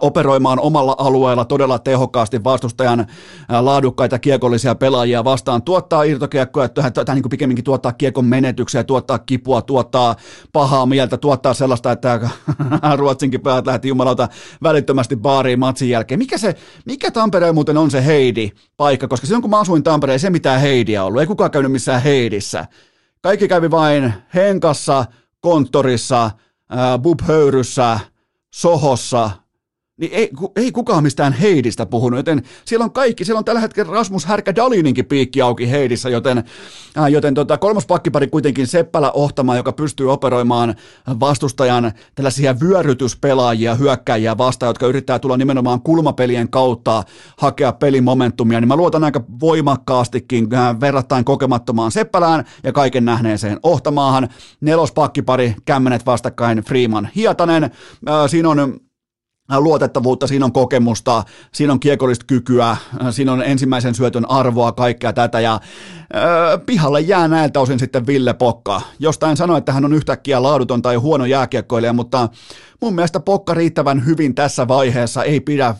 operoimaan 0.00 0.60
omalla 0.60 0.94
alueella 0.98 1.44
todella 1.44 1.78
tehokkaasti 1.78 2.44
vastustajan 2.44 3.06
laadukkaita 3.60 4.18
kiekollisia 4.18 4.74
pelaajia 4.74 5.24
vastaan, 5.24 5.62
tuottaa 5.62 6.02
irtokiekkoja, 6.02 6.68
tai 6.68 7.14
niin 7.14 7.28
pikemminkin 7.30 7.64
tuottaa 7.64 7.92
kiekon 7.92 8.24
menetyksiä, 8.24 8.84
tuottaa 8.84 9.18
kipua, 9.18 9.62
tuottaa 9.62 10.16
pahaa 10.52 10.86
mieltä, 10.86 11.16
tuottaa 11.16 11.54
sellaista, 11.54 11.92
että 11.92 12.20
Ruotsinkin 12.96 13.40
päät 13.40 13.66
lähti 13.66 13.88
jumalauta 13.88 14.28
välittömästi 14.62 15.16
baariin 15.16 15.58
matsin 15.58 15.90
jälkeen. 15.90 16.18
Mikä, 16.18 16.38
se, 16.38 16.54
mikä 16.86 17.10
Tampereen 17.10 17.54
muuten 17.54 17.76
on 17.76 17.90
se 17.90 18.06
Heidi 18.06 18.50
paikka, 18.76 19.08
koska 19.08 19.26
silloin 19.26 19.42
kun 19.42 19.50
mä 19.50 19.60
asuin 19.60 19.82
Tampereen, 19.82 20.20
se 20.20 20.30
mitään 20.30 20.60
Heidiä 20.60 21.04
ollut, 21.04 21.20
ei 21.20 21.26
kukaan 21.26 21.50
käynyt 21.50 21.72
missään 21.72 22.02
Heidissä. 22.02 22.66
Kaikki 23.22 23.48
kävi 23.48 23.70
vain 23.70 24.14
Henkassa, 24.34 25.04
konttorissa, 25.40 26.30
Bubhöyryssä, 27.02 28.00
Sohossa, 28.50 29.30
niin 29.96 30.12
ei, 30.14 30.30
ei 30.56 30.72
kukaan 30.72 31.02
mistään 31.02 31.32
Heidistä 31.32 31.86
puhunut, 31.86 32.18
joten 32.18 32.42
siellä 32.64 32.84
on 32.84 32.92
kaikki, 32.92 33.24
siellä 33.24 33.38
on 33.38 33.44
tällä 33.44 33.60
hetkellä 33.60 33.92
Rasmus 33.92 34.26
Härkä 34.26 34.56
Dalininkin 34.56 35.06
piikki 35.06 35.40
auki 35.40 35.70
Heidissä, 35.70 36.08
joten, 36.08 36.38
äh, 36.98 37.08
joten 37.08 37.34
tota, 37.34 37.58
kolmas 37.58 37.86
pakkipari 37.86 38.26
kuitenkin 38.26 38.66
Seppälä 38.66 39.10
Ohtama, 39.10 39.56
joka 39.56 39.72
pystyy 39.72 40.12
operoimaan 40.12 40.74
vastustajan 41.20 41.92
tällaisia 42.14 42.60
vyörytyspelaajia, 42.60 43.74
hyökkäjiä 43.74 44.38
vastaan, 44.38 44.70
jotka 44.70 44.86
yrittää 44.86 45.18
tulla 45.18 45.36
nimenomaan 45.36 45.80
kulmapelien 45.80 46.50
kautta 46.50 47.02
hakea 47.38 47.72
pelimomentumia, 47.72 48.60
niin 48.60 48.68
mä 48.68 48.76
luotan 48.76 49.04
aika 49.04 49.24
voimakkaastikin 49.40 50.54
äh, 50.54 50.80
verrattain 50.80 51.24
kokemattomaan 51.24 51.92
Seppälään 51.92 52.44
ja 52.62 52.72
kaiken 52.72 53.04
nähneeseen 53.04 53.58
Ohtamaahan. 53.62 54.28
Nelospakkipari, 54.60 55.54
kämmenet 55.64 56.06
vastakkain 56.06 56.58
Freeman 56.58 57.08
Hietanen, 57.16 57.64
äh, 57.64 57.70
siinä 58.26 58.48
on 58.48 58.80
luotettavuutta, 59.58 60.26
siinä 60.26 60.44
on 60.44 60.52
kokemusta, 60.52 61.24
siinä 61.52 61.72
on 61.72 61.80
kiekollista 61.80 62.24
kykyä, 62.26 62.76
siinä 63.10 63.32
on 63.32 63.42
ensimmäisen 63.42 63.94
syötön 63.94 64.30
arvoa, 64.30 64.72
kaikkea 64.72 65.12
tätä 65.12 65.40
ja 65.40 65.60
ö, 66.14 66.58
pihalle 66.66 67.00
jää 67.00 67.28
näiltä 67.28 67.60
osin 67.60 67.78
sitten 67.78 68.06
Ville 68.06 68.34
Pokka. 68.34 68.80
Jostain 68.98 69.36
sanoi, 69.36 69.58
että 69.58 69.72
hän 69.72 69.84
on 69.84 69.92
yhtäkkiä 69.92 70.42
laaduton 70.42 70.82
tai 70.82 70.96
huono 70.96 71.24
jääkiekkoilija, 71.24 71.92
mutta 71.92 72.28
mun 72.80 72.94
mielestä 72.94 73.20
Pokka 73.20 73.54
riittävän 73.54 74.06
hyvin 74.06 74.34
tässä 74.34 74.68
vaiheessa 74.68 75.24
ei 75.24 75.40
pidä 75.40 75.74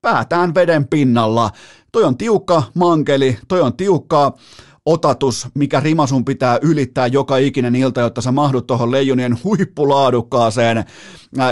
päätään 0.00 0.54
veden 0.54 0.88
pinnalla. 0.88 1.50
Toi 1.92 2.04
on 2.04 2.16
tiukka 2.16 2.62
mankeli, 2.74 3.38
toi 3.48 3.60
on 3.60 3.76
tiukka 3.76 4.32
otatus, 4.86 5.48
mikä 5.54 5.80
rima 5.80 6.06
sun 6.06 6.24
pitää 6.24 6.58
ylittää 6.62 7.06
joka 7.06 7.36
ikinen 7.36 7.76
ilta, 7.76 8.00
jotta 8.00 8.20
sä 8.20 8.32
mahdut 8.32 8.66
tuohon 8.66 8.90
leijonien 8.90 9.38
huippulaadukkaaseen 9.44 10.84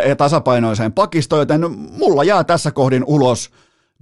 ja 0.09 0.17
tasapainoiseen 0.17 0.93
pakistoon, 0.93 1.41
joten 1.41 1.71
mulla 1.71 2.25
jää 2.25 2.45
tässä 2.45 2.71
kohdin 2.71 3.05
ulos 3.07 3.51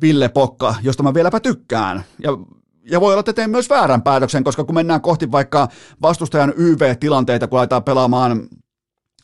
Ville 0.00 0.28
Pokka, 0.28 0.74
josta 0.82 1.02
mä 1.02 1.14
vieläpä 1.14 1.40
tykkään. 1.40 2.04
Ja 2.22 2.38
ja 2.90 3.00
voi 3.00 3.12
olla, 3.12 3.20
että 3.20 3.32
teen 3.32 3.50
myös 3.50 3.70
väärän 3.70 4.02
päätöksen, 4.02 4.44
koska 4.44 4.64
kun 4.64 4.74
mennään 4.74 5.00
kohti 5.00 5.32
vaikka 5.32 5.68
vastustajan 6.02 6.52
YV-tilanteita, 6.56 7.48
kun 7.48 7.58
aletaan 7.58 7.84
pelaamaan 7.84 8.48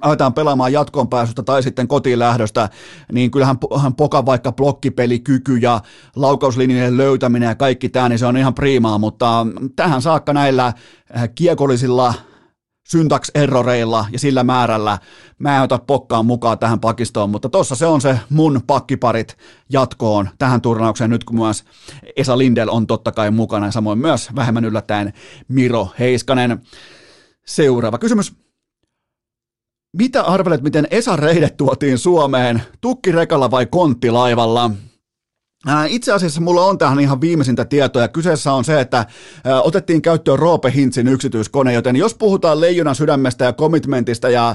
aletaan 0.03 0.34
pelaamaan 0.34 0.72
jatkoon 0.72 1.09
pääsystä 1.09 1.42
tai 1.42 1.62
sitten 1.62 1.88
kotiin 1.88 2.18
lähdöstä, 2.18 2.68
niin 3.12 3.30
kyllähän 3.30 3.59
Poka 3.96 4.26
vaikka 4.26 4.53
blokkipelikyky 4.53 5.57
ja 5.57 5.80
laukauslinjojen 6.16 6.96
löytäminen 6.96 7.46
ja 7.46 7.55
kaikki 7.55 7.88
tämä, 7.88 8.09
niin 8.09 8.18
se 8.18 8.26
on 8.26 8.36
ihan 8.36 8.55
priimaa, 8.55 8.99
mutta 8.99 9.46
tähän 9.76 10.03
saakka 10.03 10.32
näillä 10.32 10.66
äh, 10.66 11.28
kiekollisilla 11.34 12.14
syntax-erroreilla 12.88 14.07
ja 14.12 14.18
sillä 14.18 14.44
määrällä 14.44 14.99
mä 15.38 15.57
en 15.57 15.62
ota 15.62 15.78
pokkaan 15.78 16.26
mukaan 16.26 16.59
tähän 16.59 16.80
pakistoon, 16.80 17.30
mutta 17.30 17.49
tossa 17.49 17.74
se 17.74 17.86
on 17.86 18.01
se 18.01 18.20
mun 18.30 18.61
pakkiparit 18.66 19.36
jatkoon 19.68 20.28
tähän 20.38 20.61
turnaukseen 20.61 21.11
nyt 21.11 21.24
kun 21.24 21.36
myös 21.36 21.64
Esa 22.16 22.38
Lindel 22.38 22.68
on 22.70 22.86
totta 22.86 23.12
kai 23.12 23.30
mukana 23.30 23.66
ja 23.66 23.72
samoin 23.72 23.99
myös 23.99 24.34
vähemmän 24.36 24.64
yllättäen 24.64 25.12
Miro 25.49 25.88
Heiskanen. 25.99 26.62
Seuraava 27.46 27.99
kysymys. 27.99 28.47
Mitä 29.99 30.22
arvelet, 30.22 30.62
miten 30.62 30.86
Esa 30.90 31.16
Reidet 31.16 31.57
tuotiin 31.57 31.99
Suomeen? 31.99 32.62
Tukkirekalla 32.80 33.51
vai 33.51 33.66
konttilaivalla? 33.66 34.70
Itse 35.89 36.13
asiassa 36.13 36.41
mulla 36.41 36.65
on 36.65 36.79
tähän 36.79 37.01
ihan 37.01 37.21
viimeisintä 37.21 37.65
tietoa. 37.65 38.09
Kyseessä 38.09 38.53
on 38.53 38.65
se, 38.65 38.81
että 38.81 39.07
otettiin 39.63 40.03
käyttöön 40.03 40.39
Roope 40.39 40.73
Hintsin 40.75 41.09
yksityiskone, 41.09 41.73
joten 41.73 41.97
jos 41.97 42.15
puhutaan 42.15 42.61
leijonan 42.61 42.95
sydämestä 42.95 43.45
ja 43.45 43.53
commitmentista 43.53 44.31
ja 44.31 44.55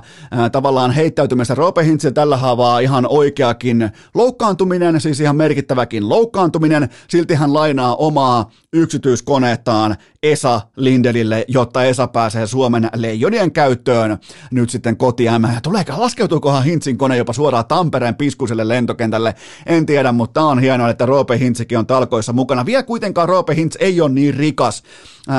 tavallaan 0.52 0.92
heittäytymistä, 0.92 1.56
Roope 1.56 1.86
Hintsi 1.86 2.12
tällä 2.12 2.38
haavaa 2.38 2.80
ihan 2.80 3.08
oikeakin 3.10 3.92
loukkaantuminen, 4.14 5.02
siis 5.02 5.20
ihan 5.20 5.36
merkittäväkin 5.36 6.10
loukkaantuminen, 6.10 6.90
silti 7.10 7.34
hän 7.34 7.54
lainaa 7.54 7.96
omaa 7.96 8.52
yksityiskoneettaan 8.74 9.96
Esa 10.24 10.62
Lindelille, 10.76 11.46
jotta 11.48 11.84
Esa 11.84 12.08
pääsee 12.08 12.48
Suomen 12.48 12.90
leijonien 12.96 13.52
käyttöön 13.52 14.18
nyt 14.52 14.70
sitten 14.70 14.98
kotiämään. 14.98 15.62
Tuleeko, 15.62 15.94
laskeutuukohan 15.98 16.64
Hintsin 16.64 16.98
kone 16.98 17.18
jopa 17.18 17.34
suoraan 17.34 17.66
Tampereen 17.66 18.16
piskuiselle 18.16 18.68
lentokentälle? 18.68 19.36
En 19.66 19.86
tiedä, 19.86 20.12
mutta 20.12 20.42
on 20.42 20.60
hienoa, 20.60 20.93
että 20.94 21.06
Roope 21.06 21.40
Hintsikin 21.40 21.78
on 21.78 21.88
talkoissa 21.88 22.34
mukana. 22.34 22.66
Vielä 22.66 22.84
kuitenkaan 22.84 23.30
Roope 23.30 23.56
Hintz 23.56 23.76
ei 23.80 24.02
ole 24.02 24.10
niin 24.10 24.34
rikas, 24.34 24.84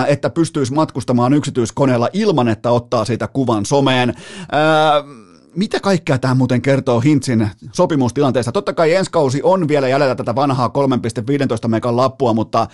että 0.06 0.30
pystyisi 0.30 0.72
matkustamaan 0.72 1.34
yksityiskoneella 1.34 2.08
ilman, 2.12 2.48
että 2.48 2.70
ottaa 2.70 3.04
siitä 3.04 3.28
kuvan 3.28 3.66
someen. 3.66 4.14
mitä 5.56 5.80
kaikkea 5.80 6.18
tämä 6.18 6.34
muuten 6.34 6.62
kertoo 6.62 7.00
Hintsin 7.00 7.50
sopimustilanteesta? 7.72 8.52
Totta 8.52 8.72
kai 8.72 8.94
ensi 8.94 9.10
kausi 9.10 9.40
on 9.42 9.68
vielä 9.68 9.88
jäljellä 9.88 10.14
tätä 10.14 10.34
vanhaa 10.34 10.70
3,15 11.62 11.68
megan 11.68 11.96
lappua, 11.96 12.32
mutta 12.32 12.66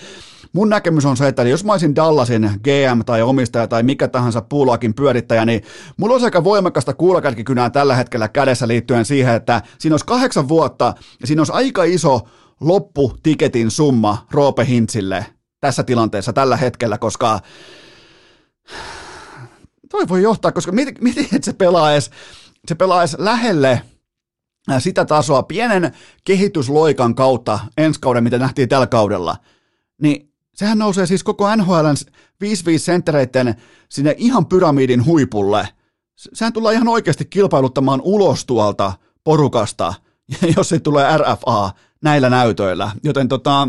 mun 0.52 0.68
näkemys 0.68 1.04
on 1.04 1.16
se, 1.16 1.28
että 1.28 1.42
jos 1.42 1.64
mä 1.64 1.72
olisin 1.72 1.96
Dallasin 1.96 2.50
GM 2.64 3.00
tai 3.06 3.22
omistaja 3.22 3.66
tai 3.66 3.82
mikä 3.82 4.08
tahansa 4.08 4.40
puulaakin 4.42 4.94
pyörittäjä, 4.94 5.44
niin 5.44 5.62
mulla 5.96 6.14
on 6.14 6.24
aika 6.24 6.44
voimakasta 6.44 6.94
kuulakärkikynää 6.94 7.70
tällä 7.70 7.94
hetkellä 7.94 8.28
kädessä 8.28 8.68
liittyen 8.68 9.04
siihen, 9.04 9.34
että 9.34 9.62
siinä 9.78 9.94
olisi 9.94 10.06
kahdeksan 10.06 10.48
vuotta 10.48 10.94
ja 11.20 11.26
siinä 11.26 11.40
olisi 11.40 11.52
aika 11.52 11.84
iso 11.84 12.20
lopputiketin 12.60 13.70
summa 13.70 14.26
Roope 14.30 14.66
Hintsille 14.66 15.26
tässä 15.60 15.82
tilanteessa 15.82 16.32
tällä 16.32 16.56
hetkellä, 16.56 16.98
koska 16.98 17.40
toi 19.90 20.08
voi 20.08 20.22
johtaa, 20.22 20.52
koska 20.52 20.72
miten, 20.72 20.94
miten 21.00 21.42
se 21.42 21.52
pelaa 21.52 21.92
edes, 21.92 22.10
se 22.66 22.74
pelaa 22.74 23.00
edes 23.02 23.16
lähelle 23.18 23.82
sitä 24.78 25.04
tasoa 25.04 25.42
pienen 25.42 25.92
kehitysloikan 26.24 27.14
kautta 27.14 27.58
ensi 27.76 28.00
kauden, 28.00 28.24
mitä 28.24 28.38
nähtiin 28.38 28.68
tällä 28.68 28.86
kaudella, 28.86 29.36
niin 30.02 30.32
sehän 30.54 30.78
nousee 30.78 31.06
siis 31.06 31.24
koko 31.24 31.56
NHLn 31.56 31.94
5-5 32.44 32.46
senttereiden 32.76 33.54
sinne 33.88 34.14
ihan 34.18 34.46
pyramidin 34.46 35.04
huipulle. 35.04 35.68
Sehän 36.16 36.52
tulee 36.52 36.74
ihan 36.74 36.88
oikeasti 36.88 37.24
kilpailuttamaan 37.24 38.00
ulos 38.04 38.46
tuolta 38.46 38.92
porukasta, 39.24 39.94
jos 40.56 40.68
se 40.68 40.78
tulee 40.78 41.18
RFA 41.18 41.70
näillä 42.02 42.30
näytöillä. 42.30 42.90
Joten 43.04 43.28
tota, 43.28 43.68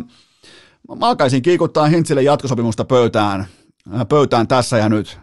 mä 1.00 1.08
alkaisin 1.08 1.42
kiikuttaa 1.42 1.86
Hintsille 1.86 2.24
jatkosopimusta 2.24 2.86
pöytään, 2.86 3.46
pöytään 4.10 4.48
tässä 4.48 4.78
ja 4.78 4.90
nyt. 4.90 5.20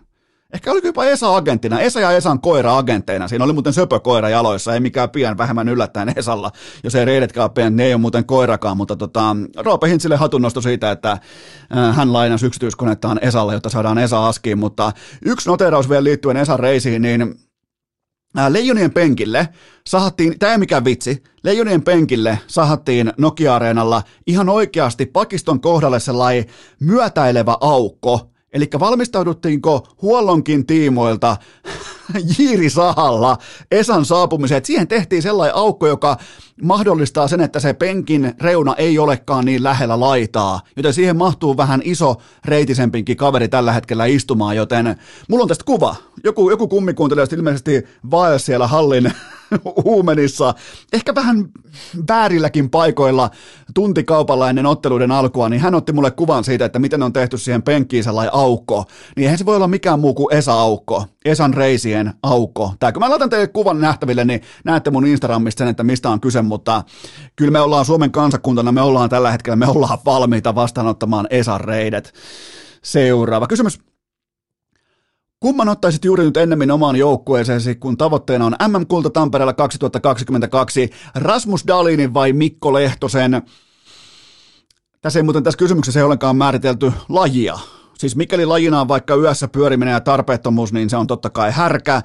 Ehkä 0.53 0.73
oli 0.73 0.81
jopa 0.85 1.05
Esa-agenttina, 1.05 1.81
Esa 1.81 2.01
ja 2.01 2.13
Esan 2.13 2.41
koira-agentteina. 2.41 3.29
Siinä 3.29 3.45
oli 3.45 3.53
muuten 3.53 3.73
söpökoira 3.73 4.29
jaloissa, 4.29 4.75
ei 4.75 4.81
mikään 4.81 5.11
pian 5.11 5.39
vähemmän 5.39 5.69
yllättäen 5.69 6.13
Esalla, 6.17 6.51
jos 6.85 6.95
ei 6.95 7.05
reidetkään 7.05 7.51
pian, 7.51 7.77
ne 7.77 7.85
ei 7.85 7.95
ole 7.95 8.01
muuten 8.01 8.25
koirakaan, 8.25 8.77
mutta 8.77 8.97
tota, 8.97 9.37
Roope 9.57 9.89
Hintsille 9.89 10.17
hatunnosto 10.17 10.61
siitä, 10.61 10.91
että 10.91 11.11
äh, 11.11 11.97
hän 11.97 12.13
lainasi 12.13 12.47
yksityiskoneettaan 12.47 13.19
Esalle, 13.23 13.53
jotta 13.53 13.69
saadaan 13.69 13.99
Esa 13.99 14.27
askiin, 14.27 14.59
mutta 14.59 14.93
yksi 15.25 15.49
noteraus 15.49 15.89
vielä 15.89 16.05
liittyen 16.05 16.37
Esan 16.37 16.61
reisiin, 16.61 17.03
niin 17.03 17.23
äh, 17.23 17.29
Leijonien 18.49 18.93
penkille 18.93 19.49
sahattiin, 19.86 20.39
tämä 20.39 20.53
ei 20.53 20.59
mikään 20.59 20.84
vitsi, 20.84 21.22
Leijonien 21.43 21.82
penkille 21.82 22.39
sahattiin 22.47 23.12
Nokia-areenalla 23.18 24.03
ihan 24.26 24.49
oikeasti 24.49 25.07
pakiston 25.07 25.61
kohdalle 25.61 26.01
sellainen 26.01 26.45
myötäilevä 26.80 27.57
aukko, 27.61 28.30
Eli 28.53 28.69
valmistauduttiinko 28.81 29.87
huollonkin 30.03 30.67
tiimoilta 30.67 31.37
Jiiri 32.39 32.71
Sahalla 32.71 33.39
Esan 33.71 34.05
saapumiseen, 34.05 34.57
että 34.57 34.67
siihen 34.67 34.89
tehtiin 34.89 35.23
sellainen 35.23 35.57
aukko, 35.57 35.87
joka 35.87 36.17
mahdollistaa 36.63 37.29
sen, 37.29 37.41
että 37.41 37.61
se 37.61 37.73
penkin 37.73 38.35
reuna 38.41 38.75
ei 38.75 38.99
olekaan 38.99 39.45
niin 39.45 39.63
lähellä 39.63 40.01
laitaa, 40.01 40.61
joten 40.77 40.95
siihen 40.95 41.17
mahtuu 41.17 41.57
vähän 41.57 41.81
iso 41.85 42.17
reitisempinkin 42.45 43.17
kaveri 43.17 43.49
tällä 43.49 43.73
hetkellä 43.73 44.07
istumaan, 44.07 44.57
joten 44.57 44.97
mulla 45.29 45.43
on 45.43 45.49
tästä 45.49 45.65
kuva. 45.65 45.97
Joku, 46.25 46.51
joku 46.51 46.69
kummikuuntelija 46.69 47.27
ilmeisesti 47.37 47.87
vae 48.11 48.39
siellä 48.39 48.67
hallin 48.67 49.13
huumenissa, 49.85 50.55
ehkä 50.93 51.15
vähän 51.15 51.49
väärilläkin 52.09 52.71
paikoilla 52.71 53.31
tuntikaupalla 53.75 54.49
ennen 54.49 54.67
otteluiden 54.67 55.13
alkua, 55.13 55.49
niin 55.49 55.61
hän 55.61 55.75
otti 55.75 55.93
mulle 55.93 56.11
kuvan 56.11 56.45
siitä, 56.45 56.65
että 56.65 56.79
miten 56.79 57.03
on 57.03 57.13
tehty 57.13 57.39
siihen 57.39 57.63
penkkiin 57.63 58.05
sellainen 58.05 58.35
aukko. 58.35 58.85
Niin 59.17 59.25
eihän 59.25 59.39
se 59.39 59.47
voi 59.47 59.57
olla 59.57 59.69
mikään 59.69 60.01
muu 60.01 60.15
kuin 60.15 60.35
Esa-aukko, 60.35 61.05
Esan 61.25 61.55
reisien 61.55 62.13
aukko. 62.23 62.73
Tää, 62.81 62.93
kun 62.93 63.03
mä 63.03 63.11
laitan 63.11 63.31
teille 63.31 63.47
kuvan 63.47 63.81
nähtäville, 63.81 64.25
niin 64.25 64.41
näette 64.65 64.91
mun 64.91 65.07
Instagramista 65.07 65.59
sen, 65.59 65.69
että 65.69 65.85
mistä 65.85 66.11
on 66.11 66.21
kyse, 66.21 66.43
mutta 66.43 66.85
kyllä 67.37 67.51
me 67.51 67.61
ollaan 67.61 67.85
Suomen 67.85 68.11
kansakuntana, 68.11 68.73
me 68.73 68.81
ollaan 68.81 69.11
tällä 69.11 69.31
hetkellä, 69.31 69.57
me 69.57 69.67
ollaan 69.67 69.99
valmiita 70.05 70.55
vastaanottamaan 70.55 71.27
Esan 71.31 71.61
reidet. 71.61 72.15
Seuraava 72.83 73.47
kysymys. 73.47 73.88
Kumman 75.41 75.68
ottaisit 75.68 76.05
juuri 76.05 76.24
nyt 76.24 76.36
ennemmin 76.36 76.70
omaan 76.70 76.97
joukkueeseesi, 76.97 77.74
kun 77.74 77.97
tavoitteena 77.97 78.47
on 78.47 78.57
MM-kulta 78.68 79.11
Tampereella 79.11 79.53
2022, 79.53 80.91
Rasmus 81.14 81.66
Dalinin 81.66 82.14
vai 82.14 82.32
Mikko 82.32 82.72
Lehtosen? 82.72 83.43
Tässä 85.01 85.18
ei 85.18 85.22
muuten 85.22 85.43
tässä 85.43 85.59
kysymyksessä 85.59 86.01
ei 86.01 86.05
ollenkaan 86.05 86.36
määritelty 86.36 86.93
lajia, 87.09 87.59
Siis 87.99 88.17
mikäli 88.17 88.47
lajina 88.47 88.81
on 88.81 88.89
vaikka 88.89 89.15
yössä 89.15 89.49
pyöriminen 89.49 89.93
ja 89.93 90.01
tarpeettomuus, 90.01 90.73
niin 90.73 90.91
se 90.91 90.97
on 90.97 91.07
totta 91.07 91.31
kai 91.31 91.51
härkä. 91.53 92.03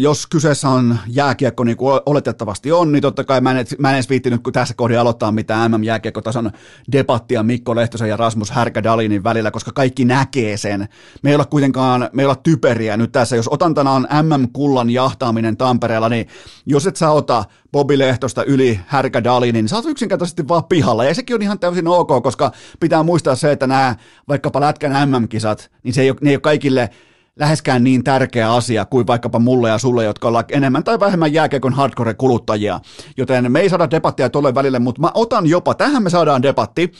Jos 0.00 0.26
kyseessä 0.26 0.68
on 0.68 0.98
jääkiekko, 1.06 1.64
niin 1.64 1.76
kuin 1.76 2.00
oletettavasti 2.06 2.72
on, 2.72 2.92
niin 2.92 3.02
totta 3.02 3.24
kai 3.24 3.40
mä 3.40 3.50
en, 3.50 3.66
mä 3.78 3.88
en 3.88 3.94
edes 3.94 4.10
viittinyt, 4.10 4.42
kun 4.42 4.52
tässä 4.52 4.74
kohdassa 4.74 5.00
aloittaa 5.00 5.32
mitään 5.32 5.70
MM-jääkiekkotason 5.70 6.50
debattia 6.92 7.42
Mikko 7.42 7.76
Lehtosen 7.76 8.08
ja 8.08 8.16
Rasmus 8.16 8.50
Härkä-Dalinin 8.50 9.24
välillä, 9.24 9.50
koska 9.50 9.72
kaikki 9.72 10.04
näkee 10.04 10.56
sen. 10.56 10.88
Me 11.22 11.30
ei 11.30 11.34
olla 11.36 11.44
kuitenkaan, 11.44 12.08
me 12.12 12.22
ei 12.22 12.26
olla 12.26 12.36
typeriä 12.42 12.96
nyt 12.96 13.12
tässä. 13.12 13.36
Jos 13.36 13.48
otantana 13.48 13.92
on 13.92 14.06
MM-kullan 14.22 14.90
jahtaaminen 14.90 15.56
Tampereella, 15.56 16.08
niin 16.08 16.28
jos 16.66 16.86
et 16.86 16.96
sä 16.96 17.10
ota 17.10 17.44
Bobi 17.72 17.98
Lehtosta 17.98 18.44
yli 18.44 18.80
Härkä 18.86 19.24
Dalinin, 19.24 19.54
niin 19.54 19.68
sä 19.68 19.76
oot 19.76 19.84
yksinkertaisesti 19.84 20.48
vaan 20.48 20.64
pihalla. 20.64 21.04
Ja 21.04 21.14
sekin 21.14 21.34
on 21.34 21.42
ihan 21.42 21.58
täysin 21.58 21.88
ok, 21.88 22.22
koska 22.22 22.52
pitää 22.80 23.02
muistaa 23.02 23.34
se, 23.34 23.52
että 23.52 23.66
nämä 23.66 23.96
vaikkapa 24.28 24.60
Lätkän 24.60 24.92
MM-kisat, 25.06 25.70
niin 25.82 25.94
se 25.94 26.02
ei 26.02 26.10
ole, 26.10 26.18
ne 26.20 26.30
ei 26.30 26.36
ole 26.36 26.40
kaikille 26.40 26.90
läheskään 27.36 27.84
niin 27.84 28.04
tärkeä 28.04 28.52
asia 28.52 28.84
kuin 28.84 29.06
vaikkapa 29.06 29.38
mulle 29.38 29.68
ja 29.68 29.78
sulle, 29.78 30.04
jotka 30.04 30.28
ollaan 30.28 30.44
enemmän 30.48 30.84
tai 30.84 31.00
vähemmän 31.00 31.32
jääkiekon 31.32 31.72
hardcore-kuluttajia. 31.72 32.80
Joten 33.16 33.52
me 33.52 33.60
ei 33.60 33.68
saada 33.68 33.90
debattia 33.90 34.30
tuolle 34.30 34.54
välille, 34.54 34.78
mutta 34.78 35.00
mä 35.00 35.10
otan 35.14 35.46
jopa, 35.46 35.74
tähän 35.74 36.02
me 36.02 36.10
saadaan 36.10 36.42
debatti, 36.42 36.92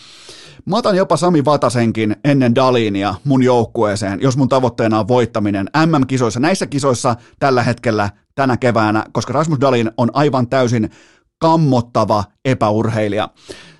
Mä 0.64 0.76
otan 0.76 0.96
jopa 0.96 1.16
Sami 1.16 1.44
Vatasenkin 1.44 2.16
ennen 2.24 2.54
Dalinia 2.54 3.14
mun 3.24 3.42
joukkueeseen, 3.42 4.20
jos 4.22 4.36
mun 4.36 4.48
tavoitteena 4.48 4.98
on 5.00 5.08
voittaminen 5.08 5.70
MM-kisoissa. 5.86 6.40
Näissä 6.40 6.66
kisoissa 6.66 7.16
tällä 7.38 7.62
hetkellä 7.62 8.10
tänä 8.34 8.56
keväänä, 8.56 9.04
koska 9.12 9.32
Rasmus 9.32 9.60
Dalin 9.60 9.90
on 9.96 10.10
aivan 10.12 10.48
täysin 10.48 10.90
kammottava 11.38 12.24
epäurheilija. 12.44 13.28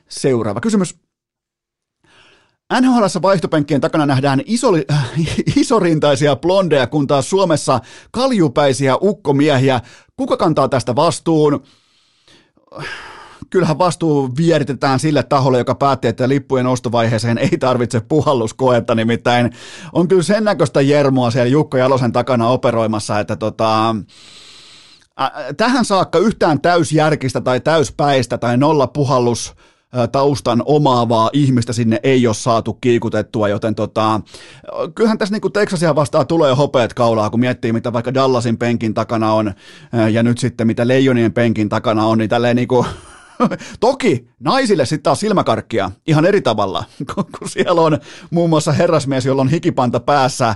Seuraava 0.08 0.60
kysymys. 0.60 0.99
NHL 2.80 3.04
vaihtopenkkien 3.22 3.80
takana 3.80 4.06
nähdään 4.06 4.42
iso, 4.46 4.68
äh, 4.92 5.10
isorintaisia 5.56 6.36
blondeja, 6.36 6.86
kun 6.86 7.06
taas 7.06 7.30
Suomessa 7.30 7.80
kaljupäisiä 8.10 8.96
ukkomiehiä. 9.02 9.80
Kuka 10.16 10.36
kantaa 10.36 10.68
tästä 10.68 10.96
vastuun? 10.96 11.62
kyllähän 13.50 13.78
vastuu 13.78 14.30
vieritetään 14.36 14.98
sille 14.98 15.22
taholle, 15.22 15.58
joka 15.58 15.74
päätti, 15.74 16.08
että 16.08 16.28
lippujen 16.28 16.66
ostovaiheeseen 16.66 17.38
ei 17.38 17.58
tarvitse 17.58 18.00
puhalluskoetta, 18.00 18.94
nimittäin 18.94 19.52
on 19.92 20.08
kyllä 20.08 20.22
sen 20.22 20.44
näköistä 20.44 20.80
jermua 20.80 21.30
siellä 21.30 21.48
Jukko 21.48 21.76
Jalosen 21.76 22.12
takana 22.12 22.48
operoimassa, 22.48 23.20
että 23.20 23.36
tota, 23.36 23.96
tähän 25.56 25.84
saakka 25.84 26.18
yhtään 26.18 26.60
täysjärkistä 26.60 27.40
tai 27.40 27.60
täyspäistä 27.60 28.38
tai 28.38 28.56
nolla 28.56 28.86
puhallus 28.86 29.54
taustan 30.12 30.62
omaavaa 30.64 31.30
ihmistä 31.32 31.72
sinne 31.72 32.01
ei 32.03 32.26
ole 32.26 32.34
saatu 32.34 32.78
kiikutettua, 32.80 33.49
joten 33.49 33.74
tota, 33.74 34.20
kyllähän 34.95 35.18
tässä 35.18 35.34
niin 35.34 35.53
Texasia 35.53 35.95
vastaan 35.95 36.26
tulee 36.26 36.55
hopeet 36.55 36.95
kaulaa, 36.95 37.30
kun 37.30 37.41
miettii, 37.41 37.72
mitä 37.72 37.93
vaikka 37.93 38.14
Dallasin 38.14 38.59
penkin 38.59 38.95
takana 38.95 39.32
on, 39.32 39.53
ja 40.12 40.22
nyt 40.22 40.38
sitten 40.38 40.66
mitä 40.66 40.88
Leijonien 40.88 41.32
penkin 41.32 41.68
takana 41.68 42.07
on, 42.07 42.18
niin 42.18 42.30
tälleen 42.30 42.57
niin 42.57 42.68
kuin 42.68 42.86
Toki 43.80 44.28
naisille 44.41 44.86
sitten 44.86 45.03
taas 45.03 45.20
silmäkarkkia 45.20 45.91
ihan 46.07 46.26
eri 46.26 46.41
tavalla, 46.41 46.84
kun 47.14 47.49
siellä 47.49 47.80
on 47.80 47.99
muun 48.30 48.51
muassa 48.51 48.72
herrasmies, 48.72 49.26
jolla 49.26 49.43
on 49.43 49.49
hikipanta 49.49 50.01
päässä 50.01 50.55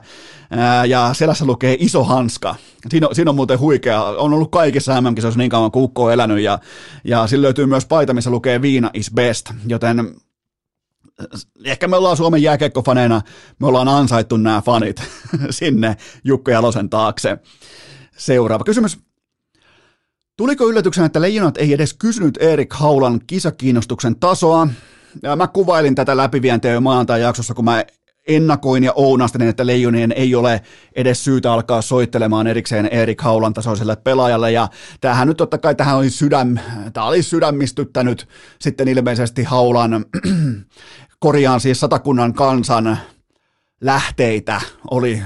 ää, 0.50 0.84
ja 0.84 1.10
selässä 1.12 1.44
lukee 1.44 1.76
iso 1.80 2.04
hanska. 2.04 2.54
Siinä 2.88 3.08
on, 3.08 3.14
siinä 3.14 3.30
on 3.30 3.36
muuten 3.36 3.58
huikea, 3.58 4.04
on 4.04 4.32
ollut 4.32 4.50
kaikissa 4.50 4.92
mm 4.92 5.26
on 5.26 5.32
niin 5.36 5.50
kauan 5.50 5.70
kuin 5.70 5.82
on 5.82 6.12
elänyt 6.12 6.40
ja, 6.40 6.58
ja 7.04 7.26
sillä 7.26 7.44
löytyy 7.44 7.66
myös 7.66 7.86
paita, 7.86 8.14
missä 8.14 8.30
lukee 8.30 8.62
viina 8.62 8.90
is 8.94 9.10
best, 9.14 9.50
joten 9.66 10.14
ehkä 11.64 11.88
me 11.88 11.96
ollaan 11.96 12.16
Suomen 12.16 12.42
jääkiekkofaneina, 12.42 13.22
me 13.58 13.66
ollaan 13.66 13.88
ansaittu 13.88 14.36
nämä 14.36 14.62
fanit 14.62 15.02
sinne 15.50 15.96
Jukko 16.24 16.50
Jalosen 16.50 16.90
taakse. 16.90 17.38
Seuraava 18.16 18.64
kysymys. 18.64 18.98
Tuliko 20.36 20.68
yllätyksenä, 20.68 21.06
että 21.06 21.20
Leijonat 21.20 21.56
ei 21.56 21.72
edes 21.72 21.94
kysynyt 21.94 22.38
Erik 22.40 22.72
Haulan 22.72 23.20
kisakiinnostuksen 23.26 24.16
tasoa? 24.16 24.68
Ja 25.22 25.36
mä 25.36 25.46
kuvailin 25.46 25.94
tätä 25.94 26.16
läpivientiä 26.16 26.72
jo 26.72 26.80
maanantai-jaksossa, 26.80 27.54
kun 27.54 27.64
mä 27.64 27.84
ennakoin 28.28 28.84
ja 28.84 28.92
ounastelin, 28.96 29.48
että 29.48 29.66
Leijonien 29.66 30.12
ei 30.12 30.34
ole 30.34 30.60
edes 30.96 31.24
syytä 31.24 31.52
alkaa 31.52 31.82
soittelemaan 31.82 32.46
erikseen 32.46 32.86
Erik 32.86 33.20
Haulan 33.20 33.54
tasoiselle 33.54 33.96
pelaajalle, 33.96 34.52
ja 34.52 34.68
tämähän 35.00 35.28
nyt 35.28 35.36
totta 35.36 35.58
kai 35.58 35.74
tähän 35.74 35.96
oli, 35.96 36.10
sydäm, 36.10 36.56
tämä 36.92 37.06
oli 37.06 37.22
sydämistyttänyt 37.22 38.28
sitten 38.60 38.88
ilmeisesti 38.88 39.42
Haulan, 39.42 40.04
korjaan 41.18 41.60
siis 41.60 41.80
satakunnan 41.80 42.34
kansan 42.34 42.98
lähteitä 43.84 44.60
oli, 44.90 45.22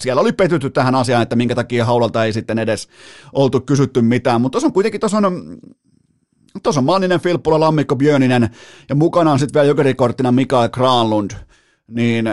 siellä 0.00 0.20
oli 0.20 0.32
petytty 0.32 0.70
tähän 0.70 0.94
asiaan, 0.94 1.22
että 1.22 1.36
minkä 1.36 1.54
takia 1.54 1.84
Haulalta 1.84 2.24
ei 2.24 2.32
sitten 2.32 2.58
edes 2.58 2.88
oltu 3.32 3.60
kysytty 3.60 4.02
mitään, 4.02 4.40
mutta 4.40 4.52
tuossa 4.52 4.66
on 4.66 4.72
kuitenkin, 4.72 5.00
tuossa 5.00 5.18
on 5.18 5.58
Tuossa 6.62 6.80
on 6.80 6.84
Manninen, 6.84 7.20
Filppula, 7.20 7.60
Lammikko, 7.60 7.96
Björninen 7.96 8.50
ja 8.88 8.94
mukana 8.94 9.32
on 9.32 9.38
sitten 9.38 9.60
vielä 9.60 9.68
jokerikorttina 9.68 10.32
Mikael 10.32 10.68
Granlund, 10.68 11.30
niin 11.88 12.24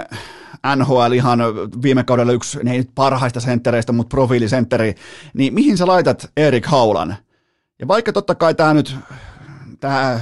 NHL 0.75 1.11
ihan 1.11 1.39
viime 1.83 2.03
kaudella 2.03 2.31
yksi, 2.31 2.59
ei 2.59 2.77
nyt 2.77 2.89
parhaista 2.95 3.39
senttereistä, 3.39 3.91
mutta 3.91 4.15
profiilisentteri, 4.15 4.95
niin 5.33 5.53
mihin 5.53 5.77
sä 5.77 5.87
laitat 5.87 6.31
Erik 6.37 6.65
Haulan? 6.65 7.15
Ja 7.79 7.87
vaikka 7.87 8.13
totta 8.13 8.35
kai 8.35 8.55
tämä 8.55 8.73
nyt, 8.73 8.95
tämä 9.79 10.19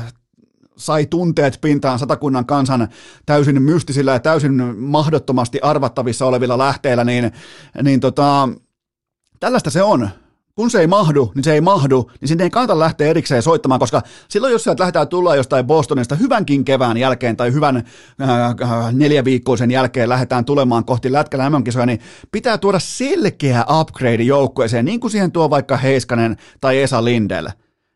sai 0.80 1.06
tunteet 1.06 1.58
pintaan 1.62 2.00
satakunnan 2.00 2.46
kansan 2.46 2.88
täysin 3.26 3.62
mystisillä 3.62 4.12
ja 4.12 4.20
täysin 4.20 4.76
mahdottomasti 4.78 5.60
arvattavissa 5.62 6.26
olevilla 6.26 6.58
lähteillä, 6.58 7.04
niin, 7.04 7.32
niin 7.84 8.00
tota, 8.00 8.50
tällaista 9.40 9.70
se 9.70 9.84
on. 9.84 10.10
Kun 10.56 10.72
se 10.72 10.80
ei 10.80 10.88
mahdu, 10.88 11.32
niin 11.36 11.44
se 11.44 11.54
ei 11.54 11.62
mahdu, 11.62 12.12
niin 12.22 12.28
sinne 12.28 12.44
ei 12.44 12.50
kannata 12.50 12.80
lähteä 12.80 13.08
erikseen 13.08 13.42
soittamaan, 13.42 13.80
koska 13.80 14.02
silloin 14.30 14.52
jos 14.52 14.64
sieltä 14.64 14.82
lähdetään 14.82 15.08
tulla 15.08 15.36
jostain 15.36 15.66
Bostonista 15.66 16.16
hyvänkin 16.16 16.66
kevään 16.66 16.98
jälkeen 16.98 17.38
tai 17.38 17.54
hyvän 17.54 17.78
äh, 17.78 18.30
äh, 18.30 18.94
neljäviikkoisen 18.94 19.72
jälkeen 19.72 20.10
lähdetään 20.10 20.46
tulemaan 20.46 20.86
kohti 20.86 21.12
lätkällä 21.12 21.50
mm 21.50 21.64
niin 21.86 22.00
pitää 22.32 22.58
tuoda 22.58 22.80
selkeä 22.80 23.66
upgrade 23.80 24.24
joukkueeseen, 24.24 24.86
niin 24.86 25.00
kuin 25.00 25.12
siihen 25.12 25.32
tuo 25.32 25.50
vaikka 25.50 25.78
Heiskanen 25.78 26.38
tai 26.62 26.82
Esa 26.82 27.06
Lindell 27.06 27.48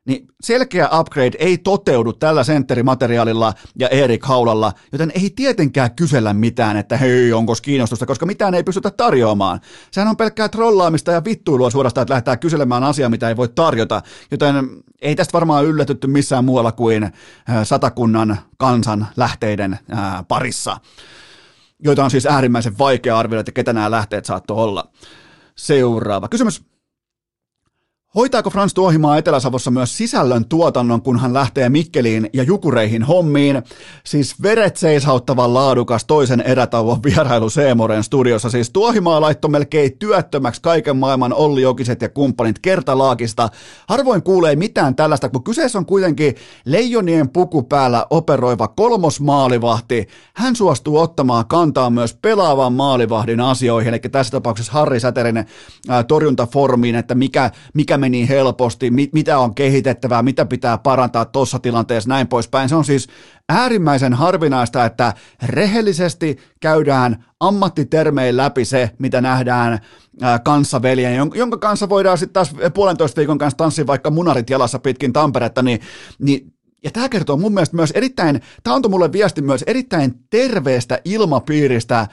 niin 0.05 0.27
selkeä 0.41 0.89
upgrade 0.99 1.37
ei 1.39 1.57
toteudu 1.57 2.13
tällä 2.13 2.43
sentterimateriaalilla 2.43 3.53
ja 3.79 3.87
Erik 3.87 4.23
Haulalla, 4.23 4.73
joten 4.91 5.11
ei 5.15 5.29
tietenkään 5.35 5.95
kysellä 5.95 6.33
mitään, 6.33 6.77
että 6.77 6.97
hei, 6.97 7.33
onko 7.33 7.53
kiinnostusta, 7.61 8.05
koska 8.05 8.25
mitään 8.25 8.53
ei 8.53 8.63
pystytä 8.63 8.91
tarjoamaan. 8.91 9.59
Sehän 9.91 10.09
on 10.09 10.17
pelkkää 10.17 10.49
trollaamista 10.49 11.11
ja 11.11 11.23
vittuilua 11.25 11.69
suorastaan, 11.69 12.03
että 12.03 12.11
lähdetään 12.11 12.39
kyselemään 12.39 12.83
asiaa, 12.83 13.09
mitä 13.09 13.29
ei 13.29 13.37
voi 13.37 13.49
tarjota, 13.49 14.01
joten 14.31 14.55
ei 15.01 15.15
tästä 15.15 15.33
varmaan 15.33 15.65
yllätytty 15.65 16.07
missään 16.07 16.45
muualla 16.45 16.71
kuin 16.71 17.03
äh, 17.03 17.11
satakunnan 17.63 18.37
kansan 18.57 19.07
lähteiden 19.17 19.73
äh, 19.73 20.27
parissa, 20.27 20.77
joita 21.79 22.03
on 22.03 22.11
siis 22.11 22.25
äärimmäisen 22.25 22.77
vaikea 22.77 23.17
arvioida, 23.17 23.39
että 23.39 23.51
ketä 23.51 23.73
nämä 23.73 23.91
lähteet 23.91 24.25
saattoi 24.25 24.57
olla. 24.57 24.91
Seuraava 25.55 26.27
kysymys. 26.27 26.72
Hoitaako 28.15 28.49
Frans 28.49 28.73
Tuohimaa 28.73 29.17
Etelä-Savossa 29.17 29.71
myös 29.71 29.97
sisällön 29.97 30.45
tuotannon, 30.45 31.01
kun 31.01 31.19
hän 31.19 31.33
lähtee 31.33 31.69
Mikkeliin 31.69 32.29
ja 32.33 32.43
Jukureihin 32.43 33.03
hommiin? 33.03 33.63
Siis 34.05 34.41
veret 34.41 34.77
seishauttavan 34.77 35.53
laadukas 35.53 36.05
toisen 36.05 36.41
erätauon 36.41 37.03
vierailu 37.03 37.49
Seemoren 37.49 38.03
studiossa. 38.03 38.49
Siis 38.49 38.69
Tuohimaa 38.69 39.21
laittoi 39.21 39.51
melkein 39.51 39.97
työttömäksi 39.99 40.61
kaiken 40.61 40.97
maailman 40.97 41.33
Olli 41.33 41.61
Jokiset 41.61 42.01
ja 42.01 42.09
kumppanit 42.09 42.59
kertalaakista. 42.59 43.49
Harvoin 43.89 44.23
kuulee 44.23 44.55
mitään 44.55 44.95
tällaista, 44.95 45.29
kun 45.29 45.43
kyseessä 45.43 45.79
on 45.79 45.85
kuitenkin 45.85 46.35
leijonien 46.65 47.29
puku 47.29 47.63
päällä 47.63 48.07
operoiva 48.09 48.67
kolmosmaalivahti. 48.67 50.07
Hän 50.33 50.55
suostuu 50.55 50.97
ottamaan 50.97 51.47
kantaa 51.47 51.89
myös 51.89 52.13
pelaavan 52.21 52.73
maalivahdin 52.73 53.39
asioihin, 53.39 53.93
eli 53.93 53.99
tässä 53.99 54.31
tapauksessa 54.31 54.71
Harri 54.71 54.99
Säterin 54.99 55.45
torjuntaformiin, 56.07 56.95
että 56.95 57.15
mikä, 57.15 57.51
mikä 57.73 58.02
meni 58.03 58.29
helposti, 58.29 58.91
mit, 58.91 59.13
mitä 59.13 59.37
on 59.37 59.55
kehitettävää, 59.55 60.23
mitä 60.23 60.45
pitää 60.45 60.77
parantaa 60.77 61.25
tuossa 61.25 61.59
tilanteessa, 61.59 62.09
näin 62.09 62.27
poispäin. 62.27 62.69
Se 62.69 62.75
on 62.75 62.85
siis 62.85 63.07
äärimmäisen 63.49 64.13
harvinaista, 64.13 64.85
että 64.85 65.13
rehellisesti 65.43 66.37
käydään 66.59 67.25
ammattitermein 67.39 68.37
läpi 68.37 68.65
se, 68.65 68.91
mitä 68.99 69.21
nähdään 69.21 69.79
kanssaveljen, 70.43 71.15
jonka 71.35 71.57
kanssa 71.57 71.89
voidaan 71.89 72.17
sitten 72.17 72.33
taas 72.33 72.55
puolentoista 72.73 73.19
viikon 73.19 73.37
kanssa 73.37 73.57
tanssia 73.57 73.87
vaikka 73.87 74.11
munarit 74.11 74.49
jalassa 74.49 74.79
pitkin 74.79 75.13
Tamperetta, 75.13 75.61
niin, 75.61 75.79
niin 76.19 76.53
ja 76.83 76.91
tämä 76.91 77.09
kertoo 77.09 77.37
mun 77.37 77.53
mielestä 77.53 77.75
myös 77.75 77.91
erittäin, 77.91 78.41
tämä 78.63 78.75
antoi 78.75 78.89
mulle 78.89 79.11
viesti 79.11 79.41
myös 79.41 79.63
erittäin 79.67 80.13
terveestä 80.29 80.99
ilmapiiristä 81.05 82.07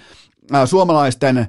suomalaisten 0.65 1.47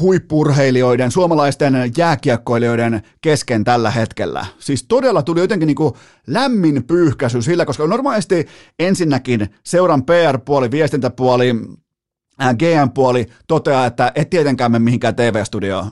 huippurheilijoiden, 0.00 1.10
suomalaisten 1.10 1.92
jääkiekkoilijoiden 1.96 3.02
kesken 3.20 3.64
tällä 3.64 3.90
hetkellä. 3.90 4.46
Siis 4.58 4.84
todella 4.88 5.22
tuli 5.22 5.40
jotenkin 5.40 5.66
niin 5.66 5.76
kuin 5.76 5.94
lämmin 6.26 6.84
pyyhkäisy 6.84 7.42
sillä, 7.42 7.64
koska 7.66 7.86
normaalisti 7.86 8.46
ensinnäkin 8.78 9.48
seuran 9.64 10.04
PR-puoli, 10.04 10.70
viestintäpuoli, 10.70 11.54
GM-puoli 12.58 13.26
toteaa, 13.46 13.86
että 13.86 14.12
et 14.14 14.30
tietenkään 14.30 14.72
mene 14.72 14.84
mihinkään 14.84 15.16
TV-studioon 15.16 15.90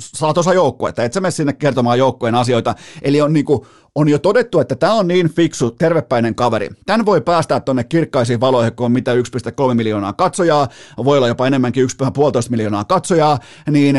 saat 0.00 0.38
osa 0.38 0.54
joukkuetta, 0.54 1.04
et 1.04 1.12
sä 1.12 1.20
mene 1.20 1.30
sinne 1.30 1.52
kertomaan 1.52 1.98
joukkueen 1.98 2.34
asioita. 2.34 2.74
Eli 3.02 3.20
on, 3.20 3.32
niinku, 3.32 3.66
on 3.94 4.08
jo 4.08 4.18
todettu, 4.18 4.60
että 4.60 4.76
tämä 4.76 4.92
on 4.92 5.08
niin 5.08 5.30
fiksu, 5.30 5.70
tervepäinen 5.70 6.34
kaveri. 6.34 6.70
Tän 6.86 7.06
voi 7.06 7.20
päästää 7.20 7.60
tuonne 7.60 7.84
kirkkaisiin 7.84 8.40
valoihin, 8.40 8.76
kun 8.76 8.86
on 8.86 8.92
mitä 8.92 9.14
1,3 9.14 9.74
miljoonaa 9.74 10.12
katsojaa, 10.12 10.68
voi 11.04 11.16
olla 11.16 11.28
jopa 11.28 11.46
enemmänkin 11.46 11.84
1,5 11.84 12.50
miljoonaa 12.50 12.84
katsojaa, 12.84 13.38
niin 13.70 13.96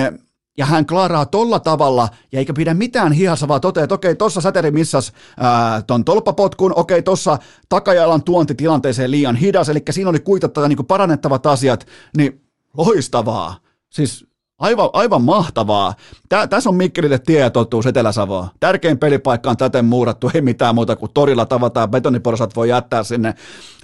ja 0.57 0.65
hän 0.65 0.85
klaaraa 0.85 1.25
tolla 1.25 1.59
tavalla, 1.59 2.09
ja 2.31 2.39
eikä 2.39 2.53
pidä 2.53 2.73
mitään 2.73 3.11
hihassa, 3.11 3.47
vaan 3.47 3.61
toteaa, 3.61 3.83
että 3.83 3.95
okei, 3.95 4.15
tossa 4.15 4.41
säteri 4.41 4.71
missas 4.71 5.13
ää, 5.39 5.81
ton 5.81 6.05
tolppapotkun, 6.05 6.73
okei, 6.75 7.01
tossa 7.01 7.37
takajalan 7.69 8.23
tuonti 8.23 8.55
tilanteeseen 8.55 9.11
liian 9.11 9.35
hidas, 9.35 9.69
eli 9.69 9.83
siinä 9.89 10.09
oli 10.09 10.19
kuitattava 10.19 10.67
niin 10.67 10.85
parannettavat 10.85 11.45
asiat, 11.45 11.87
niin 12.17 12.41
loistavaa. 12.77 13.55
Siis 13.89 14.27
Aivan, 14.65 14.89
aivan 14.93 15.21
mahtavaa. 15.21 15.93
Tää, 16.29 16.47
tässä 16.47 16.69
on 16.69 16.75
Mikkelille 16.75 17.19
tie 17.19 17.39
ja 17.39 17.49
totuus 17.49 17.85
Etelä-Savoa. 17.85 18.47
Tärkein 18.59 18.99
pelipaikka 18.99 19.49
on 19.49 19.57
täten 19.57 19.85
muurattu, 19.85 20.31
ei 20.33 20.41
mitään 20.41 20.75
muuta 20.75 20.95
kuin 20.95 21.11
torilla 21.13 21.45
tavataan. 21.45 21.91
Betoniporsat 21.91 22.55
voi 22.55 22.69
jättää 22.69 23.03
sinne 23.03 23.33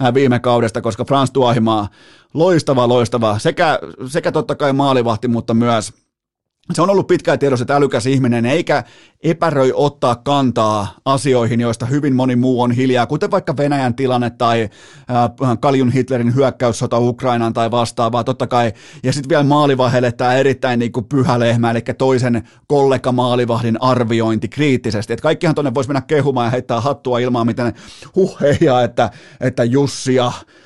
äh, 0.01 0.13
viime 0.13 0.39
kaudesta, 0.39 0.81
koska 0.81 1.05
Frans 1.05 1.31
Tuohimaa, 1.31 1.87
loistava, 2.33 2.87
loistava. 2.87 3.39
Sekä, 3.39 3.79
sekä 4.07 4.31
totta 4.31 4.55
kai 4.55 4.73
maalivahti, 4.73 5.27
mutta 5.27 5.53
myös 5.53 5.93
se 6.75 6.81
on 6.81 6.89
ollut 6.89 7.07
pitkään 7.07 7.39
tiedossa, 7.39 7.63
että 7.63 7.75
älykäs 7.75 8.05
ihminen, 8.05 8.45
eikä 8.45 8.83
epäröi 9.23 9.71
ottaa 9.75 10.15
kantaa 10.15 10.95
asioihin, 11.05 11.61
joista 11.61 11.85
hyvin 11.85 12.15
moni 12.15 12.35
muu 12.35 12.61
on 12.61 12.71
hiljaa, 12.71 13.07
kuten 13.07 13.31
vaikka 13.31 13.57
Venäjän 13.57 13.95
tilanne 13.95 14.29
tai 14.29 14.69
äh, 15.09 15.57
Kaljun 15.59 15.91
Hitlerin 15.91 16.35
hyökkäyssota 16.35 16.99
Ukrainaan 16.99 17.53
tai 17.53 17.71
vastaavaa, 17.71 18.23
totta 18.23 18.47
kai. 18.47 18.73
Ja 19.03 19.13
sitten 19.13 19.29
vielä 19.29 19.43
maalivahelle 19.43 20.11
tämä 20.11 20.33
erittäin 20.33 20.79
niin 20.79 20.91
kuin 20.91 21.05
pyhä 21.05 21.39
lehmä, 21.39 21.71
eli 21.71 21.81
toisen 21.97 22.47
kollega 22.67 23.11
maalivahdin 23.11 23.81
arviointi 23.81 24.47
kriittisesti. 24.47 25.13
Että 25.13 25.23
kaikkihan 25.23 25.55
tuonne 25.55 25.73
voisi 25.73 25.89
mennä 25.89 26.01
kehumaan 26.01 26.45
ja 26.45 26.51
heittää 26.51 26.81
hattua 26.81 27.19
ilmaan, 27.19 27.47
miten 27.47 27.73
huh 28.15 28.37
että, 28.83 29.09
että 29.41 29.63
Jussi 29.63 30.15
ja 30.15 30.25
Äh, 30.25 30.60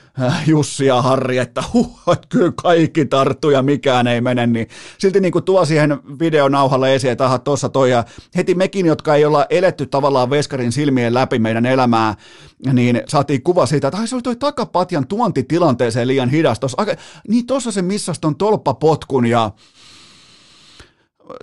Jussi 0.48 0.86
ja 0.86 1.02
Harri, 1.02 1.38
että 1.38 1.64
huh, 1.74 2.02
kyllä 2.30 2.52
kaikki 2.64 3.06
tarttuu 3.06 3.52
ja 3.52 3.62
mikään 3.62 4.08
ei 4.08 4.22
mene, 4.22 4.48
niin 4.48 4.68
silti 4.98 5.20
niin 5.20 5.32
kuin 5.32 5.44
tuo 5.44 5.66
siihen 5.66 6.00
videonauhalle 6.20 6.96
esiin, 6.96 7.12
että 7.12 7.26
aha, 7.26 7.40
tuossa 7.40 7.70
toi, 7.70 7.92
ja 7.92 8.04
heti 8.36 8.56
mekin, 8.56 8.86
jotka 8.86 9.16
ei 9.16 9.26
olla 9.26 9.46
eletty 9.50 9.86
tavallaan 9.86 10.30
veskarin 10.30 10.72
silmien 10.72 11.14
läpi 11.14 11.40
meidän 11.40 11.66
elämää, 11.66 12.16
niin 12.74 13.02
saatiin 13.08 13.44
kuva 13.44 13.66
siitä, 13.66 13.88
että 13.88 13.98
ai 13.98 14.08
se 14.08 14.16
oli 14.16 14.22
toi 14.22 14.36
takapatjan 14.36 15.08
tuontitilanteeseen 15.08 16.08
liian 16.08 16.30
hidas, 16.30 16.60
tossa, 16.60 16.86
niin 17.28 17.46
tuossa 17.46 17.72
se 17.72 17.82
missasi 17.82 18.22
ton 18.22 18.36
tolppapotkun 18.36 19.26
ja 19.26 19.52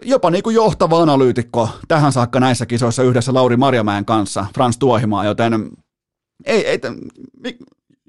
jopa 0.03 0.31
niin 0.31 0.43
kuin 0.43 0.55
johtava 0.55 1.03
analyytikko 1.03 1.69
tähän 1.89 2.13
saakka 2.13 2.41
näissä 2.41 2.67
kisoissa 2.67 3.03
yhdessä 3.03 3.35
Lauri 3.35 3.57
Marjamäen 3.57 4.05
kanssa, 4.05 4.47
Frans 4.55 4.79
Tuohimaa, 4.79 5.25
joten 5.25 5.71
ei, 6.45 6.67
ei, 6.67 6.79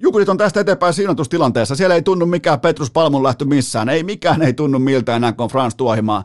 Jukurit 0.04 0.30
on 0.30 0.38
tästä 0.38 0.60
eteenpäin 0.60 0.93
sijoitustilanteessa. 0.93 1.76
Siellä 1.76 1.95
ei 1.95 2.01
tunnu 2.01 2.26
mikään 2.26 2.60
Petrus 2.60 2.91
Palmun 2.91 3.24
lähtö 3.24 3.45
missään. 3.45 3.89
Ei 3.89 4.04
mikään 4.04 4.41
ei 4.41 4.54
tunnu 4.54 4.80
miltä 4.80 5.16
enää 5.16 5.34
kuin 5.34 5.49
Frans 5.49 5.76
Tuohimaa. 5.76 6.24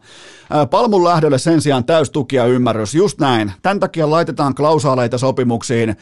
Palmun 0.71 1.05
lähdölle 1.05 1.39
sen 1.39 1.61
sijaan 1.61 1.85
täys 1.85 2.11
tuki 2.11 2.37
ja 2.37 2.47
ymmärrys. 2.47 2.95
Just 2.95 3.21
näin. 3.21 3.53
Tämän 3.63 3.81
takia 3.81 4.11
laitetaan 4.11 4.55
klausaaleita 4.55 5.19
sopimuksiin, 5.19 5.97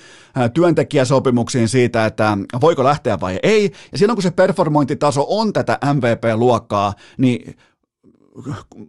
työntekijäsopimuksiin 0.54 1.68
siitä, 1.68 2.06
että 2.06 2.38
voiko 2.60 2.84
lähteä 2.84 3.20
vai 3.20 3.38
ei. 3.42 3.72
Ja 3.92 3.98
silloin 3.98 4.16
kun 4.16 4.22
se 4.22 4.30
performointitaso 4.30 5.26
on 5.28 5.52
tätä 5.52 5.78
MVP-luokkaa, 5.94 6.92
niin 7.18 7.56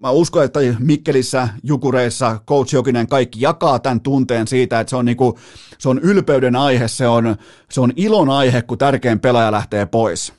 mä 0.02 0.12
uskon, 0.12 0.44
että 0.44 0.60
Mikkelissä, 0.80 1.50
Jukureissa, 1.64 2.40
Coach 2.48 2.74
Jokinen, 2.74 3.08
kaikki 3.08 3.42
jakaa 3.42 3.80
tämän 3.80 4.02
tunteen 4.02 4.48
siitä, 4.48 4.80
että 4.80 4.90
se 4.90 4.96
on, 4.96 5.06
niinku, 5.06 5.40
se 5.78 5.90
on 5.90 6.00
ylpeyden 6.00 6.56
aihe, 6.56 6.88
se 6.88 7.08
on, 7.08 7.36
se 7.72 7.82
on 7.82 7.94
ilon 7.96 8.30
aihe, 8.30 8.62
kun 8.62 8.78
tärkein 8.78 9.20
pelaaja 9.20 9.52
lähtee 9.52 9.86
pois. 9.86 10.34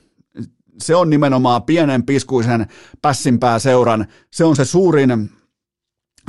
Se 0.82 0.94
on 0.94 1.10
nimenomaan 1.10 1.62
pienen 1.62 2.06
piskuisen 2.06 2.66
pässinpää 3.02 3.58
seuran, 3.58 4.06
se 4.30 4.44
on 4.44 4.56
se 4.56 4.64
suurin 4.64 5.30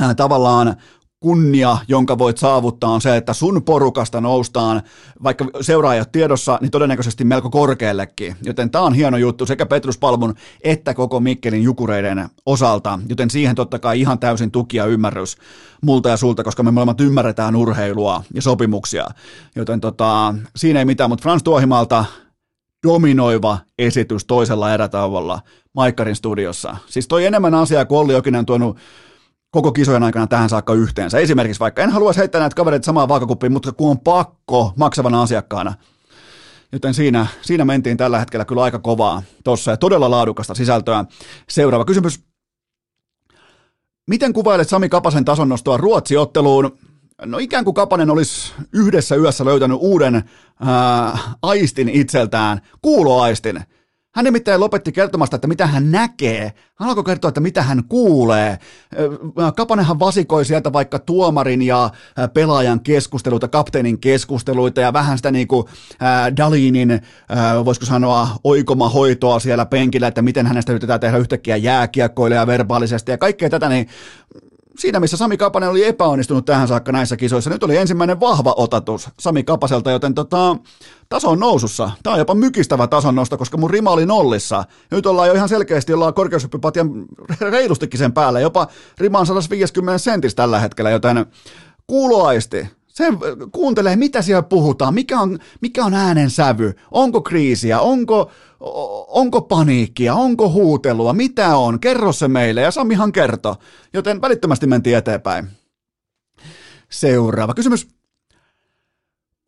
äh, 0.02 0.16
tavallaan 0.16 0.76
kunnia, 1.20 1.78
jonka 1.88 2.18
voit 2.18 2.38
saavuttaa, 2.38 2.90
on 2.90 3.02
se, 3.02 3.18
että 3.18 3.34
sun 3.34 3.64
porukasta 3.64 4.22
noustaan, 4.22 4.82
vaikka 5.24 5.46
seuraajat 5.62 6.12
tiedossa, 6.12 6.58
niin 6.62 6.72
todennäköisesti 6.72 7.24
melko 7.24 7.50
korkeallekin. 7.50 8.36
Joten 8.44 8.70
tämä 8.70 8.84
on 8.84 8.94
hieno 8.94 9.18
juttu 9.18 9.46
sekä 9.46 9.66
Petrus 9.66 9.98
Palmun 9.98 10.36
että 10.64 10.94
koko 10.94 11.20
Mikkelin 11.20 11.64
jukureiden 11.64 12.30
osalta. 12.46 13.00
Joten 13.10 13.30
siihen 13.30 13.56
totta 13.56 13.80
kai 13.80 14.00
ihan 14.00 14.20
täysin 14.20 14.52
tuki 14.52 14.78
ja 14.78 14.86
ymmärrys 14.86 15.38
multa 15.84 16.10
ja 16.10 16.18
sulta, 16.18 16.44
koska 16.44 16.64
me 16.64 16.72
molemmat 16.72 17.02
ymmärretään 17.02 17.56
urheilua 17.56 18.24
ja 18.34 18.42
sopimuksia. 18.42 19.08
Joten 19.56 19.82
tota, 19.82 20.36
siinä 20.56 20.80
ei 20.80 20.86
mitään, 20.86 21.10
mutta 21.10 21.24
Frans 21.24 21.44
Tuohimalta 21.44 22.06
dominoiva 22.88 23.58
esitys 23.78 24.26
toisella 24.26 24.74
erätauolla 24.74 25.40
Maikkarin 25.74 26.16
studiossa. 26.16 26.78
Siis 26.88 27.08
toi 27.08 27.26
enemmän 27.26 27.56
asiaa 27.56 27.86
kuin 27.86 28.00
Olli 28.00 28.14
Jokinen 28.14 28.46
tuonut 28.46 28.78
koko 29.52 29.72
kisojen 29.72 30.04
aikana 30.04 30.28
tähän 30.28 30.50
saakka 30.50 30.74
yhteensä. 30.74 31.20
Esimerkiksi 31.20 31.60
vaikka 31.60 31.82
en 31.82 31.90
halua 31.90 32.14
heittää 32.18 32.42
näitä 32.42 32.56
kavereita 32.56 32.86
samaa 32.86 33.08
vaakakuppiin, 33.08 33.52
mutta 33.54 33.72
kun 33.72 33.90
on 33.90 34.00
pakko 34.00 34.74
maksavana 34.76 35.22
asiakkaana. 35.22 35.74
Joten 36.72 36.94
siinä, 36.94 37.28
siinä 37.42 37.66
mentiin 37.66 37.98
tällä 37.98 38.20
hetkellä 38.20 38.46
kyllä 38.46 38.64
aika 38.64 38.80
kovaa 38.80 39.24
tuossa 39.44 39.72
ja 39.72 39.78
todella 39.78 40.12
laadukasta 40.12 40.56
sisältöä. 40.56 41.06
Seuraava 41.50 41.86
kysymys. 41.86 42.24
Miten 44.08 44.34
kuvailet 44.34 44.70
Sami 44.70 44.90
Kapasen 44.90 45.26
tason 45.26 45.50
nostoa 45.50 45.78
Ruotsiotteluun? 45.78 46.78
No 47.26 47.38
ikään 47.38 47.66
kuin 47.66 47.74
Kapanen 47.74 48.10
olisi 48.10 48.54
yhdessä 48.74 49.16
yössä 49.16 49.46
löytänyt 49.46 49.78
uuden 49.82 50.30
ää, 50.60 51.18
aistin 51.42 51.90
itseltään, 51.90 52.62
kuuloaistin. 52.82 53.64
Hän 54.16 54.26
nimittäin 54.26 54.60
lopetti 54.60 54.92
kertomasta, 54.92 55.36
että 55.36 55.48
mitä 55.48 55.68
hän 55.68 55.92
näkee. 55.92 56.54
Hän 56.76 56.90
alkoi 56.90 57.04
kertoa, 57.04 57.30
että 57.30 57.42
mitä 57.42 57.64
hän 57.64 57.84
kuulee. 57.84 58.58
Kapanenhan 59.56 60.00
vasikoi 60.00 60.46
sieltä 60.46 60.74
vaikka 60.74 61.00
tuomarin 61.00 61.62
ja 61.62 61.90
pelaajan 62.34 62.80
keskusteluita, 62.80 63.48
kapteenin 63.48 64.00
keskusteluita 64.00 64.82
ja 64.82 64.94
vähän 64.94 65.18
sitä 65.18 65.32
niin 65.32 65.48
kuin 65.48 65.66
Dalinin, 66.38 67.02
voisiko 67.66 67.86
sanoa, 67.86 68.28
oikomahoitoa 68.44 69.40
siellä 69.40 69.66
penkillä, 69.66 70.08
että 70.08 70.22
miten 70.22 70.48
hänestä 70.48 70.72
yritetään 70.72 71.00
tehdä 71.00 71.18
yhtäkkiä 71.18 71.58
jääkiekkoille 71.58 72.36
ja 72.36 72.48
verbaalisesti 72.48 73.12
ja 73.12 73.18
kaikkea 73.18 73.50
tätä, 73.50 73.70
niin 73.70 73.88
siinä 74.80 75.00
missä 75.00 75.18
Sami 75.18 75.38
Kapanen 75.38 75.70
oli 75.70 75.86
epäonnistunut 75.86 76.46
tähän 76.46 76.68
saakka 76.68 76.92
näissä 76.92 77.18
kisoissa, 77.18 77.50
nyt 77.50 77.64
oli 77.64 77.78
ensimmäinen 77.78 78.20
vahva 78.20 78.54
otatus 78.58 79.10
Sami 79.20 79.44
Kapaselta, 79.44 79.92
joten 79.92 80.14
tota, 80.14 80.58
taso 81.10 81.30
on 81.30 81.40
nousussa. 81.40 81.92
Tämä 82.04 82.14
on 82.14 82.20
jopa 82.20 82.36
mykistävä 82.36 82.88
tason 82.88 83.16
nosto, 83.16 83.38
koska 83.38 83.58
mun 83.58 83.70
rima 83.70 83.92
oli 83.92 84.06
nollissa. 84.06 84.64
Nyt 84.92 85.06
ollaan 85.06 85.28
jo 85.28 85.34
ihan 85.34 85.50
selkeästi, 85.50 85.94
ollaan 85.94 86.14
korkeushyppypatjan 86.14 87.06
reilustikin 87.52 87.98
sen 87.98 88.14
päälle, 88.14 88.42
jopa 88.42 88.68
rima 88.98 89.20
on 89.20 89.26
150 89.26 89.98
sentistä 89.98 90.44
tällä 90.44 90.60
hetkellä, 90.60 90.90
joten 90.90 91.26
kuuloaisti, 91.88 92.68
sen 92.88 93.18
kuuntelee, 93.52 93.96
mitä 93.96 94.22
siellä 94.22 94.44
puhutaan, 94.44 94.94
mikä 94.94 95.20
on, 95.20 95.40
mikä 95.62 95.86
on 95.86 95.94
äänen 95.94 96.30
sävy, 96.30 96.74
onko 96.92 97.22
kriisiä, 97.22 97.80
onko, 97.80 98.32
onko 99.08 99.42
paniikkia, 99.42 100.14
onko 100.14 100.50
huutelua, 100.50 101.14
mitä 101.14 101.58
on, 101.58 101.80
kerro 101.80 102.12
se 102.12 102.28
meille, 102.28 102.62
ja 102.62 102.72
Samihan 102.72 103.12
kertoo, 103.12 103.56
joten 103.94 104.22
välittömästi 104.22 104.68
mentiin 104.68 104.98
eteenpäin. 104.98 105.48
Seuraava 106.90 107.54
kysymys. 107.54 107.88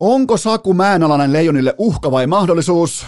Onko 0.00 0.36
Saku 0.36 0.74
Mäenalainen 0.74 1.32
Leijonille 1.32 1.74
uhka 1.78 2.10
vai 2.10 2.26
mahdollisuus? 2.26 3.06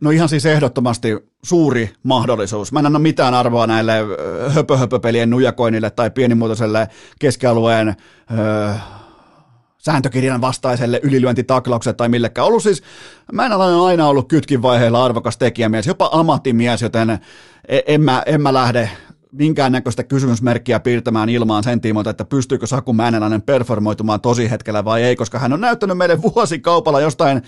No 0.00 0.10
ihan 0.10 0.28
siis 0.28 0.46
ehdottomasti 0.46 1.16
suuri 1.44 1.92
mahdollisuus. 2.02 2.72
Mä 2.72 2.78
en 2.78 2.86
anna 2.86 2.98
mitään 2.98 3.34
arvoa 3.34 3.66
näille 3.66 3.92
höpö-höpö-pelien 4.48 5.30
nujakoinnille 5.30 5.90
tai 5.90 6.10
pienimuotoiselle 6.10 6.88
keskialueen 7.18 7.96
öö, 8.38 8.74
sääntökirjan 9.80 10.40
vastaiselle 10.40 11.00
ylilyöntitaklaukselle 11.02 11.94
tai 11.94 12.08
millekään. 12.08 12.46
Ollut 12.46 12.62
siis, 12.62 12.82
mä 13.32 13.46
en 13.46 13.52
ole 13.52 13.86
aina 13.86 14.06
ollut 14.06 14.28
kytkin 14.28 14.62
vaiheilla 14.62 15.04
arvokas 15.04 15.38
tekijämies, 15.38 15.86
jopa 15.86 16.10
ammattimies, 16.12 16.82
joten 16.82 17.10
e- 17.68 17.80
en 17.86 18.00
mä, 18.00 18.22
en 18.26 18.42
mä 18.42 18.52
lähde 18.52 18.90
minkäännäköistä 19.32 20.04
kysymysmerkkiä 20.04 20.80
piirtämään 20.80 21.28
ilmaan 21.28 21.64
sen 21.64 21.80
tiimoilta, 21.80 22.10
että 22.10 22.24
pystyykö 22.24 22.66
Saku 22.66 22.92
Mäenäläinen 22.92 23.42
performoitumaan 23.42 24.20
tosi 24.20 24.50
hetkellä 24.50 24.84
vai 24.84 25.02
ei, 25.02 25.16
koska 25.16 25.38
hän 25.38 25.52
on 25.52 25.60
näyttänyt 25.60 25.98
meille 25.98 26.22
vuosikaupalla 26.34 27.00
jostain 27.00 27.42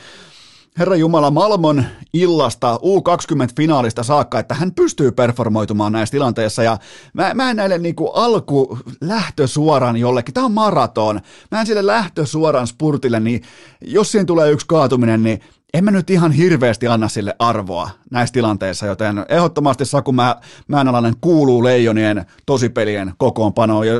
Herra 0.78 0.96
Jumala 0.96 1.30
Malmon 1.30 1.84
illasta 2.14 2.76
U20-finaalista 2.76 4.02
saakka, 4.02 4.38
että 4.38 4.54
hän 4.54 4.74
pystyy 4.74 5.12
performoitumaan 5.12 5.92
näissä 5.92 6.10
tilanteissa 6.10 6.62
ja 6.62 6.78
mä, 7.12 7.34
mä 7.34 7.50
en 7.50 7.56
näille 7.56 7.78
niinku 7.78 8.06
alku 8.06 8.78
lähtösuoran 9.00 9.96
jollekin, 9.96 10.34
tämä 10.34 10.46
on 10.46 10.52
maraton, 10.52 11.20
mä 11.50 11.60
en 11.60 11.66
sille 11.66 11.86
lähtösuoran 11.86 12.66
spurtille, 12.66 13.20
niin 13.20 13.42
jos 13.80 14.12
siinä 14.12 14.24
tulee 14.24 14.50
yksi 14.50 14.66
kaatuminen, 14.66 15.22
niin 15.22 15.40
en 15.74 15.84
mä 15.84 15.90
nyt 15.90 16.10
ihan 16.10 16.32
hirveästi 16.32 16.86
anna 16.86 17.08
sille 17.08 17.34
arvoa 17.38 17.90
näissä 18.10 18.32
tilanteissa, 18.32 18.86
joten 18.86 19.24
ehdottomasti 19.28 19.84
Saku 19.84 20.12
Mä, 20.12 20.36
Määnalainen 20.68 21.14
kuuluu 21.20 21.64
Leijonien 21.64 22.26
tosipelien 22.46 23.12
kokoonpanoon, 23.18 23.88
ja 23.88 23.94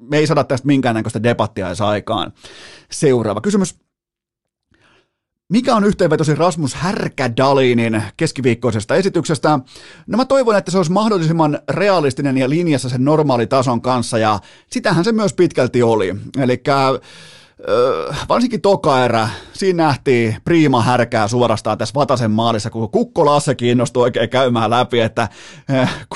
me 0.00 0.18
ei 0.18 0.26
saada 0.26 0.44
tästä 0.44 0.66
minkäännäköistä 0.66 1.22
debattia 1.22 1.66
edes 1.66 1.80
aikaan. 1.80 2.32
Seuraava 2.90 3.40
kysymys. 3.40 3.87
Mikä 5.52 5.76
on 5.76 5.84
yhteenvetosi 5.84 6.34
Rasmus 6.34 6.74
Härkädalinin 6.74 8.02
keskiviikkoisesta 8.16 8.96
esityksestä? 8.96 9.58
No 10.06 10.16
mä 10.16 10.24
toivon, 10.24 10.56
että 10.56 10.70
se 10.70 10.76
olisi 10.76 10.92
mahdollisimman 10.92 11.58
realistinen 11.68 12.38
ja 12.38 12.48
linjassa 12.48 12.88
sen 12.88 13.04
normaalitason 13.04 13.82
kanssa, 13.82 14.18
ja 14.18 14.38
sitähän 14.70 15.04
se 15.04 15.12
myös 15.12 15.32
pitkälti 15.32 15.82
oli. 15.82 16.14
Eli 16.38 16.62
varsinkin 18.28 18.60
toka 18.60 19.04
erä, 19.04 19.28
siinä 19.52 19.84
nähtiin 19.84 20.36
priima 20.44 20.82
härkää 20.82 21.28
suorastaan 21.28 21.78
tässä 21.78 21.94
Vatasen 21.94 22.30
maalissa, 22.30 22.70
kun 22.70 22.90
Kukko 22.90 23.26
Lasse 23.26 23.54
kiinnostui 23.54 24.02
oikein 24.02 24.28
käymään 24.30 24.70
läpi, 24.70 25.00
että 25.00 25.28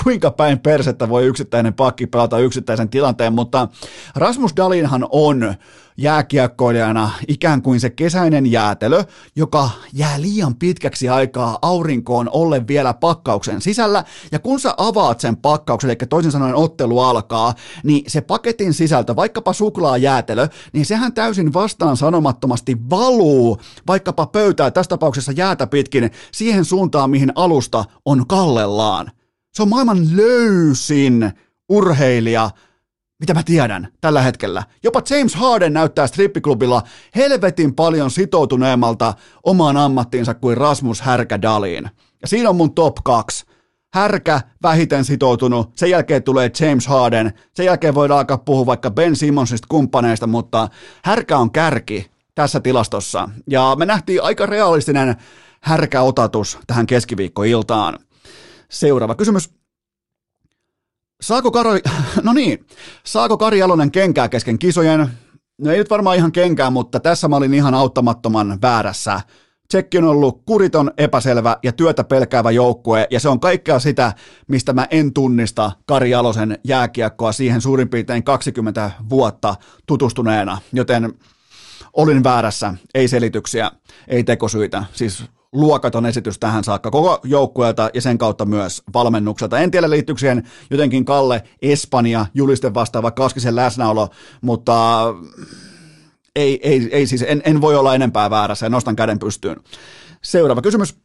kuinka 0.03 0.31
päin 0.31 0.59
persettä 0.59 1.09
voi 1.09 1.25
yksittäinen 1.25 1.73
pakki 1.73 2.07
pelata 2.07 2.39
yksittäisen 2.39 2.89
tilanteen, 2.89 3.33
mutta 3.33 3.67
Rasmus 4.15 4.55
Dalinhan 4.55 5.07
on 5.11 5.55
jääkiekkoilijana 5.97 7.11
ikään 7.27 7.61
kuin 7.61 7.79
se 7.79 7.89
kesäinen 7.89 8.51
jäätelö, 8.51 9.03
joka 9.35 9.69
jää 9.93 10.21
liian 10.21 10.55
pitkäksi 10.55 11.09
aikaa 11.09 11.59
aurinkoon 11.61 12.29
ollen 12.31 12.67
vielä 12.67 12.93
pakkauksen 12.93 13.61
sisällä, 13.61 14.03
ja 14.31 14.39
kun 14.39 14.59
sä 14.59 14.73
avaat 14.77 15.19
sen 15.19 15.37
pakkauksen, 15.37 15.89
eli 15.89 15.97
toisin 16.09 16.31
sanoen 16.31 16.55
ottelu 16.55 16.99
alkaa, 16.99 17.53
niin 17.83 18.03
se 18.07 18.21
paketin 18.21 18.73
sisältö, 18.73 19.15
vaikkapa 19.15 19.53
suklaajäätelö, 19.53 20.47
niin 20.73 20.85
sehän 20.85 21.13
täysin 21.13 21.53
vastaan 21.53 21.97
sanomattomasti 21.97 22.77
valuu 22.89 23.57
vaikkapa 23.87 24.25
pöytää, 24.25 24.71
tässä 24.71 24.89
tapauksessa 24.89 25.31
jäätä 25.31 25.67
pitkin, 25.67 26.11
siihen 26.31 26.65
suuntaan, 26.65 27.09
mihin 27.09 27.31
alusta 27.35 27.85
on 28.05 28.27
kallellaan. 28.27 29.11
Se 29.53 29.61
on 29.61 29.69
maailman 29.69 30.07
löysin 30.15 31.31
urheilija, 31.69 32.49
mitä 33.23 33.33
mä 33.33 33.43
tiedän 33.43 33.87
tällä 34.01 34.21
hetkellä. 34.21 34.63
Jopa 34.83 35.01
James 35.09 35.35
Harden 35.35 35.73
näyttää 35.73 36.07
strippiklubilla 36.07 36.83
helvetin 37.15 37.75
paljon 37.75 38.11
sitoutuneemmalta 38.11 39.13
omaan 39.43 39.77
ammattiinsa 39.77 40.33
kuin 40.33 40.57
Rasmus 40.57 41.01
Härkä 41.01 41.41
Daliin. 41.41 41.89
Ja 42.21 42.27
siinä 42.27 42.49
on 42.49 42.55
mun 42.55 42.75
top 42.75 42.97
2. 43.03 43.45
Härkä 43.93 44.41
vähiten 44.63 45.05
sitoutunut, 45.05 45.71
sen 45.75 45.89
jälkeen 45.89 46.23
tulee 46.23 46.51
James 46.59 46.87
Harden, 46.87 47.33
sen 47.53 47.65
jälkeen 47.65 47.95
voidaan 47.95 48.19
alkaa 48.19 48.37
puhua 48.37 48.65
vaikka 48.65 48.91
Ben 48.91 49.15
Simmonsista 49.15 49.67
kumppaneista, 49.69 50.27
mutta 50.27 50.67
Härkä 51.03 51.37
on 51.37 51.51
kärki 51.51 52.11
tässä 52.35 52.59
tilastossa. 52.59 53.29
Ja 53.49 53.75
me 53.79 53.85
nähtiin 53.85 54.23
aika 54.23 54.45
realistinen 54.45 55.15
härkäotatus 55.61 56.59
tähän 56.67 56.85
keskiviikkoiltaan. 56.85 57.99
Seuraava 58.69 59.15
kysymys. 59.15 59.62
Saako 61.23 61.51
Kari, 61.51 61.81
no 62.23 62.33
niin, 62.33 62.65
saako 63.03 63.37
Kari 63.37 63.59
Jalonen 63.59 63.91
kenkää 63.91 64.29
kesken 64.29 64.59
kisojen? 64.59 65.09
No 65.57 65.71
ei 65.71 65.77
nyt 65.77 65.89
varmaan 65.89 66.17
ihan 66.17 66.31
kenkää, 66.31 66.69
mutta 66.69 66.99
tässä 66.99 67.27
mä 67.27 67.35
olin 67.35 67.53
ihan 67.53 67.73
auttamattoman 67.73 68.59
väärässä. 68.61 69.21
Tsekki 69.67 69.97
on 69.97 70.03
ollut 70.03 70.41
kuriton, 70.45 70.91
epäselvä 70.97 71.57
ja 71.63 71.71
työtä 71.71 72.03
pelkäävä 72.03 72.51
joukkue, 72.51 73.07
ja 73.11 73.19
se 73.19 73.29
on 73.29 73.39
kaikkea 73.39 73.79
sitä, 73.79 74.13
mistä 74.47 74.73
mä 74.73 74.87
en 74.91 75.13
tunnista 75.13 75.71
Kari 75.85 76.09
Jalosen 76.09 76.59
jääkiekkoa 76.63 77.31
siihen 77.31 77.61
suurin 77.61 77.89
piirtein 77.89 78.23
20 78.23 78.91
vuotta 79.09 79.55
tutustuneena, 79.85 80.57
joten 80.73 81.13
olin 81.93 82.23
väärässä, 82.23 82.73
ei 82.93 83.07
selityksiä, 83.07 83.71
ei 84.07 84.23
tekosyitä, 84.23 84.83
siis 84.93 85.23
luokaton 85.53 86.05
esitys 86.05 86.39
tähän 86.39 86.63
saakka 86.63 86.91
koko 86.91 87.19
joukkueelta 87.23 87.89
ja 87.93 88.01
sen 88.01 88.17
kautta 88.17 88.45
myös 88.45 88.83
valmennukselta. 88.93 89.59
En 89.59 89.71
tiedä 89.71 89.89
liittyykö 89.89 90.19
siihen 90.19 90.43
jotenkin 90.69 91.05
Kalle 91.05 91.43
Espanja 91.61 92.25
julisten 92.33 92.73
vastaava 92.73 93.11
Kaskisen 93.11 93.55
läsnäolo, 93.55 94.09
mutta 94.41 95.05
ei, 96.35 96.59
ei, 96.63 96.89
ei 96.91 97.07
siis, 97.07 97.25
en, 97.27 97.41
en 97.45 97.61
voi 97.61 97.75
olla 97.75 97.95
enempää 97.95 98.29
väärässä 98.29 98.65
ja 98.65 98.69
nostan 98.69 98.95
käden 98.95 99.19
pystyyn. 99.19 99.55
Seuraava 100.21 100.61
kysymys. 100.61 101.02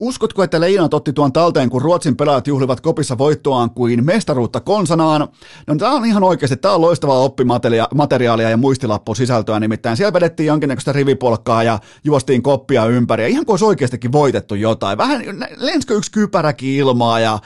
Uskotko, 0.00 0.42
että 0.42 0.60
Leijonat 0.60 0.94
otti 0.94 1.12
tuon 1.12 1.32
talteen, 1.32 1.70
kun 1.70 1.82
Ruotsin 1.82 2.16
pelaajat 2.16 2.46
juhlivat 2.46 2.80
kopissa 2.80 3.18
voittoaan 3.18 3.70
kuin 3.70 4.04
mestaruutta 4.04 4.60
konsanaan? 4.60 5.28
No 5.66 5.76
tämä 5.76 5.92
on 5.92 6.06
ihan 6.06 6.24
oikeasti, 6.24 6.56
tämä 6.56 6.74
on 6.74 6.80
loistavaa 6.80 7.18
oppimateriaalia 7.18 8.50
ja 8.50 8.56
muistilappusisältöä, 8.56 9.60
nimittäin 9.60 9.96
siellä 9.96 10.12
vedettiin 10.12 10.46
jonkinnäköistä 10.46 10.92
rivipolkkaa 10.92 11.62
ja 11.62 11.78
juostiin 12.04 12.42
koppia 12.42 12.86
ympäri, 12.86 13.22
ja 13.22 13.28
ihan 13.28 13.46
kuin 13.46 13.52
olisi 13.52 13.64
oikeastikin 13.64 14.12
voitettu 14.12 14.54
jotain. 14.54 14.98
Vähän 14.98 15.22
lenskö 15.56 15.94
yksi 15.94 16.12
kypäräkin 16.12 16.70
ilmaa, 16.70 17.20
ja 17.20 17.38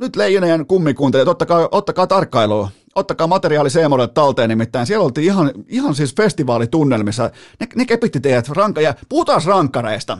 nyt 0.00 0.16
Leijonien 0.16 0.66
kummikuuntelijat, 0.66 1.28
ottakaa, 1.28 1.68
ottakaa 1.70 2.06
tarkkailua 2.06 2.68
ottakaa 2.94 3.26
materiaali 3.26 3.70
Seemolle 3.70 4.08
talteen, 4.08 4.48
nimittäin 4.48 4.86
siellä 4.86 5.04
oltiin 5.04 5.24
ihan, 5.24 5.52
ihan 5.68 5.94
siis 5.94 6.14
festivaalitunnelmissa. 6.14 7.30
Ne, 7.60 7.66
ne 7.74 7.86
kepitti 7.86 8.20
teidät 8.20 8.48
ranka, 8.48 8.80
ja 8.80 8.94
puhutaan 9.08 9.40
rankkareista. 9.46 10.18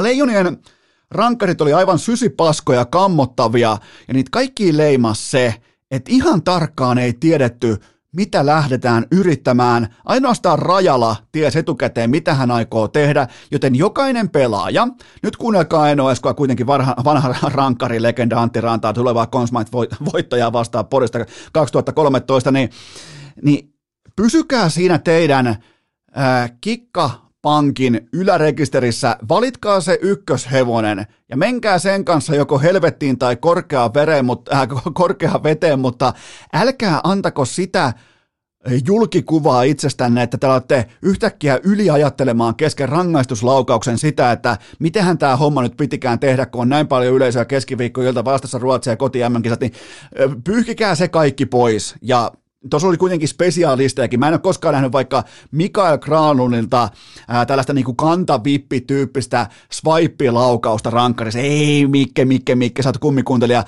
Leijonien 0.00 0.58
rankkarit 1.10 1.60
oli 1.60 1.72
aivan 1.72 1.98
sysipaskoja, 1.98 2.84
kammottavia, 2.84 3.78
ja 4.08 4.14
niitä 4.14 4.28
kaikki 4.32 4.76
leimas 4.76 5.30
se, 5.30 5.54
että 5.90 6.12
ihan 6.12 6.42
tarkkaan 6.42 6.98
ei 6.98 7.12
tiedetty, 7.12 7.76
mitä 8.16 8.46
lähdetään 8.46 9.06
yrittämään. 9.12 9.94
Ainoastaan 10.04 10.58
Rajala 10.58 11.16
ties 11.32 11.56
etukäteen, 11.56 12.10
mitä 12.10 12.34
hän 12.34 12.50
aikoo 12.50 12.88
tehdä, 12.88 13.28
joten 13.50 13.74
jokainen 13.74 14.28
pelaaja, 14.28 14.88
nyt 15.22 15.36
kuunnelkaa 15.36 15.90
Eno 15.90 16.10
Eskoa 16.10 16.34
kuitenkin 16.34 16.66
vanha, 16.66 16.94
vanha 17.04 17.34
rankkari, 17.42 18.02
legenda 18.02 18.42
Antti 18.42 18.60
Rantaa, 18.60 18.92
tulevaa 18.92 19.26
Consmite-voittajaa 19.26 20.52
vastaan 20.52 20.86
Porista 20.86 21.18
2013, 21.52 22.50
niin, 22.50 22.70
niin 23.42 23.74
pysykää 24.16 24.68
siinä 24.68 24.98
teidän 24.98 25.56
kikka 26.60 27.25
pankin 27.46 28.08
ylärekisterissä, 28.12 29.16
valitkaa 29.28 29.80
se 29.80 29.98
ykköshevonen 30.02 31.06
ja 31.28 31.36
menkää 31.36 31.78
sen 31.78 32.04
kanssa 32.04 32.34
joko 32.34 32.58
helvettiin 32.58 33.18
tai 33.18 33.36
korkeaan, 33.36 33.94
vereen, 33.94 34.24
mutta, 34.24 34.60
äh, 34.60 34.68
korkeaan 34.94 35.42
veteen, 35.42 35.78
mutta 35.78 36.12
älkää 36.52 37.00
antako 37.04 37.44
sitä 37.44 37.92
julkikuvaa 38.86 39.62
itsestänne, 39.62 40.22
että 40.22 40.38
te 40.38 40.46
olette 40.46 40.86
yhtäkkiä 41.02 41.60
yliajattelemaan 41.64 42.54
kesken 42.54 42.88
rangaistuslaukauksen 42.88 43.98
sitä, 43.98 44.32
että 44.32 44.58
mitenhän 44.78 45.18
tämä 45.18 45.36
homma 45.36 45.62
nyt 45.62 45.76
pitikään 45.76 46.18
tehdä, 46.18 46.46
kun 46.46 46.62
on 46.62 46.68
näin 46.68 46.88
paljon 46.88 47.14
yleisöä 47.14 47.44
keskiviikkoilta 47.44 48.24
vastassa 48.24 48.58
Ruotsia 48.58 48.92
ja 48.92 48.96
koti 48.96 49.18
niin 49.60 49.72
pyyhkikää 50.44 50.94
se 50.94 51.08
kaikki 51.08 51.46
pois 51.46 51.94
ja 52.02 52.32
Tuossa 52.70 52.88
oli 52.88 52.96
kuitenkin 52.96 53.28
spesiaalistejakin. 53.28 54.20
Mä 54.20 54.28
en 54.28 54.34
ole 54.34 54.40
koskaan 54.40 54.72
nähnyt 54.72 54.92
vaikka 54.92 55.24
Mikael 55.50 55.98
Granlundilta 55.98 56.88
ää, 57.28 57.46
tällaista 57.46 57.72
niinku 57.72 57.94
kantavippi-tyyppistä 57.94 59.46
swipe-laukausta 59.72 60.90
rankkarissa. 60.90 61.38
Ei, 61.38 61.86
Mikke, 61.86 62.24
Mikke, 62.24 62.54
Mikke, 62.54 62.82
sä 62.82 62.88
oot 62.88 62.98
kummikuntelija. 62.98 63.64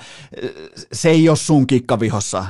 Se 0.93 1.09
ei 1.09 1.29
ole 1.29 1.37
sun 1.37 1.67
kikkavihossa 1.67 2.45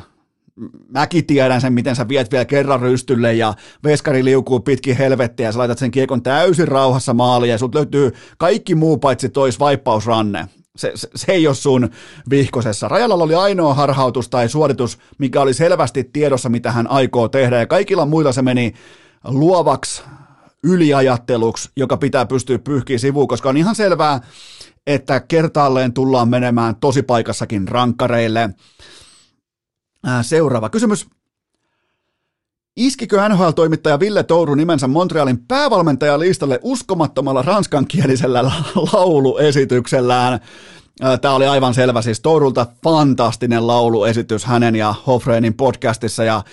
mäkin 0.89 1.26
tiedän 1.26 1.62
sen, 1.62 1.74
miten 1.74 1.95
sä 1.95 2.08
viet 2.08 2.32
vielä 2.32 2.45
kerran 2.45 2.80
rystylle 2.80 3.34
ja 3.34 3.54
veskari 3.84 4.24
liukuu 4.24 4.60
pitkin 4.60 4.97
helvettiä 4.97 5.45
ja 5.47 5.52
sä 5.52 5.60
laitat 5.60 5.78
sen 5.78 5.91
kiekon 5.91 6.24
täysin 6.24 6.68
rauhassa 6.68 7.14
maaliin 7.14 7.52
ja 7.52 7.58
sut 7.58 7.76
löytyy 7.76 8.12
kaikki 8.38 8.76
muu 8.76 8.97
paitsi 8.97 9.30
tois 9.30 9.60
vaippausranne. 9.60 10.47
Se, 10.80 10.92
se, 10.96 11.10
se 11.16 11.32
ei 11.32 11.48
ole 11.48 11.56
sun 11.56 11.90
vihkosessa. 12.30 12.88
Rajalla 12.88 13.16
oli 13.16 13.36
ainoa 13.36 13.74
harhautus 13.74 14.30
tai 14.30 14.50
suoritus, 14.50 14.98
mikä 15.18 15.42
oli 15.42 15.54
selvästi 15.54 16.04
tiedossa, 16.04 16.50
mitä 16.50 16.72
hän 16.72 16.88
aikoo 16.88 17.28
tehdä 17.28 17.60
ja 17.60 17.68
kaikilla 17.68 18.06
muilla 18.06 18.32
se 18.32 18.42
meni 18.42 18.74
luovaksi 19.24 20.02
yliajatteluksi, 20.64 21.70
joka 21.76 21.98
pitää 21.98 22.26
pystyä 22.26 22.60
pyyhkiä 22.60 22.98
sivuun, 22.98 23.28
koska 23.28 23.50
on 23.50 23.58
ihan 23.58 23.76
selvää, 23.76 24.22
että 24.88 25.20
kertaalleen 25.20 25.94
tullaan 25.94 26.30
menemään 26.30 26.76
tosi 26.76 27.04
paikassakin 27.04 27.68
rankkareille. 27.68 28.50
Seuraava 30.22 30.70
kysymys. 30.70 31.08
Iskikö 32.80 33.30
NHL-toimittaja 33.30 34.00
Ville 34.00 34.24
Touru 34.24 34.56
nimensä 34.56 34.88
Montrealin 34.88 35.40
päävalmentajalistalle 35.48 36.60
uskomattomalla 36.64 37.42
ranskankielisellä 37.42 38.44
lauluesityksellään? 38.94 40.40
Tämä 41.22 41.34
oli 41.34 41.47
aivan 41.47 41.74
selvä, 41.74 42.02
siis 42.02 42.20
Tourulta 42.20 42.66
fantastinen 42.84 43.68
lauluesitys 43.68 44.45
hänen 44.45 44.76
ja 44.76 44.95
Hofreenin 45.08 45.54
podcastissa 45.54 46.24
ja 46.24 46.43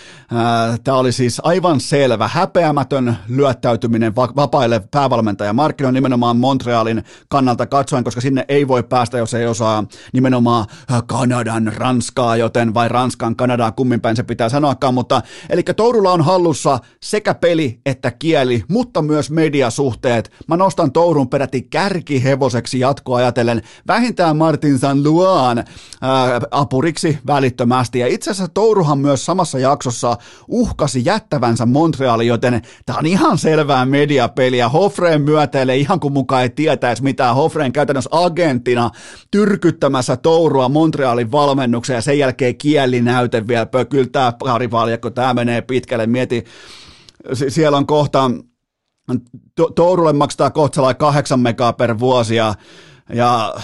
tämä 0.84 0.96
oli 0.96 1.12
siis 1.12 1.40
aivan 1.44 1.80
selvä, 1.80 2.28
häpeämätön 2.28 3.16
lyöttäytyminen 3.28 4.16
va- 4.16 4.32
vapaille 4.36 4.80
päävalmentajamarkkinoille 4.90 5.96
nimenomaan 5.96 6.36
Montrealin 6.36 7.04
kannalta 7.28 7.66
katsoen, 7.66 8.04
koska 8.04 8.20
sinne 8.20 8.44
ei 8.48 8.68
voi 8.68 8.82
päästä, 8.82 9.18
jos 9.18 9.34
ei 9.34 9.46
osaa 9.46 9.84
nimenomaan 10.12 10.66
Kanadan 11.06 11.72
Ranskaa, 11.76 12.36
joten 12.36 12.74
vai 12.74 12.88
Ranskan 12.88 13.36
Kanadaa, 13.36 13.72
kummin 13.72 14.00
päin 14.00 14.16
se 14.16 14.22
pitää 14.22 14.48
sanoakaan, 14.48 14.94
mutta 14.94 15.22
eli 15.50 15.62
Tourulla 15.62 16.12
on 16.12 16.24
hallussa 16.24 16.78
sekä 17.02 17.34
peli 17.34 17.80
että 17.86 18.10
kieli, 18.10 18.64
mutta 18.68 19.02
myös 19.02 19.30
mediasuhteet. 19.30 20.30
Mä 20.48 20.56
nostan 20.56 20.92
Tourun 20.92 21.28
peräti 21.28 21.62
kärkihevoseksi 21.62 22.80
jatkoa 22.80 23.18
ajatellen. 23.18 23.62
Vähintään 23.86 24.35
Martin 24.36 24.78
San 24.78 25.02
Luan 25.02 25.58
ää, 25.58 26.40
apuriksi 26.50 27.18
välittömästi. 27.26 27.98
Ja 27.98 28.06
itse 28.06 28.30
asiassa 28.30 28.52
Touruhan 28.54 28.98
myös 28.98 29.26
samassa 29.26 29.58
jaksossa 29.58 30.16
uhkasi 30.48 31.02
jättävänsä 31.04 31.66
Montreali, 31.66 32.26
joten 32.26 32.62
tämä 32.86 32.98
on 32.98 33.06
ihan 33.06 33.38
selvää 33.38 33.86
mediapeliä. 33.86 34.68
Hofreen 34.68 35.22
myötäilee 35.22 35.76
ihan 35.76 36.00
kuin 36.00 36.12
mukaan 36.12 36.42
ei 36.42 36.50
tietäisi 36.50 37.02
mitään. 37.02 37.34
Hofreen 37.34 37.72
käytännössä 37.72 38.10
agenttina 38.12 38.90
tyrkyttämässä 39.30 40.16
Tourua 40.16 40.68
Montrealin 40.68 41.32
valmennukseen 41.32 41.96
ja 41.96 42.02
sen 42.02 42.18
jälkeen 42.18 42.56
kielinäyte 42.56 43.46
vielä 43.46 43.66
pökyltää 43.66 44.32
parivaljakko. 44.32 45.10
Tämä 45.10 45.34
menee 45.34 45.62
pitkälle. 45.62 46.06
Mieti, 46.06 46.44
siellä 47.48 47.76
on 47.76 47.86
kohta 47.86 48.30
Tourulle 49.74 50.12
maksaa 50.12 50.50
kohta 50.50 50.94
8 50.94 51.40
megaa 51.40 51.72
per 51.72 51.98
vuosi 51.98 52.36
ja, 52.36 52.54
ja 53.14 53.54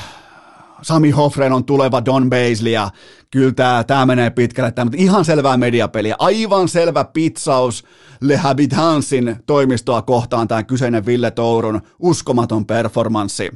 Sami 0.82 1.10
Hofren 1.10 1.52
on 1.52 1.64
tuleva 1.64 2.04
Don 2.04 2.30
Baisley 2.30 2.72
ja 2.72 2.90
kyllä 3.30 3.52
tämä, 3.52 3.84
tämä 3.84 4.06
menee 4.06 4.30
pitkälle, 4.30 4.72
tämä, 4.72 4.84
mutta 4.84 4.98
ihan 5.00 5.24
selvää 5.24 5.56
mediapeliä, 5.56 6.16
aivan 6.18 6.68
selvä 6.68 7.04
pitsaus 7.04 7.84
Le 8.20 8.36
Habitantsin 8.36 9.36
toimistoa 9.46 10.02
kohtaan 10.02 10.48
tämä 10.48 10.62
kyseinen 10.62 11.06
Ville 11.06 11.30
Tourun 11.30 11.80
uskomaton 11.98 12.66
performanssi. 12.66 13.50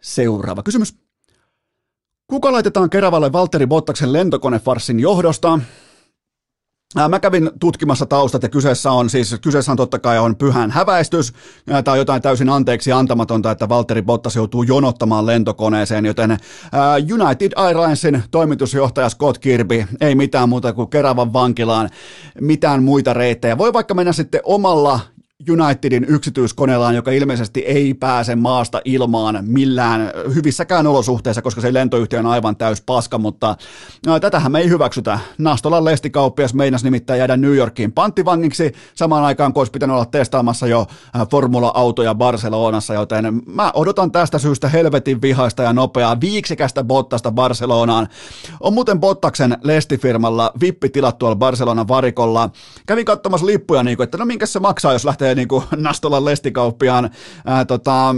Seuraava 0.00 0.62
kysymys. 0.62 0.94
Kuka 2.26 2.52
laitetaan 2.52 2.90
Keravalle 2.90 3.32
Valtteri 3.32 3.66
Bottaksen 3.66 4.12
lentokonefarsin 4.12 5.00
johdosta? 5.00 5.60
Mä 7.08 7.20
kävin 7.20 7.50
tutkimassa 7.60 8.06
taustat 8.06 8.42
ja 8.42 8.48
kyseessä 8.48 8.92
on 8.92 9.10
siis, 9.10 9.36
kyseessä 9.42 9.72
on 9.72 9.76
totta 9.76 9.98
kai 9.98 10.18
on 10.18 10.36
pyhän 10.36 10.70
häväistys, 10.70 11.32
tai 11.84 11.98
jotain 11.98 12.22
täysin 12.22 12.48
anteeksi 12.48 12.92
antamatonta, 12.92 13.50
että 13.50 13.68
Valtteri 13.68 14.02
Bottas 14.02 14.36
joutuu 14.36 14.62
jonottamaan 14.62 15.26
lentokoneeseen, 15.26 16.06
joten 16.06 16.38
United 17.12 17.52
Airlinesin 17.56 18.22
toimitusjohtaja 18.30 19.08
Scott 19.08 19.38
Kirby, 19.38 19.86
ei 20.00 20.14
mitään 20.14 20.48
muuta 20.48 20.72
kuin 20.72 20.90
Keravan 20.90 21.32
vankilaan, 21.32 21.90
mitään 22.40 22.82
muita 22.82 23.12
reittejä. 23.12 23.58
Voi 23.58 23.72
vaikka 23.72 23.94
mennä 23.94 24.12
sitten 24.12 24.40
omalla 24.44 25.00
Unitedin 25.50 26.04
yksityiskoneellaan, 26.08 26.94
joka 26.94 27.10
ilmeisesti 27.10 27.60
ei 27.60 27.94
pääse 27.94 28.36
maasta 28.36 28.80
ilmaan 28.84 29.38
millään 29.42 30.12
hyvissäkään 30.34 30.86
olosuhteissa, 30.86 31.42
koska 31.42 31.60
se 31.60 31.72
lentoyhtiö 31.72 32.18
on 32.18 32.26
aivan 32.26 32.56
täys 32.56 32.82
paska, 32.82 33.18
mutta 33.18 33.56
no, 34.06 34.20
tätähän 34.20 34.52
me 34.52 34.58
ei 34.58 34.68
hyväksytä. 34.68 35.18
Nastolan 35.38 35.84
lestikauppias 35.84 36.54
meinas 36.54 36.84
nimittäin 36.84 37.18
jäädä 37.18 37.36
New 37.36 37.54
Yorkiin 37.54 37.92
panttivangiksi 37.92 38.72
samaan 38.94 39.24
aikaan, 39.24 39.52
kun 39.52 39.60
olisi 39.60 39.70
pitänyt 39.70 39.94
olla 39.94 40.04
testaamassa 40.04 40.66
jo 40.66 40.86
formula-autoja 41.30 42.14
Barcelonassa, 42.14 42.94
joten 42.94 43.42
mä 43.46 43.70
odotan 43.74 44.12
tästä 44.12 44.38
syystä 44.38 44.68
helvetin 44.68 45.22
vihaista 45.22 45.62
ja 45.62 45.72
nopeaa 45.72 46.20
viiksikästä 46.20 46.84
Bottasta 46.84 47.32
Barcelonaan. 47.32 48.08
On 48.60 48.74
muuten 48.74 49.00
Bottaksen 49.00 49.56
lestifirmalla 49.62 50.52
vippitilat 50.60 51.18
tuolla 51.18 51.36
Barcelonan 51.36 51.88
varikolla. 51.88 52.50
Kävin 52.86 53.04
katsomassa 53.04 53.46
lippuja, 53.46 53.82
niin 53.82 53.96
kuin, 53.96 54.04
että 54.04 54.18
no 54.18 54.24
minkä 54.24 54.46
se 54.46 54.60
maksaa, 54.60 54.92
jos 54.92 55.04
lähtee 55.04 55.23
lähtee 55.24 55.34
niin 55.34 55.48
kuin 55.48 55.64
Nastolan 55.86 56.24
lestikauppiaan 56.24 57.10
ää, 57.46 57.64
tota, 57.64 58.14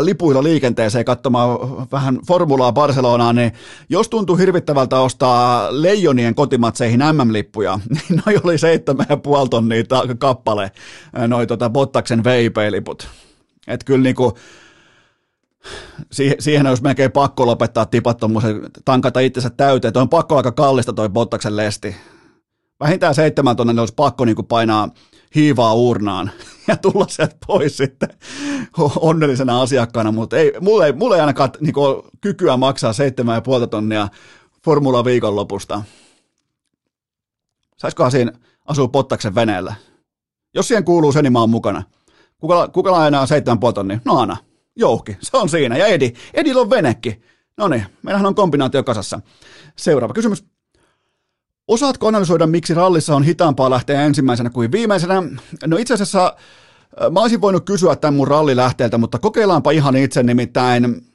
lipuilla 0.00 0.42
liikenteeseen 0.42 1.04
katsomaan 1.04 1.58
vähän 1.92 2.18
formulaa 2.26 2.72
Barcelonaan, 2.72 3.36
niin 3.36 3.52
jos 3.88 4.08
tuntuu 4.08 4.36
hirvittävältä 4.36 5.00
ostaa 5.00 5.68
leijonien 5.70 6.34
kotimatseihin 6.34 7.00
MM-lippuja, 7.00 7.78
niin 7.94 8.22
noi 8.26 8.40
oli 8.44 8.58
seitsemän 8.58 9.06
ja 9.08 9.16
puoli 9.16 9.48
tonnia 9.48 9.84
kappale, 10.18 10.70
noi 11.28 11.46
tota 11.46 11.70
Bottaksen 11.70 12.24
VIP-liput. 12.24 13.08
Että 13.66 13.84
kyllä 13.84 14.02
niinku, 14.02 14.38
siihen 16.38 16.66
olisi 16.66 16.82
melkein 16.82 17.12
pakko 17.12 17.46
lopettaa 17.46 17.86
tipattomuuden, 17.86 18.60
tankata 18.84 19.20
itsensä 19.20 19.50
täyteen. 19.50 19.92
Toi 19.92 20.02
on 20.02 20.08
pakko 20.08 20.36
aika 20.36 20.52
kallista 20.52 20.92
toi 20.92 21.08
Bottaksen 21.08 21.56
lesti. 21.56 21.96
Vähintään 22.80 23.14
seitsemän 23.14 23.56
tonnia 23.56 23.82
olisi 23.82 23.94
pakko 23.94 24.24
niinku 24.24 24.42
painaa 24.42 24.88
hiivaa 25.34 25.74
urnaan 25.74 26.30
ja 26.68 26.76
tulla 26.76 27.06
sieltä 27.08 27.36
pois 27.46 27.76
sitten 27.76 28.08
onnellisena 28.96 29.62
asiakkaana, 29.62 30.12
mutta 30.12 30.36
ei, 30.36 30.52
mulla, 30.60 30.86
ei, 30.86 30.92
mulla 30.92 31.14
ei 31.14 31.20
ainakaan 31.20 31.50
niin 31.60 31.74
kuin, 31.74 32.02
kykyä 32.20 32.56
maksaa 32.56 32.92
7,5 33.62 33.66
tonnia 33.66 34.08
formula 34.64 35.04
viikonlopusta. 35.04 35.82
Saisikohan 37.76 38.10
siinä 38.10 38.32
asua 38.64 38.88
Pottaksen 38.88 39.34
veneellä? 39.34 39.74
Jos 40.54 40.68
siihen 40.68 40.84
kuuluu 40.84 41.12
se, 41.12 41.22
niin 41.22 41.32
mä 41.32 41.40
oon 41.40 41.50
mukana. 41.50 41.82
Kuka, 42.38 42.68
kuka 42.68 42.92
lainaa 42.92 43.24
7,5 43.24 43.72
tonnia? 43.72 44.00
No 44.04 44.18
Ana. 44.18 44.36
Jouhki, 44.76 45.16
se 45.20 45.36
on 45.36 45.48
siinä. 45.48 45.76
Ja 45.76 45.86
Edi. 45.86 46.12
Edillä 46.34 46.60
on 46.60 46.70
venekki. 46.70 47.22
No 47.56 47.68
niin, 47.68 47.86
meillähän 48.02 48.26
on 48.26 48.34
kombinaatio 48.34 48.84
kasassa. 48.84 49.20
Seuraava 49.76 50.14
kysymys. 50.14 50.44
Osaatko 51.68 52.06
analysoida, 52.06 52.46
miksi 52.46 52.74
rallissa 52.74 53.16
on 53.16 53.22
hitaampaa 53.22 53.70
lähteä 53.70 54.02
ensimmäisenä 54.02 54.50
kuin 54.50 54.72
viimeisenä? 54.72 55.22
No 55.66 55.76
itse 55.76 55.94
asiassa 55.94 56.26
äh, 56.26 57.10
mä 57.10 57.20
olisin 57.20 57.40
voinut 57.40 57.64
kysyä 57.64 57.96
tämän 57.96 58.14
mun 58.14 58.28
rallilähteeltä, 58.28 58.98
mutta 58.98 59.18
kokeillaanpa 59.18 59.70
ihan 59.70 59.96
itse 59.96 60.22
nimittäin. 60.22 61.06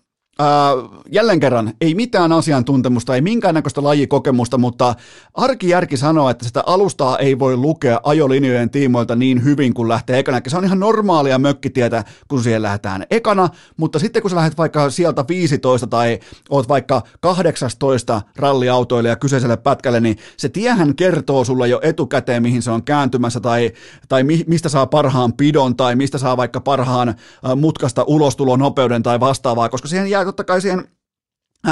Jälleen 1.12 1.40
kerran, 1.40 1.74
ei 1.82 1.96
mitään 1.96 2.32
asiantuntemusta, 2.32 3.16
ei 3.16 3.22
minkäännäköistä 3.22 3.84
lajikokemusta, 3.84 4.58
mutta 4.58 4.96
arkijärki 5.34 5.98
sanoo, 5.98 6.30
että 6.30 6.46
sitä 6.46 6.64
alustaa 6.66 7.18
ei 7.18 7.40
voi 7.40 7.58
lukea 7.58 8.00
ajolinjojen 8.04 8.70
tiimoilta 8.70 9.16
niin 9.16 9.44
hyvin 9.44 9.74
kuin 9.74 9.90
lähtee 9.90 10.20
ekana. 10.20 10.42
Se 10.48 10.58
on 10.58 10.66
ihan 10.66 10.80
normaalia 10.80 11.40
mökkitietä, 11.40 12.04
kun 12.28 12.44
siihen 12.44 12.62
lähdetään 12.62 13.06
ekana, 13.12 13.50
mutta 13.78 14.00
sitten 14.00 14.22
kun 14.22 14.32
sä 14.32 14.36
lähdet 14.36 14.58
vaikka 14.58 14.90
sieltä 14.90 15.26
15 15.28 15.88
tai 15.88 16.20
oot 16.50 16.70
vaikka 16.70 17.02
18 17.20 18.22
ralliautoilija 18.36 19.16
kyseiselle 19.16 19.58
pätkälle, 19.58 20.00
niin 20.00 20.18
se 20.38 20.50
tiehän 20.50 20.96
kertoo 20.96 21.44
sulle 21.44 21.68
jo 21.68 21.80
etukäteen, 21.84 22.44
mihin 22.44 22.62
se 22.62 22.72
on 22.72 22.84
kääntymässä 22.84 23.40
tai, 23.40 23.72
tai 24.10 24.24
mi, 24.24 24.44
mistä 24.48 24.70
saa 24.70 24.86
parhaan 24.86 25.34
pidon 25.34 25.76
tai 25.76 25.96
mistä 25.96 26.18
saa 26.18 26.38
vaikka 26.38 26.62
parhaan 26.62 27.16
mutkasta 27.56 28.04
ulostulonopeuden 28.04 29.04
tai 29.04 29.20
vastaavaa, 29.20 29.70
koska 29.70 29.88
siihen 29.88 30.10
jää 30.10 30.21
totta 30.26 30.44
kai 30.44 30.62
siihen 30.62 30.88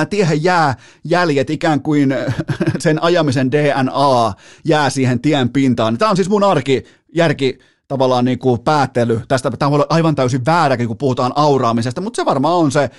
tiehen 0.10 0.44
jää 0.44 0.76
jäljet 1.04 1.50
ikään 1.50 1.82
kuin 1.82 2.16
sen 2.80 3.04
ajamisen 3.04 3.52
DNA 3.52 4.34
jää 4.66 4.90
siihen 4.90 5.20
tien 5.20 5.50
pintaan. 5.50 5.98
Tämä 5.98 6.12
on 6.12 6.16
siis 6.16 6.30
mun 6.30 6.44
arki, 6.44 6.84
järki 7.16 7.60
tavallaan 7.88 8.26
niin 8.26 8.40
kuin 8.40 8.60
päättely. 8.60 9.22
Tästä 9.28 9.52
tämä 9.52 9.76
olla 9.76 9.86
aivan 9.90 10.16
täysin 10.16 10.46
vääräkin, 10.46 10.88
kun 10.88 10.98
puhutaan 10.98 11.32
auraamisesta, 11.36 12.02
mutta 12.02 12.16
se 12.16 12.26
varmaan 12.26 12.56
on 12.56 12.72
se, 12.72 12.90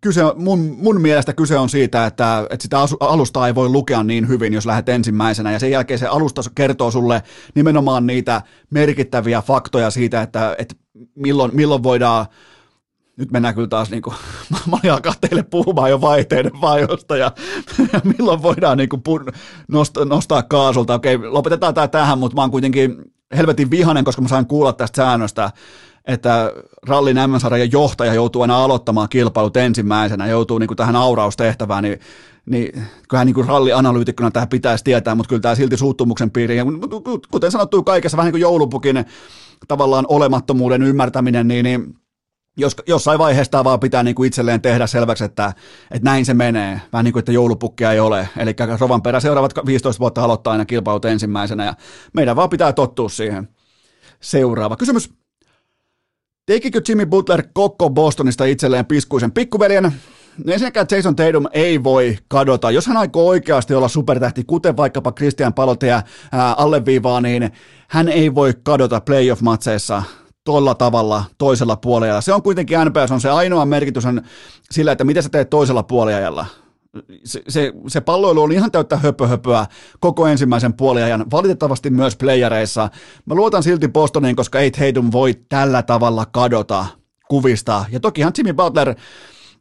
kyse, 0.00 0.22
mun, 0.36 0.76
mun 0.78 1.00
mielestä 1.00 1.32
kyse 1.32 1.58
on 1.58 1.68
siitä, 1.68 2.06
että, 2.06 2.46
että 2.50 2.62
sitä 2.62 2.78
alustaa 3.00 3.46
ei 3.46 3.54
voi 3.54 3.68
lukea 3.68 4.02
niin 4.02 4.28
hyvin, 4.28 4.52
jos 4.52 4.66
lähdet 4.66 4.88
ensimmäisenä, 4.88 5.52
ja 5.52 5.58
sen 5.58 5.70
jälkeen 5.70 5.98
se 5.98 6.06
alusta 6.06 6.42
kertoo 6.54 6.90
sulle 6.90 7.22
nimenomaan 7.54 8.06
niitä 8.06 8.42
merkittäviä 8.70 9.42
faktoja 9.42 9.90
siitä, 9.90 10.22
että, 10.22 10.56
että 10.58 10.74
milloin, 11.14 11.56
milloin 11.56 11.82
voidaan 11.82 12.26
nyt 13.18 13.30
mennään 13.30 13.54
kyllä 13.54 13.68
taas, 13.68 13.90
niin 13.92 14.02
kuin, 14.02 14.16
mä 14.50 14.78
olin 14.82 14.92
alkaa 14.92 15.14
teille 15.20 15.42
puhumaan 15.42 15.90
jo 15.90 16.00
vaihteiden 16.00 16.60
vajosta 16.60 17.16
ja, 17.16 17.32
ja 17.92 18.00
milloin 18.18 18.42
voidaan 18.42 18.78
niin 18.78 18.88
kuin, 18.88 19.02
nostaa, 19.68 20.04
nostaa 20.04 20.42
kaasulta. 20.42 20.94
Okei, 20.94 21.18
lopetetaan 21.18 21.74
tämä 21.74 21.88
tähän, 21.88 22.18
mutta 22.18 22.34
mä 22.34 22.40
oon 22.40 22.50
kuitenkin 22.50 22.96
helvetin 23.36 23.70
vihanen, 23.70 24.04
koska 24.04 24.22
mä 24.22 24.28
sain 24.28 24.46
kuulla 24.46 24.72
tästä 24.72 24.96
säännöstä, 24.96 25.50
että 26.04 26.52
rallin 26.86 27.16
M-sarjan 27.16 27.72
johtaja 27.72 28.14
joutuu 28.14 28.42
aina 28.42 28.64
aloittamaan 28.64 29.08
kilpailut 29.08 29.56
ensimmäisenä, 29.56 30.26
joutuu 30.26 30.58
niin 30.58 30.68
kuin 30.68 30.76
tähän 30.76 30.96
auraustehtävään, 30.96 31.82
niin 31.82 32.00
niin 32.46 32.84
kyllähän 33.08 33.26
niin 33.26 33.46
rallianalyytikkona 33.46 34.30
tähän 34.30 34.48
pitäisi 34.48 34.84
tietää, 34.84 35.14
mutta 35.14 35.28
kyllä 35.28 35.42
tämä 35.42 35.54
silti 35.54 35.76
suuttumuksen 35.76 36.30
piiriin, 36.30 36.66
kuten 37.30 37.50
sanottu 37.50 37.82
kaikessa 37.82 38.16
vähän 38.16 38.26
niin 38.26 38.32
kuin 38.32 38.40
joulupukin 38.40 39.04
tavallaan 39.68 40.04
olemattomuuden 40.08 40.82
ymmärtäminen, 40.82 41.48
niin, 41.48 41.64
niin 41.64 41.94
jos, 42.58 42.76
jossain 42.86 43.18
vaiheessa 43.18 43.50
tämä 43.50 43.64
vaan 43.64 43.80
pitää 43.80 44.02
niin 44.02 44.14
kuin 44.14 44.26
itselleen 44.26 44.60
tehdä 44.60 44.86
selväksi, 44.86 45.24
että, 45.24 45.52
että 45.90 46.10
näin 46.10 46.24
se 46.24 46.34
menee, 46.34 46.80
vähän 46.92 47.04
niin 47.04 47.12
kuin, 47.12 47.20
että 47.20 47.32
joulupukkia 47.32 47.92
ei 47.92 48.00
ole. 48.00 48.28
Eli 48.36 48.54
Rovan 48.80 49.02
perä 49.02 49.20
seuraavat 49.20 49.52
15 49.66 50.00
vuotta 50.00 50.24
aloittaa 50.24 50.52
aina 50.52 50.64
kilpailut 50.64 51.04
ensimmäisenä, 51.04 51.64
ja 51.64 51.74
meidän 52.12 52.36
vaan 52.36 52.50
pitää 52.50 52.72
tottua 52.72 53.08
siihen. 53.08 53.48
Seuraava 54.20 54.76
kysymys. 54.76 55.10
Tekikö 56.46 56.80
Jimmy 56.88 57.06
Butler 57.06 57.42
koko 57.52 57.90
Bostonista 57.90 58.44
itselleen 58.44 58.86
piskuisen 58.86 59.32
pikkuveljen? 59.32 59.92
No 60.44 60.52
ensinnäkään 60.52 60.86
Jason 60.90 61.16
Tatum 61.16 61.46
ei 61.52 61.84
voi 61.84 62.18
kadota. 62.28 62.70
Jos 62.70 62.86
hän 62.86 62.96
aikoo 62.96 63.26
oikeasti 63.26 63.74
olla 63.74 63.88
supertähti, 63.88 64.44
kuten 64.44 64.76
vaikkapa 64.76 65.12
Christian 65.12 65.54
Palotea 65.54 66.02
alleviivaa, 66.56 67.20
niin 67.20 67.50
hän 67.88 68.08
ei 68.08 68.34
voi 68.34 68.54
kadota 68.62 69.00
playoff-matseissa 69.00 70.02
tuolla 70.48 70.74
tavalla 70.74 71.24
toisella 71.38 71.76
puolella. 71.76 72.20
Se 72.20 72.32
on 72.32 72.42
kuitenkin 72.42 72.78
NPS 72.84 73.10
on 73.10 73.20
se 73.20 73.30
ainoa 73.30 73.66
merkitys 73.66 74.06
on 74.06 74.22
sillä, 74.70 74.92
että 74.92 75.04
mitä 75.04 75.22
sä 75.22 75.28
teet 75.28 75.50
toisella 75.50 75.82
puoliajalla. 75.82 76.46
Se, 77.24 77.42
se, 77.48 77.72
se 77.88 78.00
palloilu 78.00 78.42
on 78.42 78.52
ihan 78.52 78.70
täyttä 78.70 78.96
höpöhöpöä 78.96 79.66
koko 80.00 80.26
ensimmäisen 80.26 80.74
puoliajan, 80.74 81.30
valitettavasti 81.30 81.90
myös 81.90 82.16
playereissa. 82.16 82.90
Mä 83.26 83.34
luotan 83.34 83.62
silti 83.62 83.88
Bostoniin, 83.88 84.36
koska 84.36 84.58
ei 84.58 84.70
Tatum 84.70 85.12
voi 85.12 85.34
tällä 85.48 85.82
tavalla 85.82 86.26
kadota 86.26 86.86
kuvista. 87.28 87.84
Ja 87.90 88.00
tokihan 88.00 88.32
Jimmy 88.38 88.52
Butler, 88.52 88.94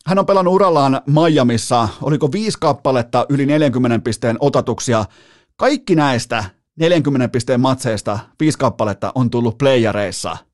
hän 0.05 0.19
on 0.19 0.25
pelannut 0.25 0.53
urallaan 0.53 1.01
Miamissa, 1.05 1.89
oliko 2.01 2.31
viisi 2.31 2.57
kappaletta 2.61 3.25
yli 3.29 3.45
40 3.45 3.99
pisteen 4.03 4.37
otatuksia. 4.39 5.05
Kaikki 5.55 5.95
näistä 5.95 6.43
40 6.79 7.27
pisteen 7.29 7.61
matseista, 7.61 8.19
viisi 8.39 8.57
kappaletta 8.57 9.11
on 9.15 9.29
tullut 9.29 9.57
playereissa– 9.57 10.37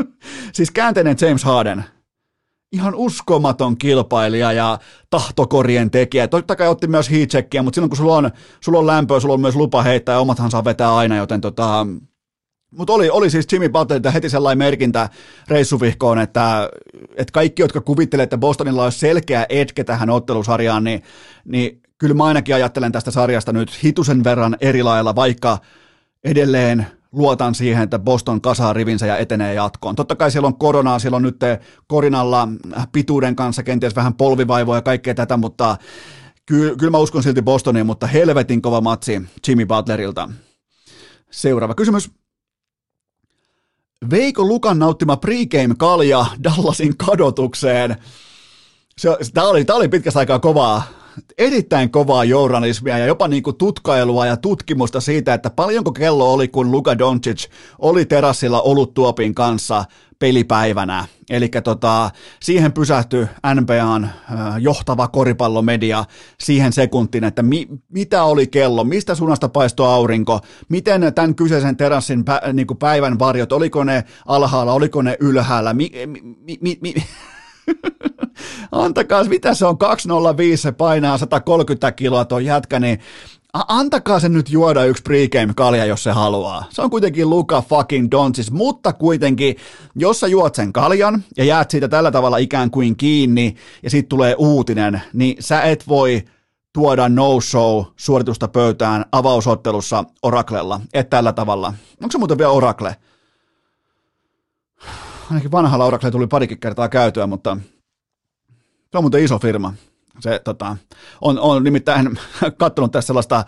siis 0.52 0.70
käänteinen 0.70 1.16
James 1.20 1.44
Harden, 1.44 1.84
ihan 2.72 2.94
uskomaton 2.94 3.76
kilpailija 3.76 4.52
ja 4.52 4.78
tahtokorien 5.10 5.90
tekijä. 5.90 6.28
Totta 6.28 6.56
kai 6.56 6.68
otti 6.68 6.86
myös 6.86 7.10
heatcheckia, 7.10 7.62
mutta 7.62 7.74
silloin 7.74 7.90
kun 7.90 7.96
sulla 7.96 8.16
on, 8.16 8.30
sulla 8.60 8.78
on 8.78 8.86
lämpöä, 8.86 9.20
sulla 9.20 9.34
on 9.34 9.40
myös 9.40 9.56
lupa 9.56 9.82
heittää 9.82 10.12
ja 10.12 10.20
omathan 10.20 10.50
saa 10.50 10.64
vetää 10.64 10.96
aina, 10.96 11.16
joten 11.16 11.40
tota, 11.40 11.86
mutta 12.76 12.92
oli, 12.92 13.10
oli 13.10 13.30
siis 13.30 13.52
Jimmy 13.52 13.68
Butlerilta 13.68 14.10
heti 14.10 14.28
sellainen 14.28 14.58
merkintä 14.58 15.08
reissuvihkoon, 15.48 16.18
että, 16.18 16.70
että 17.16 17.32
kaikki, 17.32 17.62
jotka 17.62 17.80
kuvittelee, 17.80 18.24
että 18.24 18.38
Bostonilla 18.38 18.84
olisi 18.84 18.98
selkeä 18.98 19.46
etke 19.48 19.84
tähän 19.84 20.10
ottelusarjaan, 20.10 20.84
niin, 20.84 21.02
niin 21.44 21.80
kyllä 21.98 22.14
mä 22.14 22.24
ainakin 22.24 22.54
ajattelen 22.54 22.92
tästä 22.92 23.10
sarjasta 23.10 23.52
nyt 23.52 23.84
hitusen 23.84 24.24
verran 24.24 24.56
eri 24.60 24.82
lailla, 24.82 25.14
vaikka 25.14 25.58
edelleen 26.24 26.86
luotan 27.12 27.54
siihen, 27.54 27.82
että 27.82 27.98
Boston 27.98 28.40
kasaa 28.40 28.72
rivinsä 28.72 29.06
ja 29.06 29.16
etenee 29.16 29.54
jatkoon. 29.54 29.96
Totta 29.96 30.16
kai 30.16 30.30
siellä 30.30 30.46
on 30.46 30.58
koronaa, 30.58 30.98
siellä 30.98 31.16
on 31.16 31.22
nyt 31.22 31.40
korinalla 31.86 32.48
pituuden 32.92 33.36
kanssa 33.36 33.62
kenties 33.62 33.96
vähän 33.96 34.14
polvivaivoja 34.14 34.78
ja 34.78 34.82
kaikkea 34.82 35.14
tätä, 35.14 35.36
mutta 35.36 35.76
kyllä, 36.46 36.76
kyllä 36.76 36.90
mä 36.90 36.98
uskon 36.98 37.22
silti 37.22 37.42
Bostoniin, 37.42 37.86
mutta 37.86 38.06
helvetin 38.06 38.62
kova 38.62 38.80
matsi 38.80 39.22
Jimmy 39.48 39.66
Butlerilta. 39.66 40.28
Seuraava 41.30 41.74
kysymys. 41.74 42.10
Veiko 44.10 44.44
Lukan 44.44 44.78
nauttima 44.78 45.16
pregame-kalja 45.16 46.26
Dallasin 46.44 46.96
kadotukseen? 46.96 47.96
Se, 48.98 49.08
tämä, 49.34 49.46
oli, 49.46 49.64
oli 49.72 49.88
pitkästä 49.88 50.18
aikaa 50.18 50.38
kovaa, 50.38 50.82
erittäin 51.38 51.90
kovaa 51.90 52.24
journalismia 52.24 52.98
ja 52.98 53.06
jopa 53.06 53.28
niin 53.28 53.42
kuin 53.42 53.56
tutkailua 53.56 54.26
ja 54.26 54.36
tutkimusta 54.36 55.00
siitä, 55.00 55.34
että 55.34 55.50
paljonko 55.50 55.92
kello 55.92 56.32
oli, 56.32 56.48
kun 56.48 56.72
Luka 56.72 56.98
Doncic 56.98 57.48
oli 57.78 58.04
terassilla 58.04 58.60
oluttuopin 58.62 59.34
kanssa 59.34 59.84
pelipäivänä. 60.18 61.06
Eli 61.30 61.48
tota, 61.64 62.10
siihen 62.40 62.72
pysähtyi 62.72 63.26
NBAn 63.54 64.10
johtava 64.60 65.08
koripallomedia 65.08 66.04
siihen 66.40 66.72
sekuntiin, 66.72 67.24
että 67.24 67.42
mi, 67.42 67.68
mitä 67.88 68.24
oli 68.24 68.46
kello, 68.46 68.84
mistä 68.84 69.14
suunnasta 69.14 69.48
paistoi 69.48 69.86
aurinko, 69.86 70.40
miten 70.68 71.12
tämän 71.14 71.34
kyseisen 71.34 71.76
terassin 71.76 72.24
pä, 72.24 72.40
niin 72.52 72.66
päivän 72.78 73.18
varjot, 73.18 73.52
oliko 73.52 73.84
ne 73.84 74.04
alhaalla, 74.26 74.72
oliko 74.72 75.02
ne 75.02 75.16
ylhäällä, 75.20 75.74
mi, 75.74 75.90
mi, 76.06 76.58
mi, 76.60 76.78
mi, 76.80 76.94
antakaa, 78.72 79.24
mitä 79.24 79.54
se 79.54 79.66
on, 79.66 79.78
205, 79.78 80.62
se 80.62 80.72
painaa 80.72 81.18
130 81.18 81.92
kiloa 81.92 82.24
tuo 82.24 82.38
jätkä, 82.38 82.80
niin 82.80 82.98
antakaa 83.52 84.20
se 84.20 84.28
nyt 84.28 84.50
juoda 84.50 84.84
yksi 84.84 85.02
pregame 85.02 85.54
kalja, 85.56 85.84
jos 85.84 86.02
se 86.02 86.10
haluaa. 86.10 86.64
Se 86.70 86.82
on 86.82 86.90
kuitenkin 86.90 87.30
Luka 87.30 87.62
fucking 87.62 88.08
Doncic, 88.10 88.50
mutta 88.50 88.92
kuitenkin, 88.92 89.56
jos 89.94 90.20
sä 90.20 90.26
juot 90.26 90.54
sen 90.54 90.72
kaljan 90.72 91.24
ja 91.36 91.44
jäät 91.44 91.70
siitä 91.70 91.88
tällä 91.88 92.10
tavalla 92.10 92.36
ikään 92.36 92.70
kuin 92.70 92.96
kiinni 92.96 93.54
ja 93.82 93.90
sitten 93.90 94.08
tulee 94.08 94.34
uutinen, 94.38 95.02
niin 95.12 95.36
sä 95.40 95.62
et 95.62 95.88
voi 95.88 96.22
tuoda 96.72 97.08
no-show 97.08 97.84
suoritusta 97.96 98.48
pöytään 98.48 99.04
avausottelussa 99.12 100.04
Oraklella, 100.22 100.80
et 100.94 101.10
tällä 101.10 101.32
tavalla. 101.32 101.74
Onko 102.02 102.12
se 102.12 102.18
muuten 102.18 102.38
vielä 102.38 102.50
Oracle? 102.50 102.96
Ainakin 105.32 105.52
vanhalla 105.52 105.84
Oracle 105.84 106.10
tuli 106.10 106.26
parikin 106.26 106.60
kertaa 106.60 106.88
käytyä, 106.88 107.26
mutta 107.26 107.56
se 108.90 108.98
on 108.98 109.04
muuten 109.04 109.24
iso 109.24 109.38
firma. 109.38 109.74
Se 110.20 110.40
tota, 110.44 110.76
on, 111.20 111.38
on 111.38 111.64
nimittäin 111.64 112.18
katsonut 112.58 112.92
tässä 112.92 113.06
sellaista 113.06 113.44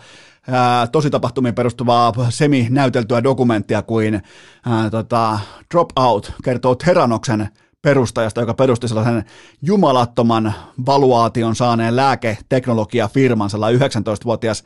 ää, 0.47 0.87
tositapahtumiin 0.87 1.55
perustuvaa 1.55 2.13
semi-näyteltyä 2.29 3.23
dokumenttia 3.23 3.81
kuin 3.81 4.21
ää, 4.65 4.89
tota, 4.89 5.39
Dropout 5.73 6.33
kertoo 6.43 6.75
Teranoksen 6.75 7.49
perustajasta, 7.85 8.41
joka 8.41 8.53
perusti 8.53 8.87
sellaisen 8.87 9.23
jumalattoman 9.61 10.53
valuaation 10.85 11.55
saaneen 11.55 11.95
lääketeknologiafirman, 11.95 13.49
sellainen 13.49 13.81
19-vuotias 13.81 14.63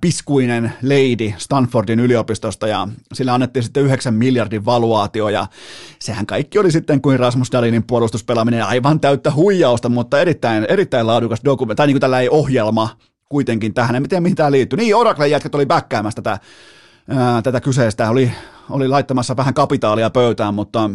piskuinen 0.00 0.72
lady 0.82 1.32
Stanfordin 1.38 2.00
yliopistosta, 2.00 2.68
ja 2.68 2.88
sillä 3.14 3.34
annettiin 3.34 3.62
sitten 3.62 3.82
9 3.82 4.14
miljardin 4.14 4.64
valuaatio, 4.64 5.28
ja 5.28 5.46
sehän 5.98 6.26
kaikki 6.26 6.58
oli 6.58 6.70
sitten 6.70 7.00
kuin 7.00 7.20
Rasmus 7.20 7.52
Dalinin 7.52 7.82
puolustuspelaaminen 7.82 8.64
aivan 8.64 9.00
täyttä 9.00 9.32
huijausta, 9.32 9.88
mutta 9.88 10.20
erittäin, 10.20 10.66
erittäin 10.68 11.06
laadukas 11.06 11.40
dokumentti, 11.44 11.76
tai 11.76 11.86
niin 11.86 11.94
kuin 11.94 12.00
tällä 12.00 12.20
ei 12.20 12.28
ohjelma 12.28 12.96
kuitenkin 13.28 13.74
tähän, 13.74 13.96
en 13.96 14.08
tiedä 14.08 14.20
mihin 14.20 14.36
tämä 14.36 14.50
liittyy. 14.50 14.76
Niin, 14.76 14.96
Oracle 14.96 15.28
jätkät 15.28 15.54
oli 15.54 15.66
bäkkäämässä 15.66 16.22
tätä, 16.22 16.38
ää, 17.08 17.42
tätä 17.42 17.60
kyseistä, 17.60 18.10
oli, 18.10 18.32
oli 18.70 18.88
laittamassa 18.88 19.36
vähän 19.36 19.54
kapitaalia 19.54 20.10
pöytään, 20.10 20.54
mutta 20.54 20.90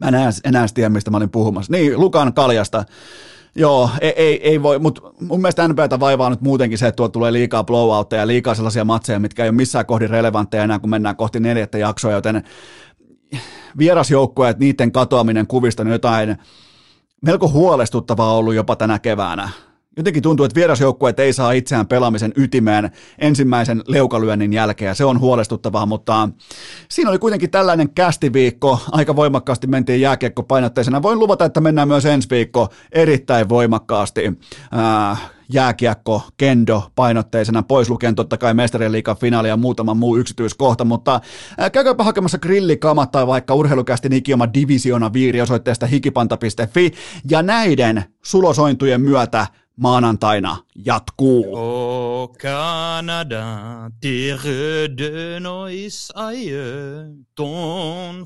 Mä 0.00 0.08
en 0.08 0.14
enää, 0.14 0.30
enää 0.44 0.66
tiedä, 0.74 0.88
mistä 0.88 1.10
mä 1.10 1.16
olin 1.16 1.30
puhumassa. 1.30 1.72
Niin, 1.72 2.00
Lukan 2.00 2.34
kaljasta. 2.34 2.84
Joo, 3.54 3.90
ei, 4.00 4.12
ei, 4.16 4.48
ei 4.48 4.62
voi, 4.62 4.78
mutta 4.78 5.02
mun 5.20 5.40
mielestä 5.40 5.68
NBAtä 5.68 6.00
vaivaa 6.00 6.30
nyt 6.30 6.40
muutenkin 6.40 6.78
se, 6.78 6.86
että 6.86 6.96
tuolla 6.96 7.12
tulee 7.12 7.32
liikaa 7.32 7.64
blowoutteja 7.64 8.22
ja 8.22 8.26
liikaa 8.26 8.54
sellaisia 8.54 8.84
matseja, 8.84 9.20
mitkä 9.20 9.44
ei 9.44 9.48
ole 9.48 9.56
missään 9.56 9.86
kohdin 9.86 10.10
relevantteja 10.10 10.64
enää, 10.64 10.78
kun 10.78 10.90
mennään 10.90 11.16
kohti 11.16 11.40
neljättä 11.40 11.78
jaksoa, 11.78 12.12
joten 12.12 12.42
vierasjoukkoja, 13.78 14.50
että 14.50 14.64
niiden 14.64 14.92
katoaminen 14.92 15.46
kuvista 15.46 15.82
on 15.82 15.88
jotain 15.88 16.36
melko 17.22 17.48
huolestuttavaa 17.48 18.34
ollut 18.34 18.54
jopa 18.54 18.76
tänä 18.76 18.98
keväänä 18.98 19.48
jotenkin 19.96 20.22
tuntuu, 20.22 20.44
että 20.44 20.54
vierasjoukkueet 20.54 21.20
ei 21.20 21.32
saa 21.32 21.52
itseään 21.52 21.86
pelaamisen 21.86 22.32
ytimeen 22.36 22.90
ensimmäisen 23.18 23.82
leukalyönnin 23.86 24.52
jälkeen, 24.52 24.96
se 24.96 25.04
on 25.04 25.20
huolestuttavaa, 25.20 25.86
mutta 25.86 26.28
siinä 26.88 27.10
oli 27.10 27.18
kuitenkin 27.18 27.50
tällainen 27.50 27.90
kästiviikko, 27.90 28.80
aika 28.92 29.16
voimakkaasti 29.16 29.66
mentiin 29.66 30.00
jääkiekko 30.00 30.42
painotteisena. 30.42 31.02
Voin 31.02 31.18
luvata, 31.18 31.44
että 31.44 31.60
mennään 31.60 31.88
myös 31.88 32.04
ensi 32.04 32.30
viikko 32.30 32.68
erittäin 32.92 33.48
voimakkaasti 33.48 34.20
jääkiekko, 35.52 36.22
kendo 36.36 36.82
painotteisena, 36.94 37.62
pois 37.62 37.90
lukien 37.90 38.14
totta 38.14 38.38
kai 38.38 38.54
mestarien 38.54 38.92
liikan 38.92 39.16
finaali 39.16 39.48
ja 39.48 39.56
muutama 39.56 39.94
muu 39.94 40.16
yksityiskohta, 40.16 40.84
mutta 40.84 41.20
käykääpä 41.72 42.04
hakemassa 42.04 42.38
grillikamat 42.38 43.10
tai 43.10 43.26
vaikka 43.26 43.54
urheilukästi 43.54 44.08
ikioma 44.12 44.54
divisiona 44.54 45.12
viiri 45.12 45.40
osoitteesta 45.40 45.86
hikipanta.fi, 45.86 46.92
ja 47.30 47.42
näiden 47.42 48.04
sulosointujen 48.22 49.00
myötä 49.00 49.46
maanantaina 49.80 50.56
jatkuu. 50.84 51.44
Des 54.02 54.32
röde 54.44 55.40
nois 55.40 56.12
aïeux, 56.14 57.06
ton 57.34 58.24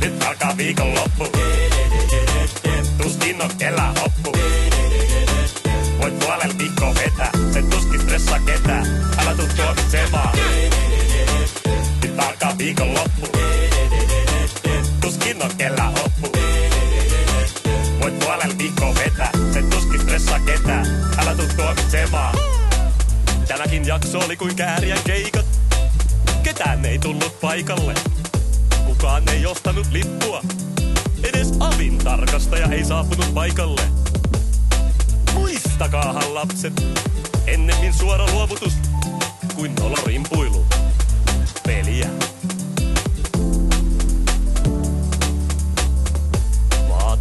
Nyt 0.00 0.22
alkaa 0.28 0.56
viikonloppu. 0.56 1.24
Tuskin 3.02 3.42
on 3.42 3.50
kellä 3.58 3.94
hoppu. 4.00 4.32
Voit 6.00 6.18
puolella 6.18 6.54
viikkoa 6.58 6.94
vetää, 6.94 7.30
se 7.52 7.62
tuskin 7.62 8.00
stressaa 8.00 8.40
ketään. 8.40 8.86
Älä 9.18 9.34
tuu 9.34 9.46
tuomitsemaan. 9.56 10.38
Nyt 12.02 12.18
alkaa 12.18 12.58
viikonloppu. 12.58 13.26
Tuskin 15.00 15.42
on 15.42 15.50
kellä 15.58 15.84
hoppu. 15.84 16.05
Viikkoa 18.66 18.94
vetää, 18.94 19.30
se 19.52 19.62
tuskin 19.62 20.00
stressaa 20.00 20.40
ketään. 20.40 20.86
Älä 21.18 21.34
tuu 21.34 21.46
tuomitsemaan. 21.56 22.38
Tämäkin 23.48 23.86
jakso 23.86 24.18
oli 24.18 24.36
kuin 24.36 24.56
kääriän 24.56 24.98
keikat. 25.04 25.46
Ketään 26.42 26.84
ei 26.84 26.98
tullut 26.98 27.40
paikalle. 27.40 27.94
Kukaan 28.86 29.28
ei 29.28 29.46
ostanut 29.46 29.86
lippua. 29.92 30.42
Edes 31.22 31.52
avin 31.60 31.98
tarkastaja 31.98 32.66
ei 32.66 32.84
saapunut 32.84 33.34
paikalle. 33.34 33.82
Muistakaahan 35.34 36.34
lapset, 36.34 36.84
ennemmin 37.46 37.92
suora 37.92 38.26
luovutus 38.32 38.72
kuin 39.54 39.74
nolorimpuilu. 39.74 40.66
Peliä. 41.66 42.08